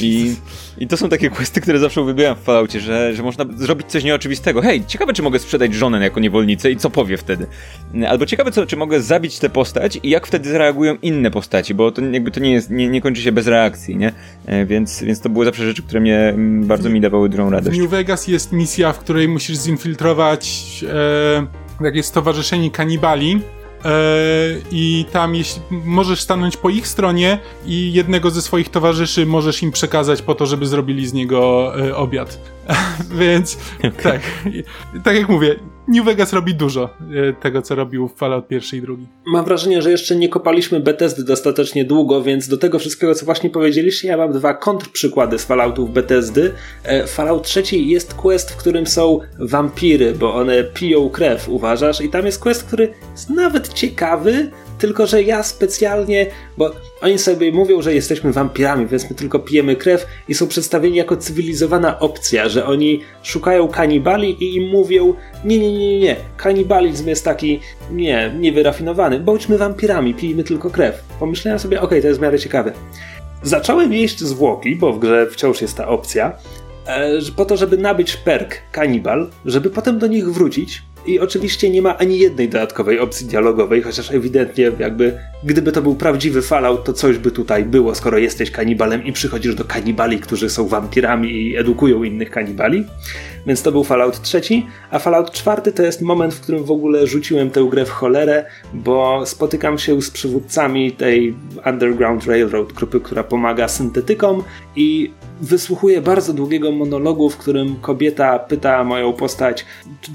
I, 0.00 0.34
I 0.80 0.86
to 0.86 0.96
są 0.96 1.08
takie 1.08 1.30
questy, 1.30 1.60
które 1.60 1.78
zawsze 1.78 2.02
uwielbiam 2.02 2.36
w 2.36 2.38
Falloutie, 2.38 2.80
że, 2.80 3.14
że 3.14 3.22
można 3.22 3.44
zrobić 3.56 3.86
coś 3.86 4.04
nieoczywistego. 4.04 4.62
Hej, 4.62 4.86
ciekawe, 4.86 5.12
czy 5.12 5.22
mogę 5.22 5.38
sprzedać 5.38 5.74
żonę 5.74 6.00
jako 6.00 6.20
niewolnicę 6.20 6.70
i 6.70 6.76
co 6.76 6.90
powie 6.90 7.16
wtedy. 7.16 7.46
Albo 8.08 8.26
ciekawe, 8.26 8.52
co, 8.52 8.66
czy 8.66 8.76
mogę 8.76 9.00
zabić 9.00 9.38
tę 9.38 9.48
postać 9.48 10.00
i 10.02 10.10
jak 10.10 10.26
wtedy 10.26 10.50
zareagują 10.50 10.96
inne 11.02 11.30
postaci, 11.30 11.74
bo 11.74 11.92
to 11.92 12.02
jakby 12.02 12.30
to 12.30 12.40
nie 12.40 12.52
jest, 12.52 12.70
nie, 12.70 12.88
nie 12.88 13.00
kończy 13.00 13.22
się 13.22 13.32
bez 13.32 13.46
reakcji, 13.46 13.96
nie? 13.96 14.12
E, 14.46 14.66
więc, 14.66 15.02
więc 15.02 15.20
to 15.20 15.28
były 15.28 15.44
zawsze 15.44 15.64
rzeczy, 15.64 15.82
które 15.82 16.00
mnie 16.00 16.18
mm, 16.18 16.66
bardzo 16.66 16.90
mi 16.90 17.00
dawały 17.00 17.28
dużą 17.28 17.50
radość. 17.50 17.78
W 17.78 17.80
New 17.80 17.90
Vegas 17.90 18.28
jest 18.28 18.52
misja 18.52 18.92
w 18.92 18.98
której 18.98 19.28
musisz 19.28 19.58
zinfiltrować 19.58 20.84
e, 21.80 21.84
jakieś 21.84 22.06
stowarzyszenie 22.06 22.70
kanibali. 22.70 23.40
E, 23.84 23.90
I 24.70 25.06
tam 25.12 25.34
jeśli 25.34 25.62
możesz 25.70 26.20
stanąć 26.20 26.56
po 26.56 26.68
ich 26.68 26.88
stronie 26.88 27.38
i 27.66 27.92
jednego 27.92 28.30
ze 28.30 28.42
swoich 28.42 28.68
towarzyszy 28.68 29.26
możesz 29.26 29.62
im 29.62 29.72
przekazać 29.72 30.22
po 30.22 30.34
to, 30.34 30.46
żeby 30.46 30.66
zrobili 30.66 31.06
z 31.06 31.12
niego 31.12 31.72
e, 31.88 31.96
obiad. 31.96 32.40
Więc 33.20 33.58
okay. 33.78 33.90
tak, 34.02 34.22
tak 35.04 35.16
jak 35.16 35.28
mówię, 35.28 35.56
New 35.88 36.04
Vegas 36.04 36.32
robi 36.32 36.54
dużo 36.54 36.84
e, 36.84 37.32
tego, 37.32 37.62
co 37.62 37.74
robił 37.74 38.08
Fallout 38.08 38.48
pierwszy 38.48 38.76
i 38.76 38.80
drugi. 38.80 39.06
Mam 39.26 39.44
wrażenie, 39.44 39.82
że 39.82 39.90
jeszcze 39.90 40.16
nie 40.16 40.28
kopaliśmy 40.28 40.80
Bethesdy 40.80 41.24
dostatecznie 41.24 41.84
długo, 41.84 42.22
więc 42.22 42.48
do 42.48 42.56
tego 42.56 42.78
wszystkiego, 42.78 43.14
co 43.14 43.24
właśnie 43.24 43.50
powiedzieliście, 43.50 44.08
ja 44.08 44.16
mam 44.16 44.32
dwa 44.32 44.54
kontrprzykłady 44.54 45.38
z 45.38 45.44
Falloutów 45.44 45.92
Bethesdy. 45.92 46.52
E, 46.84 47.06
Fallout 47.06 47.42
trzeci 47.42 47.88
jest 47.88 48.14
quest, 48.14 48.50
w 48.50 48.56
którym 48.56 48.86
są 48.86 49.20
wampiry, 49.38 50.12
bo 50.12 50.34
one 50.34 50.64
piją 50.64 51.10
krew, 51.10 51.48
uważasz? 51.48 52.00
I 52.00 52.08
tam 52.08 52.26
jest 52.26 52.40
quest, 52.40 52.64
który 52.64 52.92
jest 53.12 53.30
nawet 53.30 53.72
ciekawy, 53.72 54.50
tylko 54.78 55.06
że 55.06 55.22
ja 55.22 55.42
specjalnie, 55.42 56.26
bo 56.56 56.70
oni 57.00 57.18
sobie 57.18 57.52
mówią, 57.52 57.82
że 57.82 57.94
jesteśmy 57.94 58.32
wampirami, 58.32 58.86
więc 58.86 59.10
my 59.10 59.16
tylko 59.16 59.38
pijemy 59.38 59.76
krew 59.76 60.06
i 60.28 60.34
są 60.34 60.48
przedstawieni 60.48 60.96
jako 60.96 61.16
cywilizowana 61.16 61.98
opcja, 61.98 62.48
że 62.48 62.66
oni 62.66 63.00
szukają 63.22 63.68
kanibali 63.68 64.44
i 64.44 64.56
im 64.56 64.68
mówią 64.70 65.14
nie, 65.44 65.58
nie, 65.58 65.78
nie, 65.78 66.00
nie, 66.00 66.16
kanibalizm 66.36 67.08
jest 67.08 67.24
taki, 67.24 67.60
nie, 67.92 68.34
niewyrafinowany, 68.38 69.20
bądźmy 69.20 69.58
wampirami, 69.58 70.14
pijmy 70.14 70.44
tylko 70.44 70.70
krew. 70.70 71.02
Pomyślałem 71.20 71.58
sobie, 71.58 71.76
okej, 71.78 71.86
okay, 71.86 72.02
to 72.02 72.08
jest 72.08 72.20
w 72.20 72.22
miarę 72.22 72.38
ciekawe. 72.38 72.72
Zacząłem 73.42 73.92
jeść 73.92 74.20
zwłoki, 74.20 74.76
bo 74.76 74.92
w 74.92 74.98
grze 74.98 75.26
wciąż 75.30 75.62
jest 75.62 75.76
ta 75.76 75.88
opcja, 75.88 76.32
e, 76.86 77.10
po 77.36 77.44
to, 77.44 77.56
żeby 77.56 77.78
nabyć 77.78 78.16
perk 78.16 78.54
kanibal, 78.72 79.30
żeby 79.44 79.70
potem 79.70 79.98
do 79.98 80.06
nich 80.06 80.32
wrócić 80.32 80.82
i 81.08 81.20
oczywiście 81.20 81.70
nie 81.70 81.82
ma 81.82 81.98
ani 81.98 82.18
jednej 82.18 82.48
dodatkowej 82.48 83.00
opcji 83.00 83.26
dialogowej, 83.26 83.82
chociaż 83.82 84.10
ewidentnie 84.10 84.72
jakby 84.78 85.18
gdyby 85.44 85.72
to 85.72 85.82
był 85.82 85.94
prawdziwy 85.94 86.42
Fallout, 86.42 86.84
to 86.84 86.92
coś 86.92 87.18
by 87.18 87.30
tutaj 87.30 87.64
było, 87.64 87.94
skoro 87.94 88.18
jesteś 88.18 88.50
kanibalem 88.50 89.04
i 89.04 89.12
przychodzisz 89.12 89.54
do 89.54 89.64
kanibali, 89.64 90.20
którzy 90.20 90.50
są 90.50 90.68
wampirami 90.68 91.30
i 91.30 91.56
edukują 91.56 92.02
innych 92.02 92.30
kanibali. 92.30 92.84
Więc 93.46 93.62
to 93.62 93.72
był 93.72 93.84
Fallout 93.84 94.22
trzeci, 94.22 94.66
a 94.90 94.98
Fallout 94.98 95.30
czwarty 95.30 95.72
to 95.72 95.82
jest 95.82 96.02
moment, 96.02 96.34
w 96.34 96.40
którym 96.40 96.64
w 96.64 96.70
ogóle 96.70 97.06
rzuciłem 97.06 97.50
tę 97.50 97.66
grę 97.70 97.84
w 97.84 97.90
cholerę, 97.90 98.44
bo 98.74 99.26
spotykam 99.26 99.78
się 99.78 100.02
z 100.02 100.10
przywódcami 100.10 100.92
tej 100.92 101.34
Underground 101.66 102.26
Railroad, 102.26 102.72
grupy, 102.72 103.00
która 103.00 103.22
pomaga 103.22 103.68
syntetykom 103.68 104.42
i 104.76 105.10
wysłuchuję 105.40 106.00
bardzo 106.00 106.32
długiego 106.32 106.72
monologu, 106.72 107.30
w 107.30 107.36
którym 107.36 107.76
kobieta 107.76 108.38
pyta 108.38 108.84
moją 108.84 109.12
postać, 109.12 109.66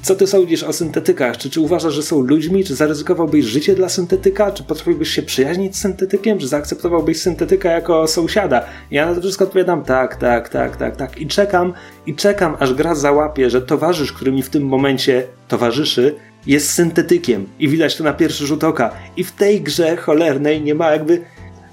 co 0.01 0.15
ty 0.15 0.27
sądzisz 0.27 0.63
o 0.63 0.73
syntetykach? 0.73 1.37
Czy, 1.37 1.49
czy 1.49 1.61
uważasz, 1.61 1.93
że 1.93 2.03
są 2.03 2.21
ludźmi? 2.21 2.63
Czy 2.63 2.75
zaryzykowałbyś 2.75 3.45
życie 3.45 3.75
dla 3.75 3.89
syntetyka? 3.89 4.51
Czy 4.51 4.63
potrafiłbyś 4.63 5.09
się 5.09 5.21
przyjaźnić 5.21 5.75
z 5.75 5.79
syntetykiem? 5.79 6.39
Czy 6.39 6.47
zaakceptowałbyś 6.47 7.21
syntetyka 7.21 7.71
jako 7.71 8.07
sąsiada? 8.07 8.65
Ja 8.91 9.05
na 9.05 9.15
to 9.15 9.21
wszystko 9.21 9.43
odpowiadam 9.43 9.83
tak, 9.83 10.15
tak, 10.15 10.49
tak, 10.49 10.77
tak, 10.77 10.95
tak. 10.95 11.21
I 11.21 11.27
czekam, 11.27 11.73
i 12.05 12.15
czekam, 12.15 12.55
aż 12.59 12.73
gra 12.73 12.95
załapie, 12.95 13.49
że 13.49 13.61
towarzysz, 13.61 14.13
który 14.13 14.31
mi 14.31 14.43
w 14.43 14.49
tym 14.49 14.63
momencie 14.63 15.23
towarzyszy, 15.47 16.15
jest 16.47 16.71
syntetykiem. 16.71 17.45
I 17.59 17.67
widać 17.67 17.95
to 17.95 18.03
na 18.03 18.13
pierwszy 18.13 18.47
rzut 18.47 18.63
oka. 18.63 18.91
I 19.17 19.23
w 19.23 19.31
tej 19.31 19.61
grze 19.61 19.97
cholernej 19.97 20.61
nie 20.61 20.75
ma 20.75 20.91
jakby... 20.91 21.21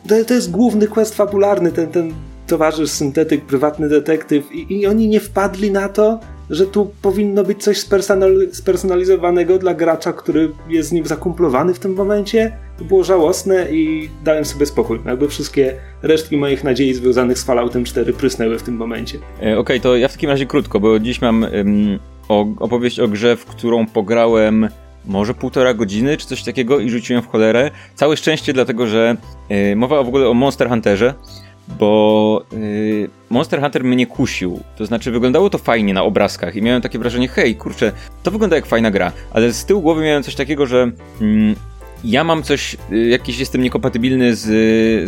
To, 0.09 0.25
to 0.25 0.35
jest 0.35 0.51
główny 0.51 0.87
quest 0.87 1.15
fabularny, 1.15 1.73
ten, 1.73 1.89
ten 1.89 2.15
towarzysz, 2.51 2.91
syntetyk, 2.91 3.45
prywatny 3.45 3.89
detektyw 3.89 4.53
i, 4.53 4.81
i 4.81 4.87
oni 4.87 5.09
nie 5.09 5.21
wpadli 5.21 5.71
na 5.71 5.89
to, 5.89 6.21
że 6.51 6.67
tu 6.67 6.91
powinno 7.03 7.45
być 7.45 7.63
coś 7.63 7.79
spersonalizowanego 8.53 9.59
dla 9.59 9.75
gracza, 9.75 10.13
który 10.13 10.51
jest 10.69 10.89
z 10.89 10.93
nim 10.93 11.07
zakumplowany 11.07 11.75
w 11.75 11.79
tym 11.79 11.95
momencie. 11.95 12.57
To 12.79 12.85
było 12.85 13.05
żałosne 13.05 13.67
i 13.73 14.09
dałem 14.25 14.45
sobie 14.45 14.67
spokój. 14.67 15.01
Jakby 15.07 15.29
wszystkie 15.29 15.75
resztki 16.03 16.37
moich 16.37 16.65
nadziei 16.65 16.95
związanych 16.95 17.39
z 17.39 17.45
Falloutem 17.45 17.85
4 17.85 18.13
prysnęły 18.13 18.59
w 18.59 18.63
tym 18.63 18.77
momencie. 18.77 19.19
E, 19.19 19.41
Okej, 19.41 19.57
okay, 19.57 19.81
to 19.81 19.97
ja 19.97 20.09
w 20.09 20.13
takim 20.13 20.31
razie 20.31 20.47
krótko, 20.47 20.81
bo 20.81 20.99
dziś 20.99 21.21
mam 21.21 21.47
o, 22.29 22.47
opowieść 22.59 23.01
o 23.01 23.09
grze, 23.09 23.37
w 23.37 23.45
którą 23.45 23.87
pograłem 23.87 24.69
może 25.07 25.35
półtora 25.35 25.75
godziny, 25.75 26.17
czy 26.17 26.27
coś 26.27 26.43
takiego 26.43 26.81
i 26.81 26.91
rzuciłem 26.91 27.23
w 27.23 27.29
cholerę. 27.29 27.71
Całe 27.95 28.17
szczęście, 28.17 28.53
dlatego 28.53 28.87
że 28.87 29.17
yy, 29.49 29.77
mowa 29.77 30.03
w 30.03 30.09
ogóle 30.09 30.29
o 30.29 30.35
Monster 30.35 30.69
Hunterze 30.69 31.15
bo 31.79 32.45
yy, 32.53 33.11
Monster 33.31 33.61
Hunter 33.61 33.85
mnie 33.85 34.07
kusił. 34.07 34.61
To 34.77 34.87
znaczy, 34.87 35.11
wyglądało 35.11 35.51
to 35.51 35.59
fajnie 35.59 35.95
na 35.95 36.03
obrazkach 36.03 36.57
i 36.57 36.63
miałem 36.63 36.83
takie 36.83 36.99
wrażenie, 36.99 37.29
hej, 37.29 37.57
kurczę, 37.57 37.93
to 38.23 38.31
wygląda 38.31 38.57
jak 38.57 38.67
fajna 38.67 38.91
gra, 38.91 39.13
ale 39.33 39.53
z 39.53 39.65
tyłu 39.65 39.83
głowy 39.83 40.03
miałem 40.03 40.23
coś 40.23 40.35
takiego, 40.35 40.67
że 40.67 40.91
mm, 41.21 41.55
ja 42.05 42.25
mam 42.25 42.43
coś, 42.43 42.77
y, 42.93 43.09
jakiś 43.09 43.39
jestem 43.39 43.63
niekompatybilny 43.63 44.37
z, 44.37 44.47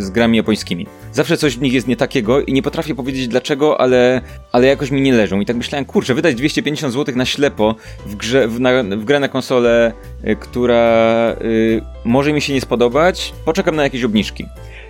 z 0.03 0.09
grami 0.09 0.37
japońskimi. 0.37 0.87
Zawsze 1.11 1.37
coś 1.37 1.57
w 1.57 1.61
nich 1.61 1.73
jest 1.73 1.87
nie 1.87 1.95
takiego 1.95 2.41
i 2.41 2.53
nie 2.53 2.61
potrafię 2.61 2.95
powiedzieć 2.95 3.27
dlaczego, 3.27 3.81
ale, 3.81 4.21
ale 4.51 4.67
jakoś 4.67 4.91
mi 4.91 5.01
nie 5.01 5.13
leżą. 5.13 5.39
I 5.39 5.45
tak 5.45 5.55
myślałem, 5.55 5.85
kurczę, 5.85 6.13
wydać 6.13 6.35
250 6.35 6.93
zł 6.93 7.15
na 7.15 7.25
ślepo 7.25 7.75
w, 8.05 8.15
grze, 8.15 8.47
w, 8.47 8.59
na, 8.59 8.83
w 8.83 9.03
grę 9.03 9.19
na 9.19 9.27
konsolę, 9.27 9.93
y, 10.27 10.35
która 10.35 11.35
y, 11.41 11.81
może 12.05 12.33
mi 12.33 12.41
się 12.41 12.53
nie 12.53 12.61
spodobać, 12.61 13.33
poczekam 13.45 13.75
na 13.75 13.83
jakieś 13.83 14.03
obniżki. 14.03 14.45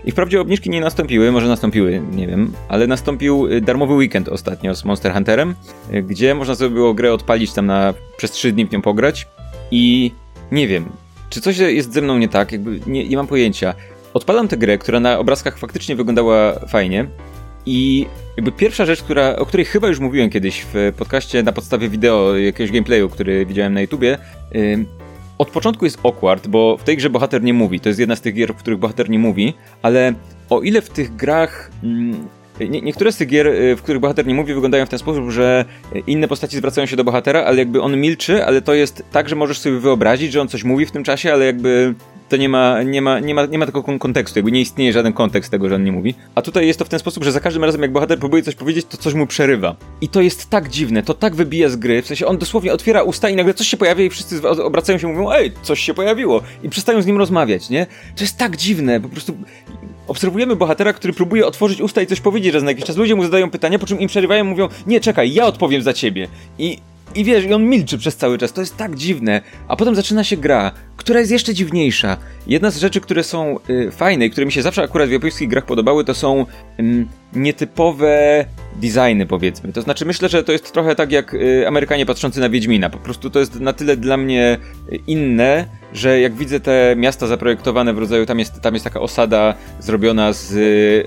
I 0.05 0.11
wprawdzie 0.11 0.41
obniżki 0.41 0.69
nie 0.69 0.81
nastąpiły, 0.81 1.31
może 1.31 1.47
nastąpiły, 1.47 2.01
nie 2.11 2.27
wiem, 2.27 2.53
ale 2.67 2.87
nastąpił 2.87 3.47
y, 3.47 3.61
darmowy 3.61 3.93
weekend 3.93 4.29
ostatnio 4.29 4.75
z 4.75 4.85
Monster 4.85 5.13
Hunterem, 5.13 5.55
y, 5.93 6.03
gdzie 6.03 6.35
można 6.35 6.55
sobie 6.55 6.69
było 6.69 6.93
grę 6.93 7.13
odpalić 7.13 7.53
tam 7.53 7.65
na 7.65 7.93
przez 8.17 8.31
3 8.31 8.51
dni 8.51 8.65
w 8.65 8.71
nią 8.71 8.81
pograć 8.81 9.27
i 9.71 10.11
nie 10.51 10.67
wiem, 10.67 10.85
czy 11.29 11.41
coś 11.41 11.57
jest 11.57 11.93
ze 11.93 12.01
mną 12.01 12.17
nie 12.17 12.27
tak, 12.27 12.51
jakby 12.51 12.79
nie, 12.87 13.07
nie 13.09 13.17
mam 13.17 13.27
pojęcia. 13.27 13.73
Odpalam 14.13 14.47
tę 14.47 14.57
grę, 14.57 14.77
która 14.77 14.99
na 14.99 15.19
obrazkach 15.19 15.57
faktycznie 15.57 15.95
wyglądała 15.95 16.59
fajnie 16.67 17.07
i 17.65 18.07
jakby 18.37 18.51
pierwsza 18.51 18.85
rzecz, 18.85 19.03
która, 19.03 19.35
o 19.35 19.45
której 19.45 19.65
chyba 19.65 19.87
już 19.87 19.99
mówiłem 19.99 20.29
kiedyś 20.29 20.65
w 20.73 20.93
podcaście 20.97 21.43
na 21.43 21.51
podstawie 21.51 21.89
wideo 21.89 22.37
jakiegoś 22.37 22.71
gameplayu, 22.71 23.09
który 23.09 23.45
widziałem 23.45 23.73
na 23.73 23.81
YouTubie, 23.81 24.17
yy, 24.51 24.85
od 25.37 25.49
początku 25.49 25.85
jest 25.85 25.99
awkward, 26.05 26.47
bo 26.47 26.77
w 26.77 26.83
tej 26.83 26.97
grze 26.97 27.09
bohater 27.09 27.43
nie 27.43 27.53
mówi. 27.53 27.79
To 27.79 27.89
jest 27.89 27.99
jedna 27.99 28.15
z 28.15 28.21
tych 28.21 28.35
gier, 28.35 28.53
w 28.53 28.57
których 28.57 28.79
bohater 28.79 29.09
nie 29.09 29.19
mówi, 29.19 29.53
ale 29.81 30.13
o 30.49 30.61
ile 30.61 30.81
w 30.81 30.89
tych 30.89 31.15
grach. 31.15 31.71
Mm, 31.83 32.27
nie, 32.59 32.81
niektóre 32.81 33.11
z 33.11 33.17
tych 33.17 33.27
gier, 33.27 33.47
y, 33.47 33.75
w 33.75 33.81
których 33.81 34.01
bohater 34.01 34.27
nie 34.27 34.35
mówi, 34.35 34.53
wyglądają 34.53 34.85
w 34.85 34.89
ten 34.89 34.99
sposób, 34.99 35.31
że 35.31 35.65
inne 36.07 36.27
postaci 36.27 36.57
zwracają 36.57 36.87
się 36.87 36.95
do 36.95 37.03
bohatera, 37.03 37.43
ale 37.43 37.57
jakby 37.57 37.81
on 37.81 37.97
milczy, 37.97 38.45
ale 38.45 38.61
to 38.61 38.73
jest 38.73 39.03
tak, 39.11 39.29
że 39.29 39.35
możesz 39.35 39.59
sobie 39.59 39.79
wyobrazić, 39.79 40.31
że 40.31 40.41
on 40.41 40.47
coś 40.47 40.63
mówi 40.63 40.85
w 40.85 40.91
tym 40.91 41.03
czasie, 41.03 41.33
ale 41.33 41.45
jakby 41.45 41.95
to 42.29 42.37
nie 42.37 42.49
ma, 42.49 42.83
nie 42.83 43.01
ma, 43.01 43.19
nie 43.19 43.35
ma, 43.35 43.45
nie 43.45 43.57
ma 43.57 43.65
takiego 43.65 43.99
kontekstu, 43.99 44.39
jakby 44.39 44.51
nie 44.51 44.61
istnieje 44.61 44.93
żaden 44.93 45.13
kontekst 45.13 45.51
tego, 45.51 45.69
że 45.69 45.75
on 45.75 45.83
nie 45.83 45.91
mówi. 45.91 46.15
A 46.35 46.41
tutaj 46.41 46.67
jest 46.67 46.79
to 46.79 46.85
w 46.85 46.89
ten 46.89 46.99
sposób, 46.99 47.23
że 47.23 47.31
za 47.31 47.39
każdym 47.39 47.63
razem 47.63 47.81
jak 47.81 47.91
bohater 47.91 48.19
próbuje 48.19 48.43
coś 48.43 48.55
powiedzieć, 48.55 48.85
to 48.89 48.97
coś 48.97 49.13
mu 49.13 49.27
przerywa. 49.27 49.75
I 50.01 50.09
to 50.09 50.21
jest 50.21 50.49
tak 50.49 50.69
dziwne, 50.69 51.03
to 51.03 51.13
tak 51.13 51.35
wybija 51.35 51.69
z 51.69 51.75
gry, 51.75 52.01
w 52.01 52.07
sensie 52.07 52.25
on 52.25 52.37
dosłownie 52.37 52.73
otwiera 52.73 53.03
usta 53.03 53.29
i 53.29 53.35
nagle 53.35 53.53
coś 53.53 53.67
się 53.67 53.77
pojawia 53.77 54.05
i 54.05 54.09
wszyscy 54.09 54.49
obracają 54.49 54.99
się 54.99 55.09
i 55.09 55.13
mówią, 55.13 55.31
ej, 55.31 55.51
coś 55.61 55.79
się 55.79 55.93
pojawiło 55.93 56.41
i 56.63 56.69
przestają 56.69 57.01
z 57.01 57.05
nim 57.05 57.17
rozmawiać, 57.17 57.69
nie? 57.69 57.85
To 58.15 58.23
jest 58.23 58.37
tak 58.37 58.57
dziwne, 58.57 58.99
po 58.99 59.09
prostu 59.09 59.37
obserwujemy 60.07 60.55
bohatera, 60.55 60.93
który 60.93 61.13
próbuje 61.13 61.47
otworzyć 61.47 61.81
usta 61.81 62.01
i 62.01 62.07
coś 62.07 62.21
powiedzieć 62.21 62.53
raz 62.53 62.63
na 62.63 62.71
jakiś 62.71 62.85
czas. 62.85 62.97
Ludzie 62.97 63.15
mu 63.15 63.23
zadają 63.23 63.49
pytania, 63.49 63.79
po 63.79 63.85
czym 63.85 63.99
im 63.99 64.07
przerywają, 64.07 64.43
mówią, 64.43 64.69
nie, 64.87 64.99
czekaj, 64.99 65.33
ja 65.33 65.45
odpowiem 65.45 65.81
za 65.81 65.93
ciebie. 65.93 66.27
I 66.59 66.77
i 67.15 67.23
wiesz, 67.23 67.45
i 67.45 67.53
on 67.53 67.63
milczy 67.63 67.97
przez 67.97 68.15
cały 68.15 68.37
czas. 68.37 68.53
To 68.53 68.61
jest 68.61 68.77
tak 68.77 68.95
dziwne. 68.95 69.41
A 69.67 69.75
potem 69.75 69.95
zaczyna 69.95 70.23
się 70.23 70.37
gra, 70.37 70.71
która 70.97 71.19
jest 71.19 71.31
jeszcze 71.31 71.53
dziwniejsza. 71.53 72.17
Jedna 72.47 72.71
z 72.71 72.77
rzeczy, 72.77 73.01
które 73.01 73.23
są 73.23 73.59
y, 73.69 73.91
fajne 73.91 74.25
i 74.25 74.29
które 74.29 74.45
mi 74.45 74.51
się 74.51 74.61
zawsze 74.61 74.83
akurat 74.83 75.09
w 75.09 75.11
japońskich 75.11 75.49
grach 75.49 75.65
podobały, 75.65 76.05
to 76.05 76.13
są 76.13 76.45
y, 76.79 77.05
nietypowe 77.35 78.45
designy, 78.75 79.25
powiedzmy. 79.25 79.73
To 79.73 79.81
znaczy, 79.81 80.05
myślę, 80.05 80.29
że 80.29 80.43
to 80.43 80.51
jest 80.51 80.73
trochę 80.73 80.95
tak 80.95 81.11
jak 81.11 81.33
y, 81.33 81.67
Amerykanie 81.67 82.05
patrzący 82.05 82.39
na 82.39 82.49
Wiedźmina. 82.49 82.89
Po 82.89 82.97
prostu 82.97 83.29
to 83.29 83.39
jest 83.39 83.59
na 83.59 83.73
tyle 83.73 83.97
dla 83.97 84.17
mnie 84.17 84.57
y, 84.91 84.99
inne, 85.07 85.65
że 85.93 86.19
jak 86.19 86.33
widzę 86.33 86.59
te 86.59 86.95
miasta 86.97 87.27
zaprojektowane 87.27 87.93
w 87.93 87.97
rodzaju, 87.97 88.25
tam 88.25 88.39
jest, 88.39 88.61
tam 88.61 88.73
jest 88.73 88.83
taka 88.83 88.99
osada 88.99 89.53
zrobiona 89.79 90.33
z, 90.33 90.47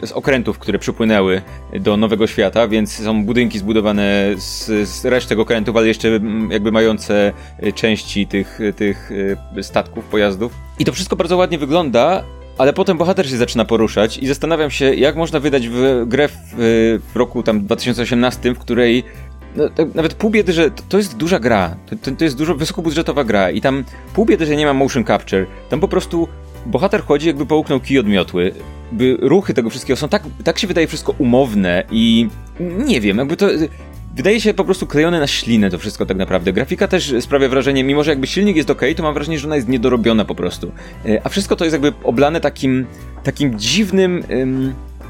z 0.09 0.13
okrętów, 0.13 0.59
które 0.59 0.79
przypłynęły 0.79 1.43
do 1.81 1.97
Nowego 1.97 2.27
Świata, 2.27 2.69
więc 2.69 2.93
są 2.93 3.25
budynki 3.25 3.59
zbudowane 3.59 4.25
z, 4.37 4.89
z 4.89 5.05
resztek 5.05 5.39
okrętów, 5.39 5.77
ale 5.77 5.87
jeszcze 5.87 6.09
mm, 6.09 6.51
jakby 6.51 6.73
mające 6.73 7.33
y, 7.63 7.73
części 7.73 8.27
tych, 8.27 8.59
tych 8.77 9.11
statków, 9.63 10.05
pojazdów. 10.05 10.53
I 10.79 10.85
to 10.85 10.93
wszystko 10.93 11.17
bardzo 11.17 11.37
ładnie 11.37 11.59
wygląda, 11.59 12.25
ale 12.59 12.73
potem 12.73 12.99
bohater 12.99 13.31
się 13.31 13.37
zaczyna 13.37 13.65
poruszać 13.65 14.19
i 14.19 14.27
zastanawiam 14.27 14.71
się, 14.71 14.95
jak 14.95 15.17
można 15.17 15.41
wydać 15.41 15.69
w 15.69 16.05
grę 16.07 16.29
w, 16.29 16.35
w 17.13 17.17
roku 17.17 17.43
tam 17.43 17.61
2018, 17.65 18.55
w 18.55 18.59
której 18.59 19.05
no, 19.57 19.65
nawet 19.95 20.15
pół 20.15 20.31
biedy, 20.31 20.53
że 20.53 20.71
to, 20.89 20.99
jest 20.99 21.17
duża 21.17 21.39
gra, 21.39 21.77
to, 22.03 22.11
to, 22.11 22.25
jest 22.25 22.37
dużo 22.37 22.55
wysokobudżetowa 22.55 23.25
gra 23.25 23.51
i 23.51 23.61
tam 23.61 23.85
pół 24.15 24.25
biedy, 24.25 24.47
że 24.47 24.57
nie 24.57 24.67
ma 24.67 24.73
motion 24.73 25.05
capture, 25.05 25.47
tam 25.71 25.81
po 25.81 25.89
prostu 25.89 26.29
bohater 26.67 27.03
chodzi 27.03 27.27
jakby 27.27 27.47
połknął 27.47 27.81
kij 27.81 27.99
od 27.99 28.07
miotły, 28.07 28.53
by 28.93 29.17
ruchy 29.21 29.55
tego 29.55 29.71
wszystkiego 29.71 29.97
są 29.97 30.09
tak, 30.09 30.23
tak 30.45 30.59
się 30.59 30.67
wydaje 30.67 30.87
wszystko 30.87 31.15
umowne 31.19 31.85
i 31.91 32.29
nie 32.61 33.01
wiem, 33.01 33.19
jakby 33.19 33.37
to 33.37 33.49
wydaje 34.17 34.41
się 34.41 34.55
po 34.55 34.65
prostu 34.65 34.87
klejone 34.87 35.21
na 35.21 35.27
ślinę 35.27 35.71
to 35.71 35.79
wszystko 35.79 36.07
tak 36.07 36.17
naprawdę. 36.17 36.53
Grafika 36.53 36.89
też 36.89 37.15
sprawia 37.21 37.49
wrażenie, 37.49 37.85
mimo 37.85 38.05
że 38.05 38.11
jakby 38.11 38.27
silnik 38.27 38.57
jest 38.57 38.71
ok, 38.71 38.81
to 38.97 39.03
mam 39.03 39.15
wrażenie, 39.15 39.39
że 39.39 39.47
ona 39.47 39.57
jest 39.57 39.69
niedorobiona 39.69 40.25
po 40.25 40.35
prostu. 40.35 40.73
E, 41.07 41.21
a 41.25 41.29
wszystko 41.29 41.57
to 41.57 41.65
jest 41.65 41.73
jakby 41.73 41.93
oblane 42.03 42.41
takim, 42.41 42.87
takim 43.23 43.59
dziwnym, 43.59 44.23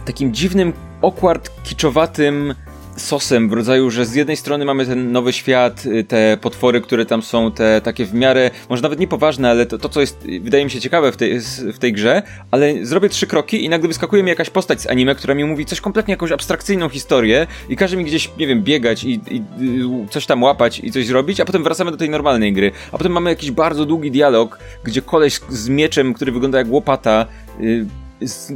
takim 0.04 0.34
dziwnym, 0.34 0.72
awkward, 1.02 1.50
kiczowatym 1.64 2.54
sosem 2.96 3.48
w 3.48 3.52
rodzaju, 3.52 3.90
że 3.90 4.06
z 4.06 4.14
jednej 4.14 4.36
strony 4.36 4.64
mamy 4.64 4.86
ten 4.86 5.12
nowy 5.12 5.32
świat, 5.32 5.86
y, 5.86 6.04
te 6.04 6.38
potwory, 6.40 6.80
które 6.80 7.06
tam 7.06 7.22
są, 7.22 7.52
te 7.52 7.80
takie 7.80 8.06
w 8.06 8.14
miarę, 8.14 8.50
może 8.68 8.82
nawet 8.82 8.98
niepoważne, 8.98 9.50
ale 9.50 9.66
to, 9.66 9.78
to 9.78 9.88
co 9.88 10.00
jest, 10.00 10.26
wydaje 10.40 10.64
mi 10.64 10.70
się 10.70 10.80
ciekawe 10.80 11.12
w 11.12 11.16
tej, 11.16 11.40
w 11.72 11.78
tej 11.78 11.92
grze, 11.92 12.22
ale 12.50 12.86
zrobię 12.86 13.08
trzy 13.08 13.26
kroki 13.26 13.64
i 13.64 13.68
nagle 13.68 13.88
wyskakuje 13.88 14.22
mi 14.22 14.28
jakaś 14.28 14.50
postać 14.50 14.80
z 14.80 14.86
anime, 14.86 15.14
która 15.14 15.34
mi 15.34 15.44
mówi 15.44 15.66
coś 15.66 15.80
kompletnie, 15.80 16.12
jakąś 16.12 16.32
abstrakcyjną 16.32 16.88
historię 16.88 17.46
i 17.68 17.76
każe 17.76 17.96
mi 17.96 18.04
gdzieś, 18.04 18.30
nie 18.38 18.46
wiem, 18.46 18.62
biegać 18.62 19.04
i, 19.04 19.20
i, 19.30 19.36
i 19.36 20.06
coś 20.10 20.26
tam 20.26 20.42
łapać 20.42 20.80
i 20.80 20.92
coś 20.92 21.06
zrobić, 21.06 21.40
a 21.40 21.44
potem 21.44 21.64
wracamy 21.64 21.90
do 21.90 21.96
tej 21.96 22.10
normalnej 22.10 22.52
gry. 22.52 22.72
A 22.92 22.98
potem 22.98 23.12
mamy 23.12 23.30
jakiś 23.30 23.50
bardzo 23.50 23.86
długi 23.86 24.10
dialog, 24.10 24.58
gdzie 24.84 25.02
koleś 25.02 25.40
z 25.48 25.68
mieczem, 25.68 26.14
który 26.14 26.32
wygląda 26.32 26.58
jak 26.58 26.70
łopata, 26.70 27.26
yy, 27.60 27.86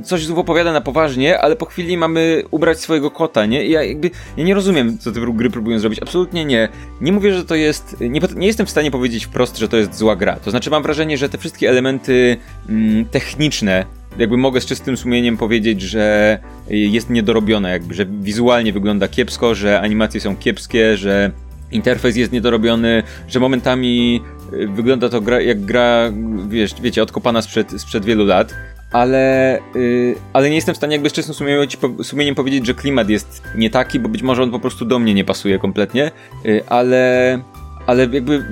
coś 0.04 0.24
znów 0.24 0.38
opowiada 0.38 0.72
na 0.72 0.80
poważnie, 0.80 1.38
ale 1.38 1.56
po 1.56 1.66
chwili 1.66 1.96
mamy 1.96 2.42
ubrać 2.50 2.80
swojego 2.80 3.10
kota, 3.10 3.46
nie? 3.46 3.66
I 3.66 3.70
ja 3.70 3.82
jakby, 3.82 4.10
ja 4.36 4.44
nie 4.44 4.54
rozumiem, 4.54 4.98
co 4.98 5.12
te 5.12 5.20
gry 5.20 5.50
próbują 5.50 5.78
zrobić. 5.78 6.02
Absolutnie 6.02 6.44
nie. 6.44 6.68
Nie 7.00 7.12
mówię, 7.12 7.34
że 7.34 7.44
to 7.44 7.54
jest, 7.54 7.96
nie, 8.00 8.20
nie 8.36 8.46
jestem 8.46 8.66
w 8.66 8.70
stanie 8.70 8.90
powiedzieć 8.90 9.26
wprost, 9.26 9.58
że 9.58 9.68
to 9.68 9.76
jest 9.76 9.94
zła 9.94 10.16
gra. 10.16 10.36
To 10.36 10.50
znaczy 10.50 10.70
mam 10.70 10.82
wrażenie, 10.82 11.18
że 11.18 11.28
te 11.28 11.38
wszystkie 11.38 11.68
elementy 11.68 12.36
mm, 12.68 13.04
techniczne, 13.04 13.84
jakby 14.18 14.36
mogę 14.36 14.60
z 14.60 14.66
czystym 14.66 14.96
sumieniem 14.96 15.36
powiedzieć, 15.36 15.82
że 15.82 16.38
jest 16.68 17.10
niedorobione, 17.10 17.70
jakby, 17.70 17.94
że 17.94 18.06
wizualnie 18.06 18.72
wygląda 18.72 19.08
kiepsko, 19.08 19.54
że 19.54 19.80
animacje 19.80 20.20
są 20.20 20.36
kiepskie, 20.36 20.96
że 20.96 21.30
interfejs 21.72 22.16
jest 22.16 22.32
niedorobiony, 22.32 23.02
że 23.28 23.40
momentami 23.40 24.20
y, 24.52 24.68
wygląda 24.68 25.08
to 25.08 25.20
gra, 25.20 25.40
jak 25.40 25.60
gra, 25.60 26.12
wiesz, 26.48 26.74
wiecie, 26.82 27.02
odkopana 27.02 27.42
sprzed, 27.42 27.80
sprzed 27.80 28.04
wielu 28.04 28.24
lat, 28.24 28.54
ale, 28.92 29.58
yy, 29.74 30.14
ale 30.32 30.48
nie 30.48 30.56
jestem 30.56 30.74
w 30.74 30.78
stanie 30.78 30.92
jakby 30.92 31.10
z 31.10 31.12
czystym 31.12 31.34
sumieniem, 31.34 31.68
sumieniem 32.02 32.34
powiedzieć, 32.34 32.66
że 32.66 32.74
klimat 32.74 33.08
jest 33.08 33.42
nie 33.56 33.70
taki, 33.70 34.00
bo 34.00 34.08
być 34.08 34.22
może 34.22 34.42
on 34.42 34.50
po 34.50 34.60
prostu 34.60 34.84
do 34.84 34.98
mnie 34.98 35.14
nie 35.14 35.24
pasuje 35.24 35.58
kompletnie, 35.58 36.10
yy, 36.44 36.64
ale, 36.68 37.42
ale 37.86 38.02
jakby 38.02 38.44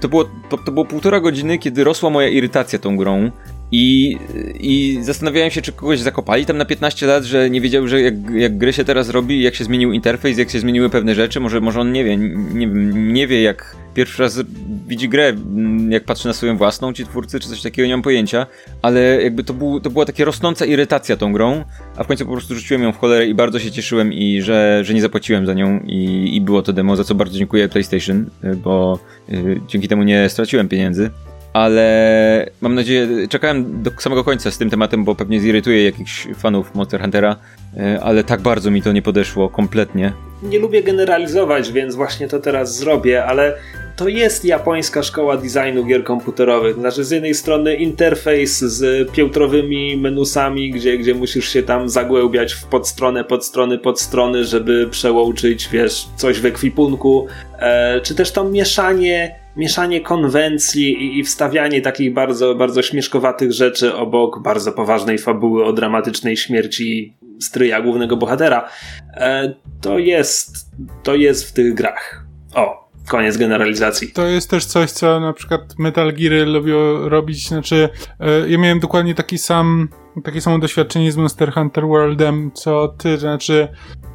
to 0.00 0.08
było, 0.08 0.24
to, 0.24 0.58
to 0.58 0.72
było 0.72 0.84
półtora 0.84 1.20
godziny, 1.20 1.58
kiedy 1.58 1.84
rosła 1.84 2.10
moja 2.10 2.28
irytacja 2.28 2.78
tą 2.78 2.96
grą 2.96 3.30
i, 3.72 4.16
I 4.60 4.98
zastanawiałem 5.02 5.50
się, 5.50 5.62
czy 5.62 5.72
kogoś 5.72 6.00
zakopali 6.00 6.46
tam 6.46 6.56
na 6.56 6.64
15 6.64 7.06
lat, 7.06 7.24
że 7.24 7.50
nie 7.50 7.60
wiedział, 7.60 7.88
że 7.88 8.00
jak, 8.00 8.14
jak 8.34 8.58
gry 8.58 8.72
się 8.72 8.84
teraz 8.84 9.10
robi, 9.10 9.42
jak 9.42 9.54
się 9.54 9.64
zmienił 9.64 9.92
interfejs, 9.92 10.38
jak 10.38 10.50
się 10.50 10.60
zmieniły 10.60 10.90
pewne 10.90 11.14
rzeczy. 11.14 11.40
Może, 11.40 11.60
może 11.60 11.80
on 11.80 11.92
nie 11.92 12.04
wie, 12.04 12.16
nie, 12.16 12.66
nie 12.94 13.26
wie, 13.26 13.42
jak 13.42 13.76
pierwszy 13.94 14.22
raz 14.22 14.40
widzi 14.86 15.08
grę, 15.08 15.32
jak 15.88 16.04
patrzy 16.04 16.26
na 16.28 16.32
swoją 16.32 16.56
własną, 16.56 16.92
ci 16.92 17.04
twórcy, 17.04 17.40
czy 17.40 17.48
coś 17.48 17.62
takiego, 17.62 17.88
nie 17.88 17.94
mam 17.94 18.02
pojęcia. 18.02 18.46
Ale 18.82 19.22
jakby 19.22 19.44
to, 19.44 19.54
był, 19.54 19.80
to 19.80 19.90
była 19.90 20.04
taka 20.04 20.24
rosnąca 20.24 20.66
irytacja 20.66 21.16
tą 21.16 21.32
grą, 21.32 21.64
a 21.96 22.04
w 22.04 22.06
końcu 22.06 22.26
po 22.26 22.32
prostu 22.32 22.54
rzuciłem 22.54 22.82
ją 22.82 22.92
w 22.92 22.98
cholerę 22.98 23.26
i 23.26 23.34
bardzo 23.34 23.58
się 23.58 23.70
cieszyłem, 23.70 24.12
i 24.12 24.42
że, 24.42 24.80
że 24.84 24.94
nie 24.94 25.00
zapłaciłem 25.00 25.46
za 25.46 25.54
nią 25.54 25.80
i, 25.86 26.30
i 26.36 26.40
było 26.40 26.62
to 26.62 26.72
demo, 26.72 26.96
za 26.96 27.04
co 27.04 27.14
bardzo 27.14 27.38
dziękuję 27.38 27.68
PlayStation, 27.68 28.30
bo 28.64 28.98
y, 29.30 29.60
dzięki 29.68 29.88
temu 29.88 30.02
nie 30.02 30.28
straciłem 30.28 30.68
pieniędzy 30.68 31.10
ale 31.58 32.50
mam 32.60 32.74
nadzieję, 32.74 33.08
czekałem 33.28 33.82
do 33.82 33.90
samego 33.98 34.24
końca 34.24 34.50
z 34.50 34.58
tym 34.58 34.70
tematem, 34.70 35.04
bo 35.04 35.14
pewnie 35.14 35.40
zirytuje 35.40 35.84
jakichś 35.84 36.28
fanów 36.34 36.74
Monster 36.74 37.00
Huntera, 37.00 37.36
e, 37.76 38.00
ale 38.02 38.24
tak 38.24 38.40
bardzo 38.40 38.70
mi 38.70 38.82
to 38.82 38.92
nie 38.92 39.02
podeszło 39.02 39.48
kompletnie. 39.48 40.12
Nie 40.42 40.58
lubię 40.58 40.82
generalizować, 40.82 41.72
więc 41.72 41.94
właśnie 41.94 42.28
to 42.28 42.38
teraz 42.38 42.76
zrobię, 42.76 43.24
ale 43.24 43.54
to 43.96 44.08
jest 44.08 44.44
japońska 44.44 45.02
szkoła 45.02 45.36
designu 45.36 45.84
gier 45.84 46.04
komputerowych. 46.04 46.76
Znaczy, 46.76 47.04
z 47.04 47.10
jednej 47.10 47.34
strony 47.34 47.74
interfejs 47.74 48.58
z 48.58 49.10
piętrowymi 49.12 49.96
menusami, 49.96 50.70
gdzie, 50.70 50.98
gdzie 50.98 51.14
musisz 51.14 51.48
się 51.48 51.62
tam 51.62 51.88
zagłębiać 51.88 52.52
w 52.52 52.64
podstronę, 52.64 53.24
podstrony, 53.24 53.78
podstrony, 53.78 54.44
żeby 54.44 54.88
przełączyć, 54.90 55.68
wiesz, 55.72 56.08
coś 56.16 56.40
w 56.40 56.46
ekwipunku, 56.46 57.26
e, 57.58 58.00
czy 58.00 58.14
też 58.14 58.32
to 58.32 58.44
mieszanie 58.44 59.47
mieszanie 59.58 60.00
konwencji 60.00 61.18
i, 61.18 61.24
wstawianie 61.24 61.80
takich 61.80 62.14
bardzo, 62.14 62.54
bardzo 62.54 62.82
śmieszkowatych 62.82 63.52
rzeczy 63.52 63.94
obok 63.94 64.42
bardzo 64.42 64.72
poważnej 64.72 65.18
fabuły 65.18 65.64
o 65.64 65.72
dramatycznej 65.72 66.36
śmierci 66.36 67.16
stryja 67.40 67.82
głównego 67.82 68.16
bohatera, 68.16 68.68
e, 69.14 69.54
to 69.80 69.98
jest, 69.98 70.56
to 71.02 71.14
jest 71.14 71.48
w 71.48 71.52
tych 71.52 71.74
grach. 71.74 72.24
O, 72.54 72.90
koniec 73.08 73.36
generalizacji. 73.36 74.12
To 74.12 74.26
jest 74.26 74.50
też 74.50 74.64
coś, 74.64 74.90
co 74.90 75.20
na 75.20 75.32
przykład 75.32 75.60
Metal 75.78 76.12
Geary 76.12 76.46
lubią 76.46 77.08
robić, 77.08 77.48
znaczy 77.48 77.88
e, 78.20 78.48
ja 78.48 78.58
miałem 78.58 78.80
dokładnie 78.80 79.14
taki 79.14 79.38
sam 79.38 79.88
takie 80.24 80.40
samo 80.40 80.58
doświadczenie 80.58 81.12
z 81.12 81.16
Monster 81.16 81.52
Hunter 81.52 81.86
Worldem, 81.86 82.50
co 82.54 82.88
ty, 82.88 83.18
znaczy 83.18 83.68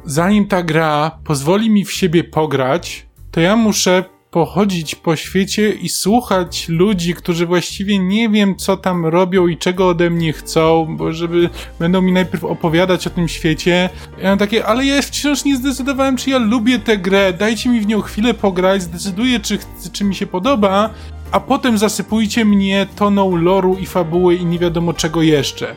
zanim 0.04 0.46
ta 0.46 0.62
gra 0.62 1.18
pozwoli 1.24 1.70
mi 1.70 1.84
w 1.84 1.92
siebie 1.92 2.24
pograć, 2.24 3.06
to 3.30 3.40
ja 3.40 3.56
muszę 3.56 4.04
pochodzić 4.34 4.94
po 4.94 5.16
świecie 5.16 5.70
i 5.70 5.88
słuchać 5.88 6.68
ludzi, 6.68 7.14
którzy 7.14 7.46
właściwie 7.46 7.98
nie 7.98 8.28
wiem, 8.28 8.56
co 8.56 8.76
tam 8.76 9.06
robią 9.06 9.46
i 9.46 9.56
czego 9.56 9.88
ode 9.88 10.10
mnie 10.10 10.32
chcą, 10.32 10.96
bo 10.96 11.12
żeby 11.12 11.50
będą 11.78 12.02
mi 12.02 12.12
najpierw 12.12 12.44
opowiadać 12.44 13.06
o 13.06 13.10
tym 13.10 13.28
świecie. 13.28 13.90
Ja 14.22 14.28
mam 14.28 14.38
takie, 14.38 14.66
ale 14.66 14.86
ja 14.86 15.02
wciąż 15.02 15.44
nie 15.44 15.56
zdecydowałem, 15.56 16.16
czy 16.16 16.30
ja 16.30 16.38
lubię 16.38 16.78
tę 16.78 16.98
grę, 16.98 17.32
dajcie 17.32 17.70
mi 17.70 17.80
w 17.80 17.86
nią 17.86 18.00
chwilę 18.00 18.34
pograć, 18.34 18.82
zdecyduję, 18.82 19.40
czy, 19.40 19.58
czy 19.92 20.04
mi 20.04 20.14
się 20.14 20.26
podoba, 20.26 20.90
a 21.30 21.40
potem 21.40 21.78
zasypujcie 21.78 22.44
mnie 22.44 22.86
toną 22.96 23.36
loru 23.36 23.76
i 23.80 23.86
fabuły 23.86 24.34
i 24.34 24.44
nie 24.44 24.58
wiadomo 24.58 24.92
czego 24.92 25.22
jeszcze. 25.22 25.74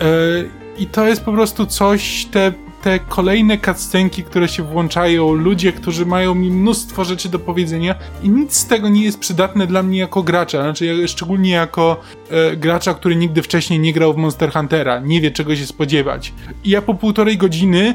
Yy, 0.00 0.50
I 0.78 0.86
to 0.86 1.06
jest 1.06 1.24
po 1.24 1.32
prostu 1.32 1.66
coś, 1.66 2.24
te 2.24 2.52
te 2.82 2.98
kolejne 2.98 3.58
cutscenki, 3.58 4.24
które 4.24 4.48
się 4.48 4.62
włączają, 4.62 5.32
ludzie, 5.32 5.72
którzy 5.72 6.06
mają 6.06 6.34
mi 6.34 6.50
mnóstwo 6.50 7.04
rzeczy 7.04 7.28
do 7.28 7.38
powiedzenia 7.38 7.94
i 8.22 8.28
nic 8.28 8.56
z 8.56 8.66
tego 8.66 8.88
nie 8.88 9.04
jest 9.04 9.18
przydatne 9.18 9.66
dla 9.66 9.82
mnie 9.82 9.98
jako 9.98 10.22
gracza, 10.22 10.62
znaczy 10.62 11.08
szczególnie 11.08 11.50
jako 11.50 12.00
e, 12.30 12.56
gracza, 12.56 12.94
który 12.94 13.16
nigdy 13.16 13.42
wcześniej 13.42 13.78
nie 13.78 13.92
grał 13.92 14.14
w 14.14 14.16
Monster 14.16 14.52
Huntera, 14.52 15.00
nie 15.00 15.20
wie 15.20 15.30
czego 15.30 15.56
się 15.56 15.66
spodziewać. 15.66 16.32
I 16.64 16.70
ja 16.70 16.82
po 16.82 16.94
półtorej 16.94 17.38
godziny 17.38 17.88
e, 17.88 17.94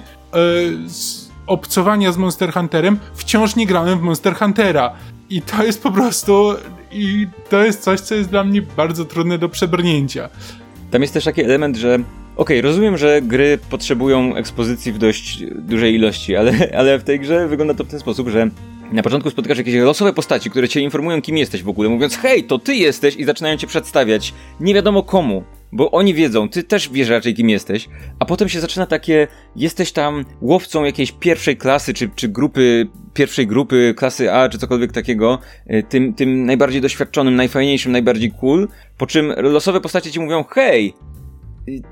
z 0.88 1.30
obcowania 1.48 2.12
z 2.12 2.18
Monster 2.18 2.54
Hunterem 2.54 3.00
wciąż 3.14 3.56
nie 3.56 3.68
grałem 3.68 4.00
w 4.00 4.02
Monster 4.02 4.36
Huntera. 4.36 4.94
I 5.30 5.42
to 5.42 5.64
jest 5.64 5.84
po 5.84 5.92
prostu 5.92 6.54
i 6.92 7.28
to 7.50 7.64
jest 7.64 7.84
coś, 7.84 8.00
co 8.00 8.16
jest 8.16 8.30
dla 8.30 8.44
mnie 8.44 8.62
bardzo 8.62 9.06
trudne 9.06 9.38
do 9.38 9.50
przebrnięcia. 9.50 10.30
Tam 10.92 11.02
jest 11.02 11.14
też 11.14 11.24
taki 11.24 11.42
element, 11.42 11.78
że 11.78 12.00
Okej, 12.36 12.60
okay, 12.60 12.62
rozumiem, 12.62 12.98
że 12.98 13.22
gry 13.22 13.60
potrzebują 13.70 14.36
ekspozycji 14.36 14.92
w 14.92 14.98
dość 14.98 15.44
dużej 15.56 15.96
ilości, 15.96 16.36
ale, 16.36 16.54
ale 16.78 17.00
w 17.00 17.04
tej 17.04 17.20
grze 17.20 17.48
wygląda 17.48 17.74
to 17.74 17.84
w 17.84 17.88
ten 17.88 18.00
sposób, 18.00 18.30
że 18.30 18.50
na 18.92 19.04
początku 19.04 19.30
spotykasz 19.30 19.58
jakieś 19.58 19.76
losowe 19.76 20.14
postaci, 20.14 20.50
które 20.50 20.70
cię 20.70 20.82
informują, 20.82 21.22
kim 21.22 21.38
jesteś 21.38 21.64
w 21.64 21.70
ogóle, 21.70 21.90
mówiąc, 21.90 22.18
hej, 22.18 22.44
to 22.44 22.60
ty 22.60 22.76
jesteś 22.76 23.16
i 23.16 23.24
zaczynają 23.24 23.58
cię 23.58 23.68
przedstawiać. 23.68 24.34
Nie 24.60 24.74
wiadomo 24.74 25.04
komu, 25.04 25.44
bo 25.72 25.92
oni 25.92 26.14
wiedzą, 26.14 26.50
ty 26.50 26.64
też 26.64 26.90
wiesz 26.90 27.10
raczej, 27.10 27.34
kim 27.34 27.50
jesteś, 27.50 27.90
a 28.20 28.26
potem 28.26 28.50
się 28.50 28.60
zaczyna 28.60 28.86
takie, 28.86 29.28
jesteś 29.56 29.92
tam 29.92 30.26
łowcą 30.42 30.84
jakiejś 30.84 31.12
pierwszej 31.12 31.58
klasy, 31.58 31.94
czy, 31.94 32.10
czy 32.16 32.28
grupy, 32.28 32.88
pierwszej 33.14 33.48
grupy, 33.48 33.94
klasy 33.98 34.34
A, 34.34 34.50
czy 34.50 34.58
cokolwiek 34.58 34.92
takiego, 34.92 35.40
y, 35.72 35.84
tym, 35.90 36.14
tym 36.14 36.46
najbardziej 36.46 36.82
doświadczonym, 36.82 37.36
najfajniejszym, 37.36 37.92
najbardziej 37.92 38.32
cool, 38.32 38.68
po 38.98 39.08
czym 39.08 39.34
losowe 39.38 39.82
postacie 39.82 40.12
ci 40.12 40.20
mówią, 40.20 40.44
hej, 40.44 40.94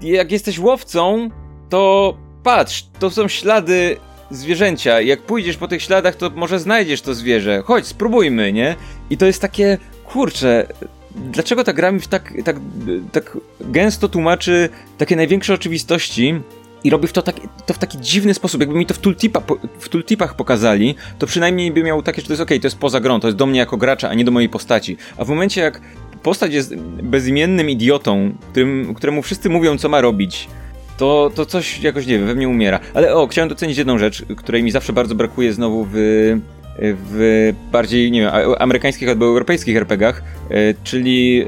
jak 0.01 0.31
jesteś 0.31 0.59
łowcą, 0.59 1.29
to 1.69 2.13
patrz, 2.43 2.85
to 2.99 3.09
są 3.09 3.27
ślady 3.27 3.97
zwierzęcia. 4.31 5.01
Jak 5.01 5.21
pójdziesz 5.21 5.57
po 5.57 5.67
tych 5.67 5.81
śladach, 5.81 6.15
to 6.15 6.29
może 6.29 6.59
znajdziesz 6.59 7.01
to 7.01 7.13
zwierzę. 7.13 7.61
Chodź, 7.65 7.87
spróbujmy, 7.87 8.53
nie? 8.53 8.75
I 9.09 9.17
to 9.17 9.25
jest 9.25 9.41
takie, 9.41 9.77
kurczę, 10.05 10.67
dlaczego 11.15 11.63
ta 11.63 11.73
gra 11.73 11.91
mi 11.91 12.01
tak, 12.01 12.33
tak, 12.45 12.55
tak 13.11 13.37
gęsto 13.61 14.09
tłumaczy 14.09 14.69
takie 14.97 15.15
największe 15.15 15.53
oczywistości, 15.53 16.41
i 16.83 16.89
robi 16.89 17.07
w 17.07 17.13
to, 17.13 17.21
tak, 17.21 17.35
to 17.65 17.73
w 17.73 17.77
taki 17.77 17.97
dziwny 17.97 18.33
sposób. 18.33 18.61
Jakby 18.61 18.75
mi 18.75 18.85
to 18.85 18.93
w, 18.93 18.97
tooltipa, 18.97 19.41
w 19.79 19.89
tooltipach 19.89 20.35
pokazali, 20.35 20.95
to 21.19 21.27
przynajmniej 21.27 21.71
by 21.71 21.83
miał 21.83 22.03
takie, 22.03 22.21
że 22.21 22.27
to 22.27 22.33
jest 22.33 22.41
ok, 22.41 22.49
to 22.49 22.67
jest 22.67 22.77
poza 22.77 22.99
grą, 22.99 23.19
to 23.19 23.27
jest 23.27 23.37
do 23.37 23.45
mnie 23.45 23.59
jako 23.59 23.77
gracza, 23.77 24.09
a 24.09 24.13
nie 24.13 24.25
do 24.25 24.31
mojej 24.31 24.49
postaci. 24.49 24.97
A 25.17 25.25
w 25.25 25.29
momencie, 25.29 25.61
jak 25.61 25.81
postać 26.23 26.53
jest 26.53 26.75
bezimiennym 27.03 27.69
idiotą, 27.69 28.33
którym, 28.51 28.93
któremu 28.93 29.21
wszyscy 29.21 29.49
mówią, 29.49 29.77
co 29.77 29.89
ma 29.89 30.01
robić, 30.01 30.47
to, 30.97 31.31
to 31.35 31.45
coś 31.45 31.79
jakoś, 31.79 32.05
nie 32.05 32.17
wiem, 32.17 32.27
we 32.27 32.35
mnie 32.35 32.49
umiera. 32.49 32.79
Ale 32.93 33.15
o, 33.15 33.27
chciałem 33.27 33.49
docenić 33.49 33.77
jedną 33.77 33.97
rzecz, 33.97 34.25
której 34.37 34.63
mi 34.63 34.71
zawsze 34.71 34.93
bardzo 34.93 35.15
brakuje 35.15 35.53
znowu 35.53 35.87
w, 35.91 35.93
w 36.79 37.53
bardziej, 37.71 38.11
nie 38.11 38.21
wiem, 38.21 38.31
amerykańskich 38.59 39.09
albo 39.09 39.25
europejskich 39.25 39.77
RPGach, 39.77 40.23
e, 40.49 40.73
czyli 40.83 41.45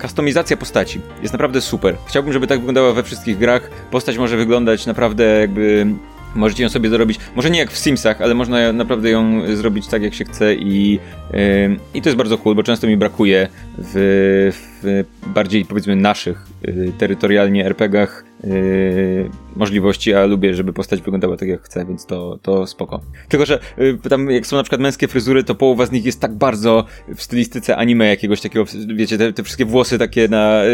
kustomizacja 0.00 0.56
postaci. 0.56 1.00
Jest 1.22 1.34
naprawdę 1.34 1.60
super. 1.60 1.96
Chciałbym, 2.06 2.32
żeby 2.32 2.46
tak 2.46 2.58
wyglądała 2.58 2.92
we 2.92 3.02
wszystkich 3.02 3.38
grach. 3.38 3.70
Postać 3.90 4.18
może 4.18 4.36
wyglądać 4.36 4.86
naprawdę 4.86 5.24
jakby 5.40 5.86
Możecie 6.34 6.62
ją 6.62 6.68
sobie 6.68 6.88
zrobić, 6.88 7.20
może 7.36 7.50
nie 7.50 7.58
jak 7.58 7.70
w 7.70 7.78
Simsach, 7.78 8.20
ale 8.20 8.34
można 8.34 8.72
naprawdę 8.72 9.10
ją 9.10 9.56
zrobić 9.56 9.86
tak 9.86 10.02
jak 10.02 10.14
się 10.14 10.24
chce 10.24 10.54
i, 10.54 10.92
yy, 11.32 11.40
i 11.94 12.02
to 12.02 12.08
jest 12.08 12.16
bardzo 12.16 12.38
cool, 12.38 12.54
bo 12.54 12.62
często 12.62 12.86
mi 12.86 12.96
brakuje 12.96 13.48
w, 13.78 13.92
w 14.82 15.04
bardziej 15.34 15.64
powiedzmy 15.64 15.96
naszych 15.96 16.46
yy, 16.62 16.92
terytorialnie 16.98 17.66
RPGach 17.66 18.24
yy, 18.46 19.30
możliwości, 19.56 20.14
a 20.14 20.24
lubię, 20.24 20.54
żeby 20.54 20.72
postać 20.72 21.00
wyglądała 21.00 21.36
tak 21.36 21.48
jak 21.48 21.62
chcę, 21.62 21.84
więc 21.86 22.06
to, 22.06 22.38
to 22.42 22.66
spoko. 22.66 23.00
Tylko, 23.28 23.46
że 23.46 23.58
yy, 23.76 23.98
tam 24.10 24.30
jak 24.30 24.46
są 24.46 24.56
na 24.56 24.62
przykład 24.62 24.80
męskie 24.80 25.08
fryzury, 25.08 25.44
to 25.44 25.54
połowa 25.54 25.86
z 25.86 25.92
nich 25.92 26.04
jest 26.04 26.20
tak 26.20 26.34
bardzo 26.34 26.84
w 27.16 27.22
stylistyce 27.22 27.76
anime 27.76 28.06
jakiegoś 28.06 28.40
takiego, 28.40 28.64
wiecie, 28.94 29.18
te, 29.18 29.32
te 29.32 29.42
wszystkie 29.42 29.64
włosy 29.64 29.98
takie 29.98 30.28
na, 30.28 30.64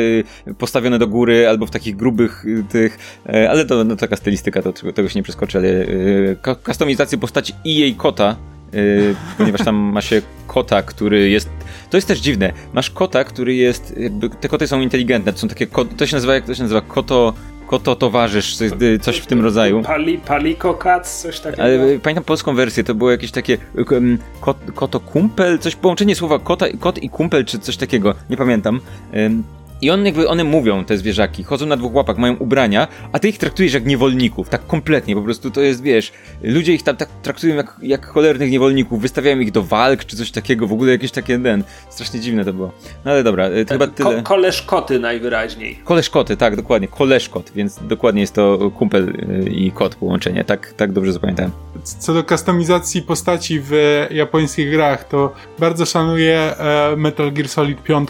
yy, 0.47 0.55
postawione 0.55 0.99
do 0.99 1.09
góry 1.09 1.49
albo 1.49 1.67
w 1.67 1.71
takich 1.71 1.97
grubych 1.97 2.43
yy, 2.47 2.65
tych, 2.69 2.99
yy, 3.27 3.51
ale 3.51 3.65
to 3.65 3.85
no, 3.85 3.97
taka 3.97 4.17
stylistyka, 4.17 4.63
to 4.63 4.73
tego 4.73 5.09
się 5.09 5.19
nie 5.19 5.23
przeskoczy, 5.23 5.59
ale 5.59 5.69
yy, 5.69 6.37
kustomizację 6.65 7.19
postaci 7.19 7.53
i 7.65 7.75
jej 7.75 7.95
kota 7.95 8.37
Yy, 8.73 9.15
ponieważ 9.39 9.65
tam 9.65 9.77
ma 9.77 10.01
się 10.01 10.23
kota, 10.47 10.83
który 10.83 11.31
jest. 11.31 11.51
To 11.91 11.97
jest 11.97 12.09
też 12.09 12.19
dziwne. 12.19 12.53
Masz 12.73 12.91
kota, 12.91 13.25
który 13.25 13.55
jest. 13.55 13.95
Jakby, 13.99 14.31
te 14.31 14.49
koty 14.49 14.67
są 14.67 14.81
inteligentne. 14.81 15.33
To 15.33 15.39
są 15.39 15.49
takie. 15.49 15.67
To 15.97 16.07
się 16.07 16.17
nazywa, 16.17 16.35
jak 16.35 16.45
to 16.45 16.55
się 16.55 16.63
nazywa? 16.63 16.81
Koto. 16.81 17.35
Koto 17.71 17.97
towarzysz, 17.97 18.57
coś, 18.57 18.71
coś 19.01 19.17
w 19.19 19.27
tym 19.27 19.41
rodzaju. 19.41 19.83
Pali, 19.83 20.19
paliko 20.19 20.75
cats, 20.75 21.23
coś 21.23 21.41
takiego. 21.41 21.63
Ale 21.63 21.85
y, 21.85 22.01
pamiętam 22.03 22.25
polską 22.25 22.55
wersję, 22.55 22.85
to 22.85 22.95
było 22.95 23.11
jakieś 23.11 23.31
takie 23.31 23.59
um, 23.91 24.19
kot, 24.41 24.57
koto 24.75 25.01
kumpel, 25.01 25.59
coś 25.59 25.77
połączenie 25.77 26.15
słowa 26.15 26.39
kota, 26.39 26.67
kot 26.81 27.03
i 27.03 27.11
kumpel, 27.11 27.45
czy 27.45 27.59
coś 27.59 27.77
takiego, 27.77 28.15
nie 28.31 28.37
pamiętam. 28.37 28.81
Um, 29.15 29.43
i 29.83 29.91
on 29.91 30.07
jakby, 30.07 30.29
one 30.29 30.45
mówią, 30.45 30.85
te 30.85 30.99
zwierzaki, 30.99 31.45
chodzą 31.45 31.67
na 31.67 31.77
dwóch 31.77 31.95
łapach, 31.95 32.19
mają 32.19 32.37
ubrania, 32.37 32.89
a 33.13 33.19
ty 33.19 33.29
ich 33.29 33.39
traktujesz 33.39 33.73
jak 33.73 33.87
niewolników, 33.87 34.49
tak 34.49 34.67
kompletnie, 34.67 35.15
po 35.15 35.23
prostu 35.23 35.51
to 35.51 35.61
jest, 35.61 35.83
wiesz, 35.83 36.13
ludzie 36.43 36.75
ich 36.75 36.83
tam 36.83 36.97
tak 36.97 37.09
traktują 37.23 37.57
jak, 37.57 37.77
jak 37.83 38.07
cholernych 38.07 38.51
niewolników, 38.51 39.01
wystawiają 39.01 39.41
ich 39.41 39.53
do 39.53 39.63
walk, 39.63 40.05
czy 40.05 40.17
coś 40.17 40.31
takiego, 40.31 40.67
w 40.67 40.73
ogóle 40.73 40.93
jakieś 40.93 41.11
takie, 41.11 41.39
ten, 41.39 41.65
strasznie 41.91 42.21
dziwne 42.21 42.45
to 42.45 42.53
było. 42.53 42.73
No 43.05 43.11
ale 43.11 43.23
dobra, 43.23 43.49
to 43.67 43.73
chyba 43.73 43.87
tyle. 43.87 44.17
Ko 44.17 44.23
koleżkoty 44.23 44.99
najwyraźniej. 44.99 45.81
Koleżkoty, 45.85 46.37
tak, 46.37 46.57
dokładnie, 46.57 46.89
koleżkot, 46.89 47.53
więc 47.55 47.79
dokładnie 47.83 48.21
jest 48.21 48.35
to 48.35 48.71
kumpel 48.79 49.09
y, 49.09 49.51
i 49.51 49.73
kot 49.73 49.95
połączenie, 49.95 50.45
tak, 50.45 50.73
tak 50.77 50.93
dobrze 50.93 51.13
zapamiętałem. 51.13 51.53
Co 51.85 52.15
do 52.15 52.25
kustomizacji 52.25 53.03
postaci 53.03 53.61
w 53.61 54.07
japońskich 54.11 54.71
grach, 54.71 55.05
to 55.05 55.33
bardzo 55.59 55.87
szanuję 55.87 56.39
e, 56.39 56.97
Metal 56.97 57.33
Gear 57.33 57.49
Solid 57.49 57.83
5, 57.83 58.09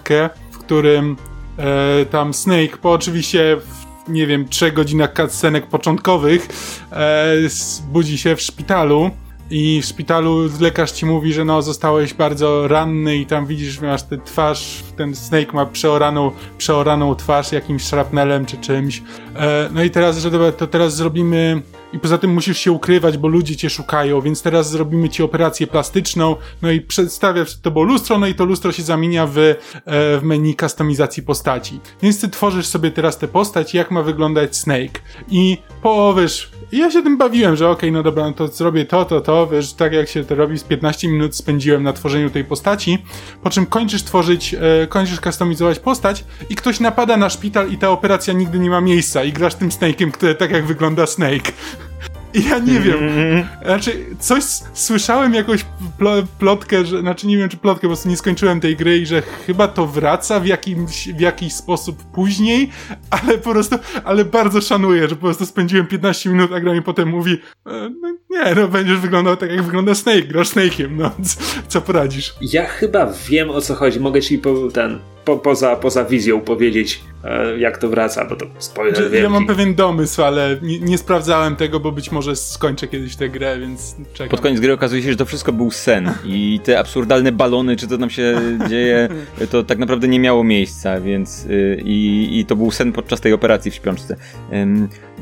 w 0.50 0.58
którym 0.58 1.16
e, 1.60 2.06
tam 2.06 2.34
Snake, 2.34 2.76
po 2.82 2.92
oczywiście 2.92 3.56
w, 3.56 4.10
nie 4.10 4.26
wiem, 4.26 4.48
trzech 4.48 4.74
godzinach 4.74 5.12
cutscenek 5.14 5.66
początkowych 5.66 6.48
e, 6.92 7.34
budzi 7.92 8.18
się 8.18 8.36
w 8.36 8.42
szpitalu 8.42 9.10
i 9.50 9.82
w 9.82 9.84
szpitalu 9.84 10.48
lekarz 10.60 10.92
ci 10.92 11.06
mówi, 11.06 11.32
że 11.32 11.44
no 11.44 11.62
zostałeś 11.62 12.14
bardzo 12.14 12.68
ranny 12.68 13.16
i 13.16 13.26
tam 13.26 13.46
widzisz, 13.46 13.80
masz 13.80 14.02
tę 14.02 14.18
twarz, 14.24 14.82
ten 14.96 15.14
Snake 15.14 15.52
ma 15.52 15.66
przeoraną, 15.66 16.30
przeoraną 16.58 17.14
twarz 17.14 17.52
jakimś 17.52 17.82
szrapnelem 17.82 18.46
czy 18.46 18.56
czymś. 18.56 19.02
E, 19.36 19.68
no 19.72 19.82
i 19.82 19.90
teraz, 19.90 20.18
że 20.18 20.30
dobra, 20.30 20.52
to 20.52 20.66
teraz 20.66 20.96
zrobimy 20.96 21.62
i 21.92 21.98
poza 21.98 22.18
tym 22.18 22.30
musisz 22.30 22.58
się 22.58 22.72
ukrywać, 22.72 23.18
bo 23.18 23.28
ludzie 23.28 23.56
cię 23.56 23.70
szukają, 23.70 24.20
więc 24.20 24.42
teraz 24.42 24.70
zrobimy 24.70 25.08
ci 25.08 25.22
operację 25.22 25.66
plastyczną, 25.66 26.36
no 26.62 26.70
i 26.70 26.80
przedstawia 26.80 27.44
przed 27.44 27.62
tobą 27.62 27.82
lustro, 27.82 28.18
no 28.18 28.26
i 28.26 28.34
to 28.34 28.44
lustro 28.44 28.72
się 28.72 28.82
zamienia 28.82 29.26
w, 29.26 29.38
e, 29.38 29.54
w 29.84 30.20
menu 30.22 30.56
kustomizacji 30.56 31.22
postaci. 31.22 31.80
Więc 32.02 32.20
ty 32.20 32.28
tworzysz 32.28 32.66
sobie 32.66 32.90
teraz 32.90 33.18
tę 33.18 33.28
postać, 33.28 33.74
jak 33.74 33.90
ma 33.90 34.02
wyglądać 34.02 34.56
Snake. 34.56 35.00
I 35.28 35.58
po, 35.82 36.14
wiesz, 36.14 36.50
ja 36.72 36.90
się 36.90 37.02
tym 37.02 37.18
bawiłem, 37.18 37.56
że 37.56 37.68
okej, 37.68 37.78
okay, 37.78 37.90
no 37.90 38.02
dobra, 38.02 38.24
no 38.24 38.32
to 38.32 38.48
zrobię 38.48 38.84
to, 38.84 39.04
to, 39.04 39.20
to, 39.20 39.46
wiesz, 39.46 39.72
tak 39.72 39.92
jak 39.92 40.08
się 40.08 40.24
to 40.24 40.34
robi, 40.34 40.58
z 40.58 40.64
15 40.64 41.08
minut 41.08 41.36
spędziłem 41.36 41.82
na 41.82 41.92
tworzeniu 41.92 42.30
tej 42.30 42.44
postaci, 42.44 42.98
po 43.42 43.50
czym 43.50 43.66
kończysz 43.66 44.02
tworzyć, 44.02 44.54
e, 44.54 44.86
kończysz 44.86 45.20
kustomizować 45.20 45.78
postać 45.78 46.24
i 46.50 46.54
ktoś 46.54 46.80
napada 46.80 47.16
na 47.16 47.30
szpital 47.30 47.70
i 47.70 47.78
ta 47.78 47.90
operacja 47.90 48.34
nigdy 48.34 48.58
nie 48.58 48.70
ma 48.70 48.80
miejsca 48.80 49.24
i 49.24 49.32
grasz 49.32 49.54
tym 49.54 49.68
Snake'iem, 49.68 50.10
który 50.10 50.34
tak 50.34 50.50
jak 50.50 50.66
wygląda 50.66 51.06
Snake. 51.06 51.52
Ja 52.34 52.58
nie 52.58 52.80
wiem. 52.80 52.98
Znaczy, 53.64 54.06
coś 54.18 54.44
słyszałem 54.74 55.34
jakąś 55.34 55.66
plotkę, 56.38 56.84
że, 56.84 57.00
znaczy 57.00 57.26
nie 57.26 57.36
wiem 57.36 57.48
czy 57.48 57.56
plotkę, 57.56 57.80
po 57.80 57.88
prostu 57.88 58.08
nie 58.08 58.16
skończyłem 58.16 58.60
tej 58.60 58.76
gry 58.76 58.98
i 58.98 59.06
że 59.06 59.22
chyba 59.22 59.68
to 59.68 59.86
wraca 59.86 60.40
w, 60.40 60.46
jakimś, 60.46 61.08
w 61.08 61.20
jakiś 61.20 61.52
sposób 61.52 62.04
później, 62.04 62.70
ale 63.10 63.38
po 63.38 63.50
prostu, 63.50 63.76
ale 64.04 64.24
bardzo 64.24 64.60
szanuję, 64.60 65.08
że 65.08 65.16
po 65.16 65.20
prostu 65.20 65.46
spędziłem 65.46 65.86
15 65.86 66.30
minut, 66.30 66.52
a 66.52 66.60
gra 66.60 66.72
mi 66.72 66.82
potem 66.82 67.08
mówi, 67.08 67.32
e, 67.66 67.90
no 68.00 68.16
nie, 68.30 68.54
no 68.54 68.68
będziesz 68.68 68.98
wyglądał 68.98 69.36
tak 69.36 69.50
jak 69.50 69.62
wygląda 69.62 69.94
Snake, 69.94 70.22
grasz 70.22 70.48
Snake'iem, 70.48 70.90
no 70.90 71.10
co 71.68 71.80
poradzisz? 71.80 72.34
Ja 72.40 72.66
chyba 72.66 73.12
wiem 73.28 73.50
o 73.50 73.60
co 73.60 73.74
chodzi, 73.74 74.00
mogę 74.00 74.22
ci 74.22 74.38
po, 74.38 74.68
ten 74.70 74.98
po, 75.24 75.36
poza, 75.36 75.76
poza 75.76 76.04
wizją 76.04 76.40
powiedzieć, 76.40 77.00
e, 77.24 77.58
jak 77.58 77.78
to 77.78 77.88
wraca, 77.88 78.24
bo 78.24 78.36
to 78.36 78.46
spoiler 78.58 79.02
wielki. 79.02 79.16
Ja 79.16 79.28
mam 79.28 79.46
pewien 79.46 79.74
domysł, 79.74 80.22
ale 80.22 80.56
nie, 80.62 80.80
nie, 80.80 80.98
sprawdzałem 80.98 81.56
tego, 81.56 81.80
bo 81.80 81.92
być 81.92 82.12
może 82.12 82.36
skończę 82.36 82.88
kiedyś 82.88 83.16
tę 83.16 83.28
grę, 83.28 83.58
więc 83.58 83.96
czekam. 84.12 84.30
Pod 84.30 84.40
koniec 84.40 84.60
gry 84.60 84.72
okazuje 84.72 85.02
się, 85.02 85.10
że 85.10 85.16
to 85.16 85.26
wszystko 85.26 85.52
był 85.52 85.70
sen 85.70 86.12
i 86.24 86.60
te 86.64 86.78
absurdalne 86.78 87.32
balony, 87.32 87.76
czy 87.76 87.88
to 87.88 87.98
tam 87.98 88.10
się 88.10 88.34
dzieje, 88.70 89.08
to 89.50 89.64
tak 89.64 89.78
naprawdę 89.78 90.08
nie 90.08 90.20
miało 90.20 90.44
miejsca, 90.44 91.00
więc 91.00 91.44
y, 91.44 91.82
i, 91.84 92.28
i 92.38 92.46
to 92.46 92.56
był 92.56 92.70
sen 92.70 92.92
podczas 92.92 93.20
tej 93.20 93.32
operacji 93.32 93.70
w 93.70 93.74
śpiączce. 93.74 94.16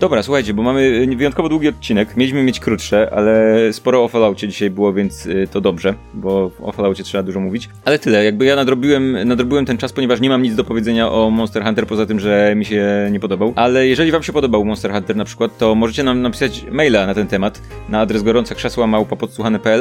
Dobra, 0.00 0.22
słuchajcie, 0.22 0.54
bo 0.54 0.62
mamy 0.62 1.06
wyjątkowo 1.16 1.48
długi 1.48 1.68
odcinek. 1.68 2.16
Mieliśmy 2.16 2.42
mieć 2.42 2.60
krótsze, 2.60 3.10
ale 3.12 3.56
sporo 3.72 4.04
o 4.04 4.08
Falloutie 4.08 4.48
dzisiaj 4.48 4.70
było, 4.70 4.92
więc 4.92 5.26
y, 5.26 5.48
to 5.52 5.60
dobrze, 5.60 5.94
bo 6.14 6.50
o 6.62 6.72
Falloutie 6.72 7.02
trzeba 7.02 7.22
dużo 7.22 7.40
mówić. 7.40 7.68
Ale 7.84 7.98
tyle, 7.98 8.24
jakby 8.24 8.44
ja 8.44 8.56
nadrobiłem, 8.56 9.28
nadrobiłem 9.28 9.66
ten 9.66 9.78
czas, 9.78 9.92
ponieważ 9.92 10.20
nie 10.20 10.28
mam 10.28 10.42
nic 10.42 10.54
do 10.54 10.64
powiedzenia 10.64 11.12
o 11.12 11.30
Monster 11.30 11.64
Hunter, 11.64 11.86
poza 11.86 12.06
tym, 12.06 12.20
że 12.20 12.54
mi 12.56 12.64
się 12.64 13.08
nie 13.12 13.20
podobał. 13.20 13.52
Ale 13.56 13.86
jeżeli 13.86 14.10
wam 14.10 14.22
się 14.22 14.32
podobał 14.32 14.64
Monster 14.64 14.92
Hunter 14.92 15.16
na 15.16 15.24
przykład, 15.24 15.58
to 15.58 15.74
możecie 15.74 16.02
nam 16.02 16.22
napisać 16.22 16.64
maila 16.70 17.06
na 17.06 17.14
ten 17.14 17.26
temat 17.26 17.62
na 17.88 18.00
adres 18.00 18.22
gorące 18.22 18.54
krzesła 18.54 18.86
małpa 18.86 19.16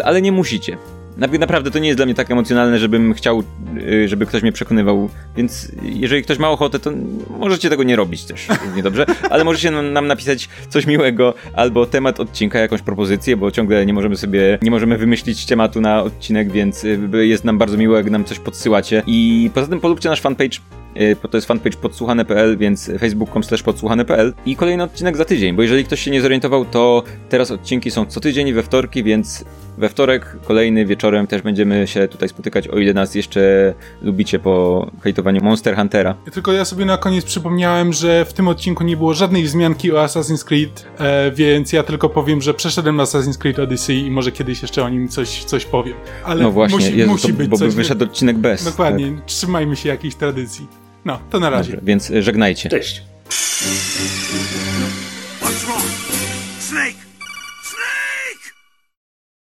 ale 0.04 0.22
nie 0.22 0.32
musicie. 0.32 0.78
Naprawdę 1.18 1.72
to 1.72 1.80
nie 1.80 1.88
jest 1.88 1.98
dla 1.98 2.06
mnie 2.06 2.16
tak 2.16 2.32
emocjonalne, 2.32 2.80
żebym 2.80 3.14
chciał, 3.14 3.44
y, 3.78 4.08
żeby 4.08 4.26
ktoś 4.26 4.42
mnie 4.42 4.52
przekonywał, 4.52 5.10
więc 5.38 5.72
jeżeli 5.84 6.24
ktoś 6.24 6.40
ma 6.40 6.50
ochotę, 6.50 6.80
to 6.80 6.92
możecie 7.40 7.70
tego 7.70 7.84
nie 7.84 7.96
robić 7.96 8.26
też 8.26 8.48
niedobrze, 8.76 9.06
ale 9.30 9.44
możecie 9.44 9.72
nam 9.72 10.08
napisać 10.08 10.50
coś 10.70 10.86
miłego 10.88 11.34
albo 11.54 11.86
temat 11.86 12.20
odcinka, 12.20 12.60
jakąś 12.60 12.82
propozycję, 12.82 13.38
bo 13.38 13.52
ciągle 13.52 13.86
nie 13.86 13.94
możemy 13.94 14.18
sobie, 14.18 14.60
nie 14.62 14.72
możemy 14.72 14.98
wymyślić 14.98 15.46
tematu 15.46 15.82
na 15.82 16.04
odcinek, 16.04 16.52
więc 16.52 16.84
y, 16.84 17.00
jest 17.28 17.46
nam 17.46 17.58
bardzo 17.58 17.78
miło, 17.78 17.98
jak 17.98 18.10
nam 18.10 18.26
coś 18.26 18.40
podsyłacie. 18.40 19.04
I 19.08 19.50
poza 19.54 19.68
tym 19.68 19.80
polubcie 19.80 20.10
nasz 20.10 20.22
fanpage 20.22 20.58
y, 20.98 21.16
to 21.32 21.38
jest 21.38 21.48
fanpage 21.48 21.78
podsłuchane.pl, 21.78 22.58
więc 22.58 22.92
facebook.com 23.00 23.44
slash 23.44 23.64
podsłuchane.pl 23.64 24.34
i 24.46 24.56
kolejny 24.56 24.84
odcinek 24.84 25.18
za 25.18 25.26
tydzień, 25.26 25.56
bo 25.56 25.62
jeżeli 25.62 25.84
ktoś 25.86 26.02
się 26.02 26.12
nie 26.12 26.22
zorientował, 26.22 26.66
to 26.66 27.04
teraz 27.30 27.52
odcinki 27.52 27.92
są 27.92 28.06
co 28.06 28.20
tydzień 28.20 28.54
we 28.54 28.64
wtorki, 28.64 29.04
więc 29.04 29.46
we 29.78 29.90
wtorek, 29.90 30.36
kolejny 30.46 30.86
wieczorem 30.86 31.28
też 31.28 31.42
będziemy 31.42 31.88
się 31.88 32.08
tutaj 32.08 32.30
spotykać, 32.30 32.68
o 32.68 32.78
ile 32.78 32.94
nas 32.94 33.16
jeszcze 33.16 33.74
lubicie 34.02 34.40
po 34.40 34.88
hejtowaniu 35.04 35.44
Monster 35.44 35.76
Huntera. 35.76 36.16
Tylko 36.32 36.54
ja 36.54 36.66
sobie 36.66 36.86
na 36.86 36.98
koniec 36.98 37.26
przypomniałem, 37.26 37.94
że 37.94 38.26
w 38.26 38.34
tym 38.34 38.48
odcinku 38.48 38.84
nie 38.84 38.98
było 38.98 39.14
żadnej 39.14 39.44
wzmianki 39.44 39.92
o 39.92 40.06
Assassin's 40.06 40.46
Creed, 40.46 40.88
e, 41.00 41.32
więc 41.32 41.74
ja 41.74 41.84
tylko 41.84 42.10
powiem, 42.10 42.42
że 42.42 42.54
przeszedłem 42.54 42.96
na 42.96 43.04
Assassin's 43.04 43.38
Creed 43.38 43.60
Odyssey 43.60 44.06
i 44.06 44.12
może 44.12 44.32
kiedyś 44.32 44.62
jeszcze 44.62 44.84
o 44.84 44.90
nim 44.90 45.08
coś, 45.08 45.44
coś 45.44 45.66
powiem. 45.66 45.96
Ale 46.24 46.44
no 46.44 46.52
właśnie, 46.52 46.78
musi, 46.78 46.98
Jezu, 46.98 47.12
musi 47.12 47.28
to, 47.28 47.34
być 47.34 47.48
bo 47.48 47.58
coś. 47.58 47.70
by 47.70 47.76
wyszedł 47.76 48.04
odcinek 48.04 48.38
bez. 48.38 48.64
Dokładnie, 48.64 49.12
tak. 49.12 49.26
trzymajmy 49.26 49.76
się 49.76 49.90
jakiejś 49.90 50.16
tradycji. 50.16 50.68
No, 51.06 51.20
to 51.30 51.40
na 51.40 51.50
razie. 51.50 51.72
Dobrze, 51.72 51.86
więc 51.86 52.12
żegnajcie. 52.20 52.70
Cześć. 52.70 53.04